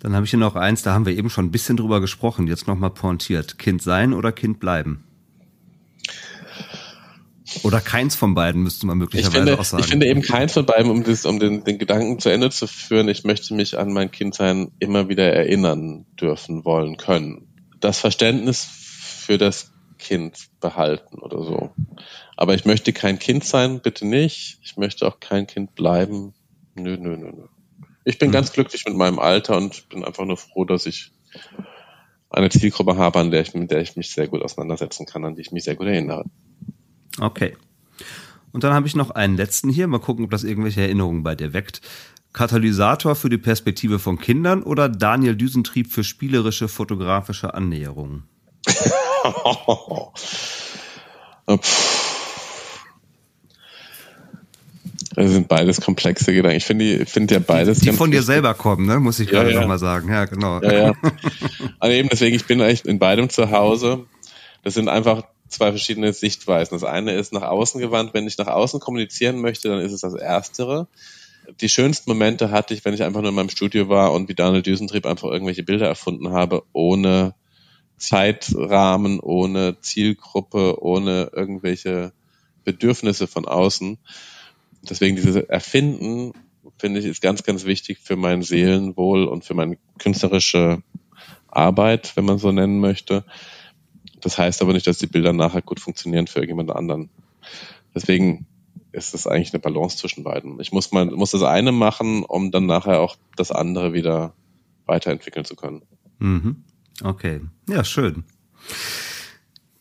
[0.00, 2.46] Dann habe ich hier noch eins, da haben wir eben schon ein bisschen drüber gesprochen,
[2.46, 3.58] jetzt nochmal pointiert.
[3.58, 5.04] Kind sein oder Kind bleiben?
[7.64, 9.82] Oder keins von beiden müsste man möglicherweise ich finde, auch sagen.
[9.82, 12.66] Ich finde eben keins von beiden, um, das, um den, den Gedanken zu Ende zu
[12.66, 13.08] führen.
[13.08, 17.48] Ich möchte mich an mein Kindsein immer wieder erinnern dürfen, wollen, können.
[17.80, 21.70] Das Verständnis für das Kind behalten oder so.
[22.40, 24.60] Aber ich möchte kein Kind sein, bitte nicht.
[24.62, 26.32] Ich möchte auch kein Kind bleiben.
[26.74, 27.44] Nö, nö, nö, nö.
[28.06, 28.32] Ich bin mhm.
[28.32, 31.12] ganz glücklich mit meinem Alter und bin einfach nur froh, dass ich
[32.30, 35.34] eine Zielgruppe habe, an der ich, mit der ich mich sehr gut auseinandersetzen kann, an
[35.34, 36.24] die ich mich sehr gut erinnere.
[37.20, 37.58] Okay.
[38.52, 39.86] Und dann habe ich noch einen letzten hier.
[39.86, 41.82] Mal gucken, ob das irgendwelche Erinnerungen bei dir weckt.
[42.32, 48.22] Katalysator für die Perspektive von Kindern oder Daniel Düsentrieb für spielerische fotografische Annäherungen?
[55.14, 56.56] Das sind beides komplexe Gedanken.
[56.56, 57.80] Ich finde die, finde ja beides.
[57.80, 59.00] Die, die von dir selber kommen, ne?
[59.00, 59.60] Muss ich gerade ja, ja.
[59.60, 60.08] nochmal sagen.
[60.08, 60.60] Ja, genau.
[60.62, 60.92] Ja, ja.
[61.80, 64.06] Also eben deswegen, ich bin echt in beidem zu Hause.
[64.62, 66.74] Das sind einfach zwei verschiedene Sichtweisen.
[66.74, 68.14] Das eine ist nach außen gewandt.
[68.14, 70.86] Wenn ich nach außen kommunizieren möchte, dann ist es das Erstere.
[71.60, 74.34] Die schönsten Momente hatte ich, wenn ich einfach nur in meinem Studio war und wie
[74.34, 77.34] Daniel Düsentrieb einfach irgendwelche Bilder erfunden habe, ohne
[77.96, 82.12] Zeitrahmen, ohne Zielgruppe, ohne irgendwelche
[82.64, 83.98] Bedürfnisse von außen.
[84.88, 86.32] Deswegen dieses Erfinden,
[86.78, 90.82] finde ich, ist ganz, ganz wichtig für mein Seelenwohl und für meine künstlerische
[91.48, 93.24] Arbeit, wenn man so nennen möchte.
[94.20, 97.10] Das heißt aber nicht, dass die Bilder nachher gut funktionieren für irgendjemand anderen.
[97.94, 98.46] Deswegen
[98.92, 100.60] ist es eigentlich eine Balance zwischen beiden.
[100.60, 104.34] Ich muss mal, muss das eine machen, um dann nachher auch das andere wieder
[104.86, 105.82] weiterentwickeln zu können.
[106.18, 106.64] Mhm.
[107.02, 107.40] Okay.
[107.68, 108.24] Ja, schön.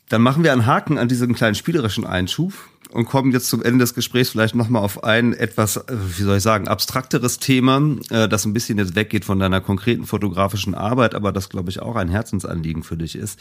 [0.10, 2.54] Dann machen wir einen Haken an diesem kleinen spielerischen Einschub
[2.92, 5.84] und kommen jetzt zum Ende des Gesprächs vielleicht nochmal auf ein etwas, äh,
[6.18, 10.06] wie soll ich sagen, abstrakteres Thema, äh, das ein bisschen jetzt weggeht von deiner konkreten
[10.06, 13.40] fotografischen Arbeit, aber das, glaube ich, auch ein Herzensanliegen für dich ist.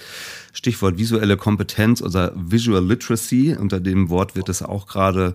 [0.53, 3.57] Stichwort visuelle Kompetenz oder Visual Literacy.
[3.59, 5.35] Unter dem Wort wird es auch gerade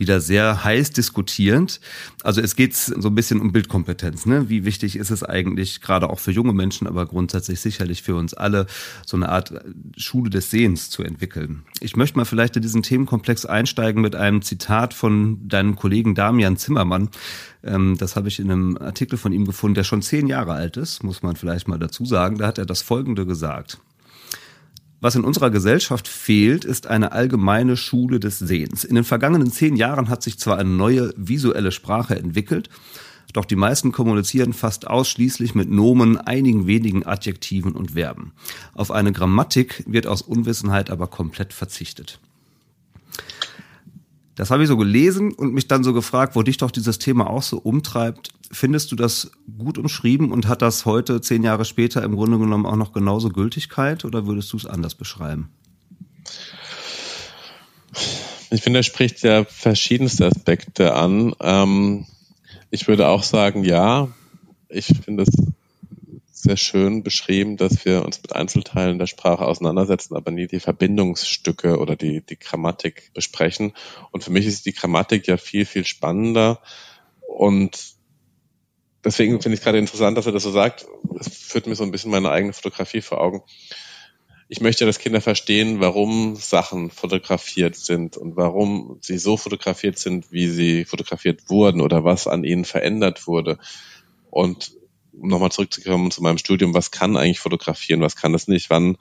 [0.00, 1.80] wieder sehr heiß diskutierend.
[2.24, 4.26] Also es geht so ein bisschen um Bildkompetenz.
[4.26, 4.48] Ne?
[4.48, 8.34] Wie wichtig ist es eigentlich, gerade auch für junge Menschen, aber grundsätzlich sicherlich für uns
[8.34, 8.66] alle,
[9.06, 9.52] so eine Art
[9.96, 11.62] Schule des Sehens zu entwickeln.
[11.80, 16.56] Ich möchte mal vielleicht in diesen Themenkomplex einsteigen mit einem Zitat von deinem Kollegen Damian
[16.56, 17.10] Zimmermann.
[17.62, 20.78] Ähm, das habe ich in einem Artikel von ihm gefunden, der schon zehn Jahre alt
[20.78, 22.38] ist, muss man vielleicht mal dazu sagen.
[22.38, 23.78] Da hat er das Folgende gesagt.
[25.00, 28.84] Was in unserer Gesellschaft fehlt, ist eine allgemeine Schule des Sehens.
[28.84, 32.68] In den vergangenen zehn Jahren hat sich zwar eine neue visuelle Sprache entwickelt,
[33.32, 38.32] doch die meisten kommunizieren fast ausschließlich mit Nomen, einigen wenigen Adjektiven und Verben.
[38.74, 42.18] Auf eine Grammatik wird aus Unwissenheit aber komplett verzichtet.
[44.36, 47.28] Das habe ich so gelesen und mich dann so gefragt, wo dich doch dieses Thema
[47.28, 48.30] auch so umtreibt.
[48.52, 52.66] Findest du das gut umschrieben und hat das heute, zehn Jahre später, im Grunde genommen
[52.66, 55.50] auch noch genauso Gültigkeit oder würdest du es anders beschreiben?
[58.50, 61.34] Ich finde, er spricht ja verschiedenste Aspekte an.
[61.40, 62.06] Ähm,
[62.70, 64.08] ich würde auch sagen, ja.
[64.68, 65.30] Ich finde es
[66.42, 71.78] sehr schön beschrieben, dass wir uns mit Einzelteilen der Sprache auseinandersetzen, aber nie die Verbindungsstücke
[71.78, 73.72] oder die, die Grammatik besprechen.
[74.10, 76.60] Und für mich ist die Grammatik ja viel, viel spannender.
[77.26, 77.94] Und
[79.04, 80.86] deswegen finde ich gerade interessant, dass er das so sagt.
[81.18, 83.42] Es führt mir so ein bisschen meine eigene Fotografie vor Augen.
[84.48, 90.32] Ich möchte, dass Kinder verstehen, warum Sachen fotografiert sind und warum sie so fotografiert sind,
[90.32, 93.58] wie sie fotografiert wurden oder was an ihnen verändert wurde.
[94.28, 94.72] Und
[95.12, 98.96] um nochmal zurückzukommen zu meinem Studium, was kann eigentlich fotografieren, was kann es nicht, wann,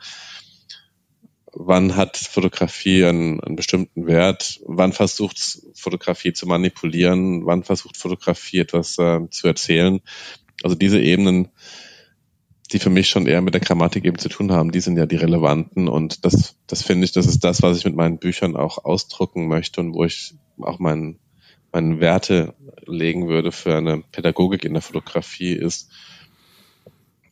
[1.54, 8.60] wann hat Fotografie einen, einen bestimmten Wert, wann versucht Fotografie zu manipulieren, wann versucht Fotografie
[8.60, 10.02] etwas äh, zu erzählen.
[10.64, 11.50] Also diese Ebenen,
[12.72, 15.06] die für mich schon eher mit der Grammatik eben zu tun haben, die sind ja
[15.06, 18.56] die relevanten und das, das finde ich, das ist das, was ich mit meinen Büchern
[18.56, 21.20] auch ausdrucken möchte und wo ich auch meinen
[21.72, 22.54] meine Werte
[22.86, 25.90] legen würde für eine Pädagogik in der Fotografie ist,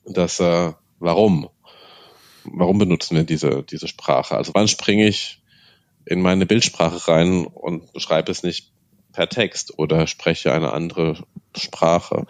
[0.04, 1.48] dass äh, warum?
[2.44, 4.36] Warum benutzen wir diese, diese Sprache?
[4.36, 5.42] Also wann springe ich
[6.06, 8.72] in meine Bildsprache rein und schreibe es nicht
[9.12, 11.24] per Text oder spreche eine andere
[11.56, 12.26] Sprache?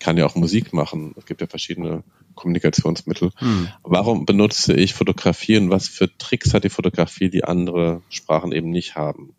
[0.00, 1.14] Kann ja auch Musik machen.
[1.16, 2.04] Es gibt ja verschiedene
[2.34, 3.30] Kommunikationsmittel.
[3.36, 3.68] Hm.
[3.82, 8.70] Warum benutze ich Fotografie und was für Tricks hat die Fotografie, die andere Sprachen eben
[8.70, 9.34] nicht haben?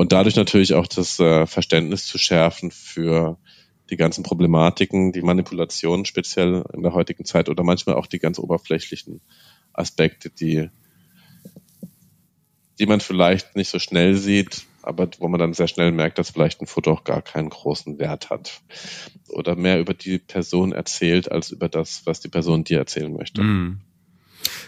[0.00, 3.36] Und dadurch natürlich auch das äh, Verständnis zu schärfen für
[3.90, 8.38] die ganzen Problematiken, die Manipulationen speziell in der heutigen Zeit oder manchmal auch die ganz
[8.38, 9.20] oberflächlichen
[9.74, 10.70] Aspekte, die,
[12.78, 16.30] die man vielleicht nicht so schnell sieht, aber wo man dann sehr schnell merkt, dass
[16.30, 18.62] vielleicht ein Foto auch gar keinen großen Wert hat.
[19.28, 23.42] Oder mehr über die Person erzählt, als über das, was die Person dir erzählen möchte.
[23.42, 23.80] Mm.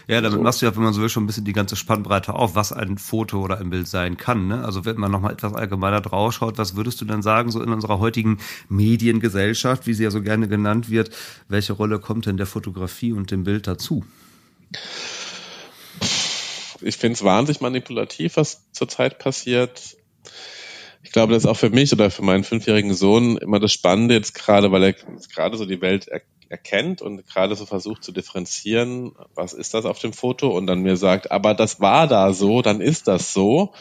[0.07, 0.43] Ja, damit so.
[0.43, 2.71] machst du ja, wenn man so will, schon ein bisschen die ganze Spannbreite auf, was
[2.71, 4.47] ein Foto oder ein Bild sein kann.
[4.47, 4.63] Ne?
[4.63, 7.71] Also wenn man nochmal etwas allgemeiner drauf schaut, was würdest du denn sagen, so in
[7.71, 8.39] unserer heutigen
[8.69, 11.11] Mediengesellschaft, wie sie ja so gerne genannt wird,
[11.47, 14.05] welche Rolle kommt denn der Fotografie und dem Bild dazu?
[16.81, 19.95] Ich finde es wahnsinnig manipulativ, was zurzeit passiert.
[21.01, 24.15] Ich glaube, das ist auch für mich oder für meinen fünfjährigen Sohn immer das Spannende
[24.15, 24.93] jetzt gerade, weil er
[25.33, 26.09] gerade so die Welt
[26.53, 30.83] erkennt und gerade so versucht zu differenzieren, was ist das auf dem Foto und dann
[30.83, 33.73] mir sagt, aber das war da so, dann ist das so.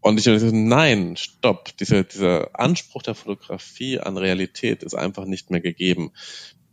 [0.00, 5.52] Und ich so, nein, stopp, dieser, dieser Anspruch der Fotografie an Realität ist einfach nicht
[5.52, 6.10] mehr gegeben.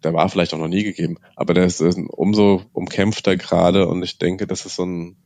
[0.03, 4.17] Der war vielleicht auch noch nie gegeben, aber der ist umso umkämpfter gerade und ich
[4.17, 5.17] denke, das ist so ein,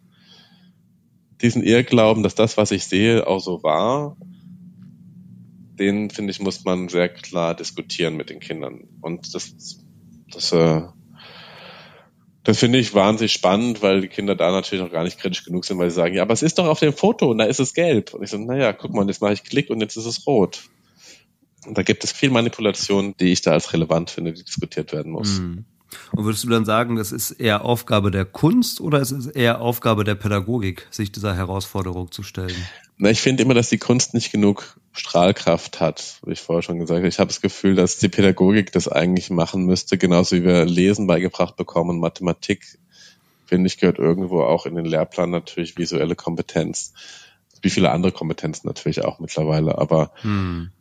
[1.41, 4.17] diesen Irrglauben, dass das, was ich sehe, auch so war,
[5.79, 8.87] den finde ich, muss man sehr klar diskutieren mit den Kindern.
[9.01, 9.53] Und das,
[10.31, 10.81] das, äh,
[12.43, 15.65] das finde ich wahnsinnig spannend, weil die Kinder da natürlich noch gar nicht kritisch genug
[15.65, 17.59] sind, weil sie sagen, ja, aber es ist doch auf dem Foto und da ist
[17.59, 18.13] es gelb.
[18.13, 20.63] Und ich so, naja, guck mal, jetzt mache ich Klick und jetzt ist es rot.
[21.65, 25.11] Und da gibt es viel Manipulation, die ich da als relevant finde, die diskutiert werden
[25.11, 25.39] muss.
[25.39, 25.65] Mhm.
[26.11, 29.61] Und würdest du dann sagen, das ist eher Aufgabe der Kunst oder ist es eher
[29.61, 32.55] Aufgabe der Pädagogik, sich dieser Herausforderung zu stellen?
[32.97, 36.79] Na, ich finde immer, dass die Kunst nicht genug Strahlkraft hat, wie ich vorher schon
[36.79, 37.07] gesagt habe.
[37.07, 41.07] Ich habe das Gefühl, dass die Pädagogik das eigentlich machen müsste, genauso wie wir Lesen
[41.07, 42.77] beigebracht bekommen Mathematik,
[43.45, 46.93] finde ich, gehört irgendwo auch in den Lehrplan natürlich visuelle Kompetenz.
[47.61, 50.71] Wie viele andere Kompetenzen natürlich auch mittlerweile, aber hm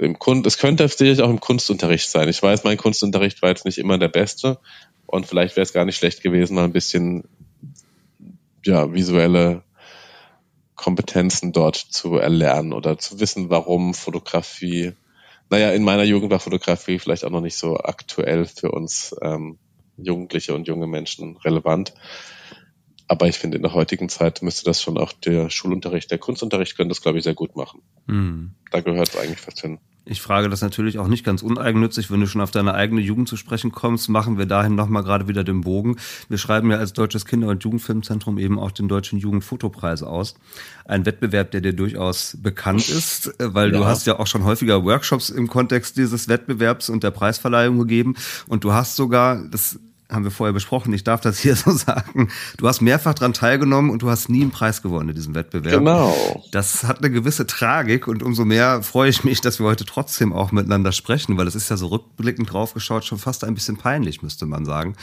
[0.00, 2.28] im Kunst, es könnte sicherlich auch im Kunstunterricht sein.
[2.28, 4.58] Ich weiß, mein Kunstunterricht war jetzt nicht immer der beste
[5.06, 7.24] und vielleicht wäre es gar nicht schlecht gewesen, mal ein bisschen
[8.64, 9.62] ja, visuelle
[10.80, 14.94] Kompetenzen dort zu erlernen oder zu wissen, warum Fotografie,
[15.50, 19.58] naja, in meiner Jugend war Fotografie vielleicht auch noch nicht so aktuell für uns ähm,
[19.98, 21.92] Jugendliche und junge Menschen relevant.
[23.08, 26.78] Aber ich finde, in der heutigen Zeit müsste das schon auch der Schulunterricht, der Kunstunterricht
[26.78, 27.82] könnte das, glaube ich, sehr gut machen.
[28.06, 28.54] Mhm.
[28.70, 29.80] Da gehört es eigentlich fast hin.
[30.10, 33.28] Ich frage das natürlich auch nicht ganz uneigennützig, wenn du schon auf deine eigene Jugend
[33.28, 35.98] zu sprechen kommst, machen wir dahin nochmal gerade wieder den Bogen.
[36.28, 40.34] Wir schreiben ja als Deutsches Kinder- und Jugendfilmzentrum eben auch den Deutschen Jugendfotopreis aus.
[40.84, 43.78] Ein Wettbewerb, der dir durchaus bekannt ist, weil ja.
[43.78, 48.16] du hast ja auch schon häufiger Workshops im Kontext dieses Wettbewerbs und der Preisverleihung gegeben
[48.48, 49.78] und du hast sogar, das
[50.10, 52.28] haben wir vorher besprochen, ich darf das hier so sagen.
[52.56, 55.78] Du hast mehrfach dran teilgenommen und du hast nie einen Preis gewonnen in diesem Wettbewerb.
[55.78, 56.44] Genau.
[56.50, 60.32] Das hat eine gewisse Tragik und umso mehr freue ich mich, dass wir heute trotzdem
[60.32, 64.22] auch miteinander sprechen, weil es ist ja so rückblickend draufgeschaut schon fast ein bisschen peinlich,
[64.22, 64.94] müsste man sagen.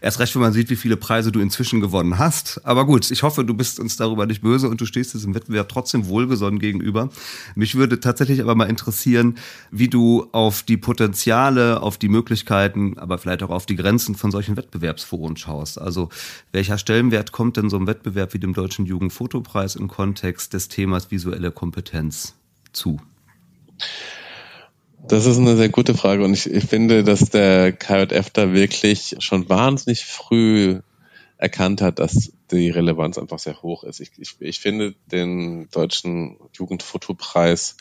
[0.00, 2.60] Erst recht, wenn man sieht, wie viele Preise du inzwischen gewonnen hast.
[2.64, 5.68] Aber gut, ich hoffe, du bist uns darüber nicht böse und du stehst diesem Wettbewerb
[5.68, 7.10] trotzdem wohlgesonnen gegenüber.
[7.54, 9.36] Mich würde tatsächlich aber mal interessieren,
[9.70, 14.30] wie du auf die Potenziale, auf die Möglichkeiten, aber vielleicht auch auf die Grenzen von
[14.30, 15.80] solchen Wettbewerbsforen schaust.
[15.80, 16.08] Also
[16.52, 21.10] welcher Stellenwert kommt denn so einem Wettbewerb wie dem Deutschen Jugendfotopreis im Kontext des Themas
[21.10, 22.34] visuelle Kompetenz
[22.72, 23.00] zu?
[25.08, 29.16] Das ist eine sehr gute Frage und ich, ich finde, dass der KJF da wirklich
[29.20, 30.80] schon wahnsinnig früh
[31.38, 34.00] erkannt hat, dass die Relevanz einfach sehr hoch ist.
[34.00, 37.76] Ich, ich, ich finde den deutschen Jugendfotopreis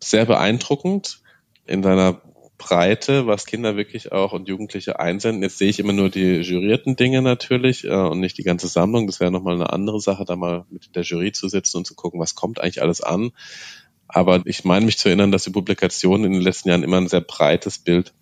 [0.00, 1.20] sehr beeindruckend
[1.66, 2.20] in seiner
[2.56, 5.42] Breite, was Kinder wirklich auch und Jugendliche einsenden.
[5.42, 9.06] Jetzt sehe ich immer nur die jurierten Dinge natürlich äh, und nicht die ganze Sammlung.
[9.06, 11.94] Das wäre nochmal eine andere Sache, da mal mit der Jury zu sitzen und zu
[11.94, 13.32] gucken, was kommt eigentlich alles an.
[14.06, 17.08] Aber ich meine mich zu erinnern, dass die Publikation in den letzten Jahren immer ein
[17.08, 18.14] sehr breites Bild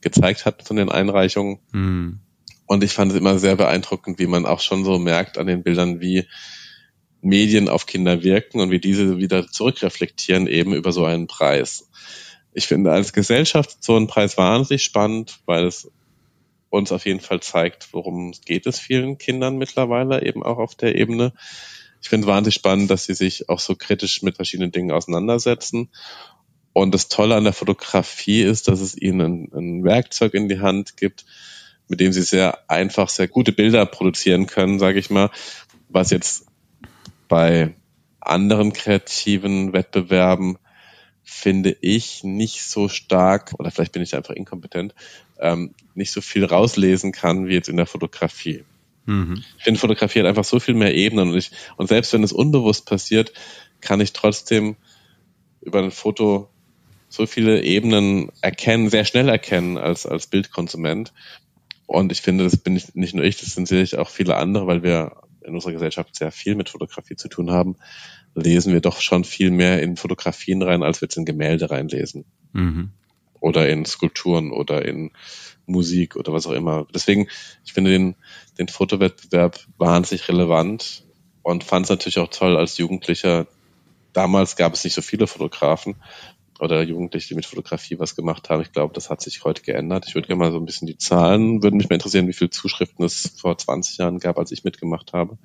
[0.00, 1.58] gezeigt hat von den Einreichungen.
[1.72, 2.20] Mhm.
[2.66, 5.62] Und ich fand es immer sehr beeindruckend, wie man auch schon so merkt an den
[5.62, 6.24] Bildern, wie
[7.20, 11.85] Medien auf Kinder wirken und wie diese wieder zurückreflektieren eben über so einen Preis
[12.56, 15.90] ich finde als Gesellschaft so ein Preis wahnsinnig spannend, weil es
[16.70, 20.94] uns auf jeden Fall zeigt, worum geht es vielen Kindern mittlerweile, eben auch auf der
[20.94, 21.34] Ebene.
[22.00, 25.90] Ich finde wahnsinnig spannend, dass sie sich auch so kritisch mit verschiedenen Dingen auseinandersetzen.
[26.72, 30.96] Und das Tolle an der Fotografie ist, dass es ihnen ein Werkzeug in die Hand
[30.96, 31.26] gibt,
[31.88, 35.30] mit dem sie sehr einfach sehr gute Bilder produzieren können, sage ich mal,
[35.90, 36.46] was jetzt
[37.28, 37.74] bei
[38.18, 40.56] anderen kreativen Wettbewerben
[41.28, 44.94] finde ich, nicht so stark, oder vielleicht bin ich einfach inkompetent,
[45.40, 48.62] ähm, nicht so viel rauslesen kann wie jetzt in der Fotografie.
[49.06, 49.42] Mhm.
[49.58, 52.32] Ich finde, Fotografie hat einfach so viel mehr Ebenen und ich, und selbst wenn es
[52.32, 53.32] unbewusst passiert,
[53.80, 54.76] kann ich trotzdem
[55.60, 56.48] über ein Foto
[57.08, 61.12] so viele Ebenen erkennen, sehr schnell erkennen als, als Bildkonsument.
[61.86, 64.68] Und ich finde, das bin ich, nicht nur ich, das sind sicherlich auch viele andere,
[64.68, 67.76] weil wir in unserer Gesellschaft sehr viel mit Fotografie zu tun haben,
[68.36, 72.24] lesen wir doch schon viel mehr in Fotografien rein, als wir jetzt in Gemälde reinlesen.
[72.52, 72.90] Mhm.
[73.40, 75.12] Oder in Skulpturen oder in
[75.66, 76.86] Musik oder was auch immer.
[76.94, 77.28] Deswegen,
[77.64, 78.14] ich finde den,
[78.58, 81.04] den Fotowettbewerb wahnsinnig relevant
[81.42, 83.46] und fand es natürlich auch toll als Jugendlicher.
[84.12, 85.96] Damals gab es nicht so viele Fotografen
[86.60, 88.62] oder Jugendliche, die mit Fotografie was gemacht haben.
[88.62, 90.06] Ich glaube, das hat sich heute geändert.
[90.08, 92.50] Ich würde gerne mal so ein bisschen die Zahlen, würden mich mal interessieren, wie viele
[92.50, 95.38] Zuschriften es vor 20 Jahren gab, als ich mitgemacht habe.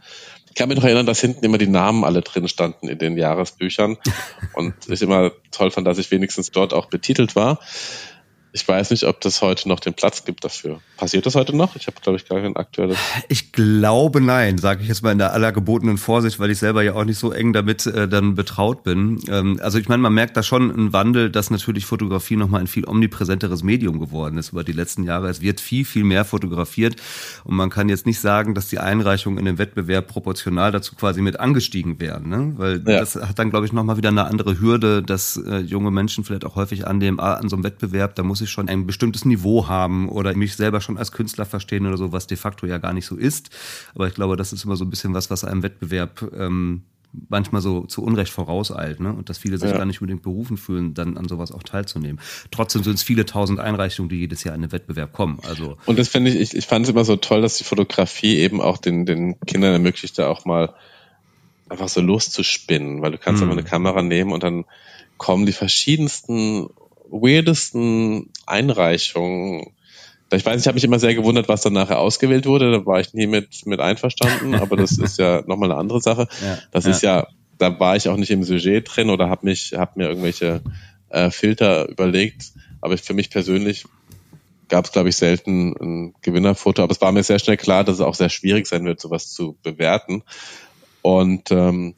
[0.49, 3.17] Ich kann mich noch erinnern, dass hinten immer die Namen alle drin standen in den
[3.17, 3.97] Jahresbüchern
[4.53, 7.59] und ich immer toll fand, dass ich wenigstens dort auch betitelt war.
[8.53, 10.81] Ich weiß nicht, ob das heute noch den Platz gibt dafür.
[10.97, 11.77] Passiert das heute noch?
[11.77, 12.97] Ich habe, glaube ich, gar kein aktuelles.
[13.29, 16.83] Ich glaube nein, sage ich jetzt mal in der aller gebotenen Vorsicht, weil ich selber
[16.83, 19.19] ja auch nicht so eng damit äh, dann betraut bin.
[19.29, 22.67] Ähm, also ich meine, man merkt da schon einen Wandel, dass natürlich Fotografie nochmal ein
[22.67, 25.29] viel omnipräsenteres Medium geworden ist über die letzten Jahre.
[25.29, 26.97] Es wird viel, viel mehr fotografiert
[27.45, 31.21] und man kann jetzt nicht sagen, dass die Einreichungen in dem Wettbewerb proportional dazu quasi
[31.21, 32.53] mit angestiegen werden, ne?
[32.57, 32.99] weil ja.
[32.99, 36.45] das hat dann, glaube ich, nochmal wieder eine andere Hürde, dass äh, junge Menschen vielleicht
[36.45, 39.67] auch häufig an dem an so einem Wettbewerb, da muss ich schon ein bestimmtes Niveau
[39.67, 42.93] haben oder mich selber schon als Künstler verstehen oder so, was de facto ja gar
[42.93, 43.49] nicht so ist.
[43.95, 46.83] Aber ich glaube, das ist immer so ein bisschen was, was einem Wettbewerb ähm,
[47.29, 49.13] manchmal so zu Unrecht vorauseilt, ne?
[49.13, 49.77] Und dass viele sich ja.
[49.77, 52.19] gar nicht unbedingt berufen fühlen, dann an sowas auch teilzunehmen.
[52.51, 55.39] Trotzdem sind es viele tausend Einreichungen, die jedes Jahr in den Wettbewerb kommen.
[55.43, 58.37] Also und das finde ich, ich, ich fand es immer so toll, dass die Fotografie
[58.37, 60.73] eben auch den, den Kindern ermöglicht, da auch mal
[61.69, 63.49] einfach so loszuspinnen, weil du kannst mhm.
[63.49, 64.65] einfach eine Kamera nehmen und dann
[65.17, 66.67] kommen die verschiedensten
[67.11, 69.73] weirdesten Einreichungen.
[70.33, 72.71] Ich weiß, ich habe mich immer sehr gewundert, was dann nachher ausgewählt wurde.
[72.71, 76.27] Da war ich nie mit, mit einverstanden, aber das ist ja nochmal eine andere Sache.
[76.41, 76.91] Ja, das ja.
[76.91, 77.27] ist ja,
[77.57, 80.61] da war ich auch nicht im Sujet drin oder habe mich, habe mir irgendwelche
[81.09, 82.53] äh, Filter überlegt.
[82.79, 83.85] Aber für mich persönlich
[84.69, 86.81] gab es, glaube ich, selten ein Gewinnerfoto.
[86.81, 89.31] Aber es war mir sehr schnell klar, dass es auch sehr schwierig sein wird, sowas
[89.31, 90.23] zu bewerten.
[91.01, 91.95] Und ähm,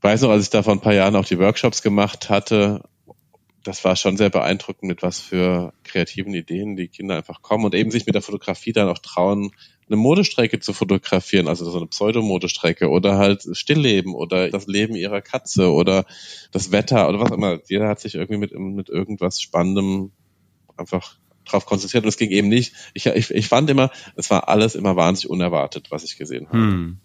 [0.00, 2.82] weiß noch, als ich da vor ein paar Jahren auch die Workshops gemacht hatte,
[3.64, 7.74] das war schon sehr beeindruckend, mit was für kreativen Ideen die Kinder einfach kommen und
[7.74, 9.52] eben sich mit der Fotografie dann auch trauen,
[9.86, 15.20] eine Modestrecke zu fotografieren, also so eine Pseudomodestrecke oder halt Stillleben oder das Leben ihrer
[15.20, 16.06] Katze oder
[16.52, 17.58] das Wetter oder was immer.
[17.66, 20.12] Jeder hat sich irgendwie mit, mit irgendwas Spannendem
[20.76, 22.74] einfach drauf konzentriert und es ging eben nicht.
[22.94, 26.58] Ich, ich, ich fand immer, es war alles immer wahnsinnig unerwartet, was ich gesehen habe.
[26.58, 27.00] Hm.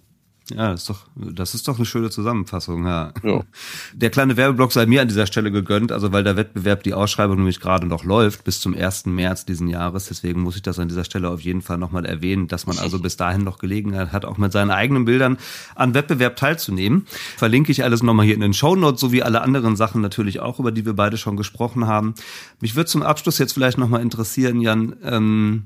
[0.51, 3.11] Ja, das ist doch, das ist doch eine schöne Zusammenfassung, ja.
[3.23, 3.43] ja.
[3.93, 7.37] Der kleine Werbeblock sei mir an dieser Stelle gegönnt, also weil der Wettbewerb, die Ausschreibung
[7.37, 9.07] nämlich gerade noch läuft, bis zum 1.
[9.07, 10.05] März diesen Jahres.
[10.05, 12.99] Deswegen muss ich das an dieser Stelle auf jeden Fall nochmal erwähnen, dass man also
[12.99, 15.37] bis dahin noch Gelegenheit hat, auch mit seinen eigenen Bildern
[15.73, 17.07] an Wettbewerb teilzunehmen.
[17.37, 20.59] Verlinke ich alles nochmal hier in den Show Notes, sowie alle anderen Sachen natürlich auch,
[20.59, 22.13] über die wir beide schon gesprochen haben.
[22.61, 25.63] Mich würde zum Abschluss jetzt vielleicht nochmal interessieren, Jan, ähm,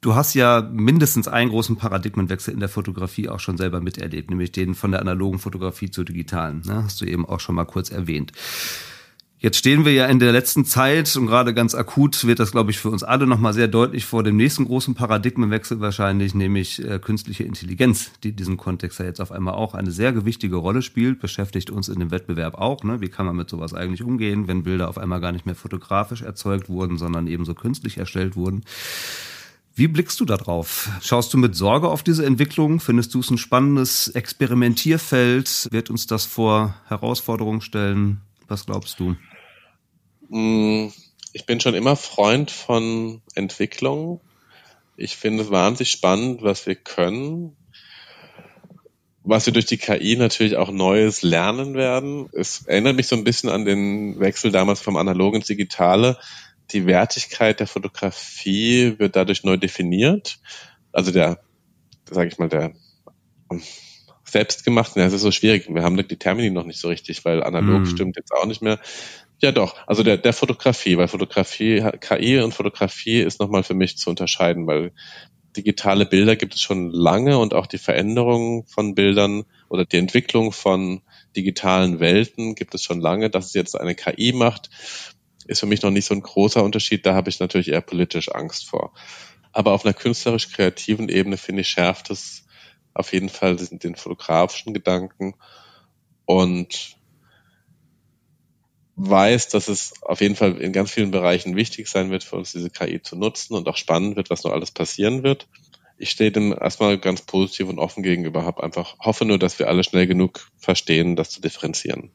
[0.00, 4.50] Du hast ja mindestens einen großen Paradigmenwechsel in der Fotografie auch schon selber miterlebt, nämlich
[4.50, 6.62] den von der analogen Fotografie zur digitalen.
[6.64, 6.84] Ne?
[6.84, 8.32] Hast du eben auch schon mal kurz erwähnt.
[9.42, 12.70] Jetzt stehen wir ja in der letzten Zeit und gerade ganz akut wird das, glaube
[12.70, 16.98] ich, für uns alle nochmal sehr deutlich vor dem nächsten großen Paradigmenwechsel wahrscheinlich, nämlich äh,
[16.98, 20.82] künstliche Intelligenz, die in diesem Kontext ja jetzt auf einmal auch eine sehr gewichtige Rolle
[20.82, 22.84] spielt, beschäftigt uns in dem Wettbewerb auch.
[22.84, 23.00] Ne?
[23.00, 26.20] Wie kann man mit sowas eigentlich umgehen, wenn Bilder auf einmal gar nicht mehr fotografisch
[26.20, 28.62] erzeugt wurden, sondern eben so künstlich erstellt wurden?
[29.74, 30.90] Wie blickst du da drauf?
[31.00, 32.80] Schaust du mit Sorge auf diese Entwicklung?
[32.80, 35.68] Findest du es ein spannendes Experimentierfeld?
[35.70, 38.20] Wird uns das vor Herausforderungen stellen?
[38.48, 39.16] Was glaubst du?
[40.28, 40.88] Mm,
[41.32, 44.20] ich bin schon immer Freund von Entwicklung.
[44.96, 47.56] Ich finde es wahnsinnig spannend, was wir können.
[49.22, 52.28] Was wir durch die KI natürlich auch Neues lernen werden.
[52.32, 56.18] Es erinnert mich so ein bisschen an den Wechsel damals vom Analogen ins Digitale
[56.72, 60.38] die Wertigkeit der Fotografie wird dadurch neu definiert.
[60.92, 61.40] Also der,
[62.10, 62.72] sage ich mal, der
[64.24, 65.66] selbstgemachten, das ist so schwierig.
[65.68, 67.86] Wir haben die Termini noch nicht so richtig, weil analog mm.
[67.86, 68.78] stimmt jetzt auch nicht mehr.
[69.40, 69.76] Ja, doch.
[69.86, 74.66] Also der, der Fotografie, weil Fotografie, KI und Fotografie ist nochmal für mich zu unterscheiden,
[74.66, 74.92] weil
[75.56, 80.52] digitale Bilder gibt es schon lange und auch die Veränderung von Bildern oder die Entwicklung
[80.52, 81.02] von
[81.34, 83.30] digitalen Welten gibt es schon lange.
[83.30, 84.70] Dass es jetzt eine KI macht,
[85.50, 87.04] ist für mich noch nicht so ein großer Unterschied.
[87.04, 88.92] Da habe ich natürlich eher politisch Angst vor.
[89.52, 92.46] Aber auf einer künstlerisch-kreativen Ebene finde ich schärft es
[92.94, 95.34] auf jeden Fall den, fotografischen Gedanken
[96.24, 96.96] und
[98.94, 102.52] weiß, dass es auf jeden Fall in ganz vielen Bereichen wichtig sein wird für uns,
[102.52, 105.48] diese KI zu nutzen und auch spannend wird, was noch alles passieren wird.
[105.96, 109.68] Ich stehe dem erstmal ganz positiv und offen gegenüber, habe einfach hoffe nur, dass wir
[109.68, 112.12] alle schnell genug verstehen, das zu differenzieren.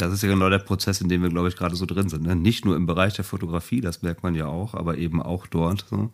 [0.00, 2.22] Das ist ja genau der Prozess, in dem wir, glaube ich, gerade so drin sind.
[2.24, 2.36] Ne?
[2.36, 5.84] Nicht nur im Bereich der Fotografie, das merkt man ja auch, aber eben auch dort.
[5.90, 6.10] So.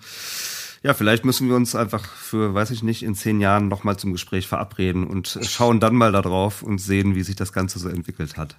[0.84, 4.12] Ja, vielleicht müssen wir uns einfach für, weiß ich nicht, in zehn Jahren nochmal zum
[4.12, 8.36] Gespräch verabreden und schauen dann mal darauf und sehen, wie sich das Ganze so entwickelt
[8.36, 8.54] hat.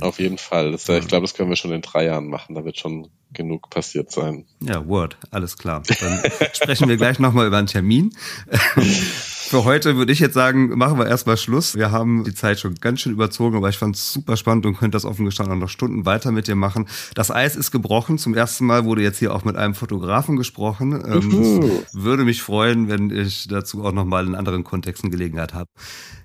[0.00, 0.72] Auf jeden Fall.
[0.72, 2.54] Das, ich glaube, das können wir schon in drei Jahren machen.
[2.54, 4.46] Da wird schon genug passiert sein.
[4.62, 5.82] Ja, Word, alles klar.
[6.00, 6.22] Dann
[6.54, 8.14] sprechen wir gleich nochmal über einen Termin.
[9.50, 11.74] Für heute würde ich jetzt sagen, machen wir erstmal Schluss.
[11.74, 14.76] Wir haben die Zeit schon ganz schön überzogen, aber ich fand es super spannend und
[14.76, 16.86] könnte das offen gestanden auch noch Stunden weiter mit dir machen.
[17.16, 18.16] Das Eis ist gebrochen.
[18.16, 20.92] Zum ersten Mal wurde jetzt hier auch mit einem Fotografen gesprochen.
[21.04, 25.68] Ähm, würde mich freuen, wenn ich dazu auch nochmal in anderen Kontexten Gelegenheit habe.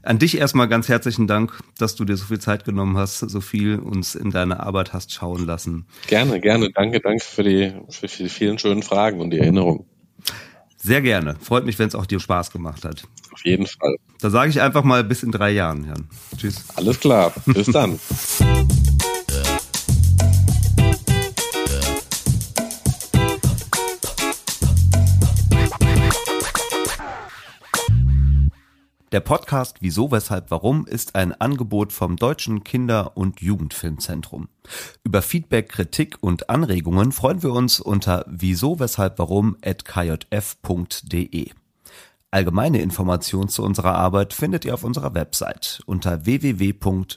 [0.03, 3.41] An dich erstmal ganz herzlichen Dank, dass du dir so viel Zeit genommen hast, so
[3.41, 5.87] viel uns in deine Arbeit hast schauen lassen.
[6.05, 6.69] Gerne, gerne.
[6.69, 9.87] Danke, danke für die, für die vielen schönen Fragen und die Erinnerung.
[10.85, 11.35] Sehr gerne.
[11.41, 13.07] Freut mich, wenn es auch dir Spaß gemacht hat.
[13.31, 13.95] Auf jeden Fall.
[14.21, 16.07] Da sage ich einfach mal bis in drei Jahren, Jan.
[16.37, 16.63] Tschüss.
[16.75, 17.33] Alles klar.
[17.47, 17.99] Bis dann.
[29.15, 34.49] Der Podcast Wieso, Weshalb, Warum ist ein Angebot vom Deutschen Kinder- und Jugendfilmzentrum.
[35.05, 41.49] Über Feedback, Kritik und Anregungen freuen wir uns unter wieso, weshalb, warum at kjf.de.
[42.29, 47.15] Allgemeine Informationen zu unserer Arbeit findet ihr auf unserer Website unter www.kjf.de.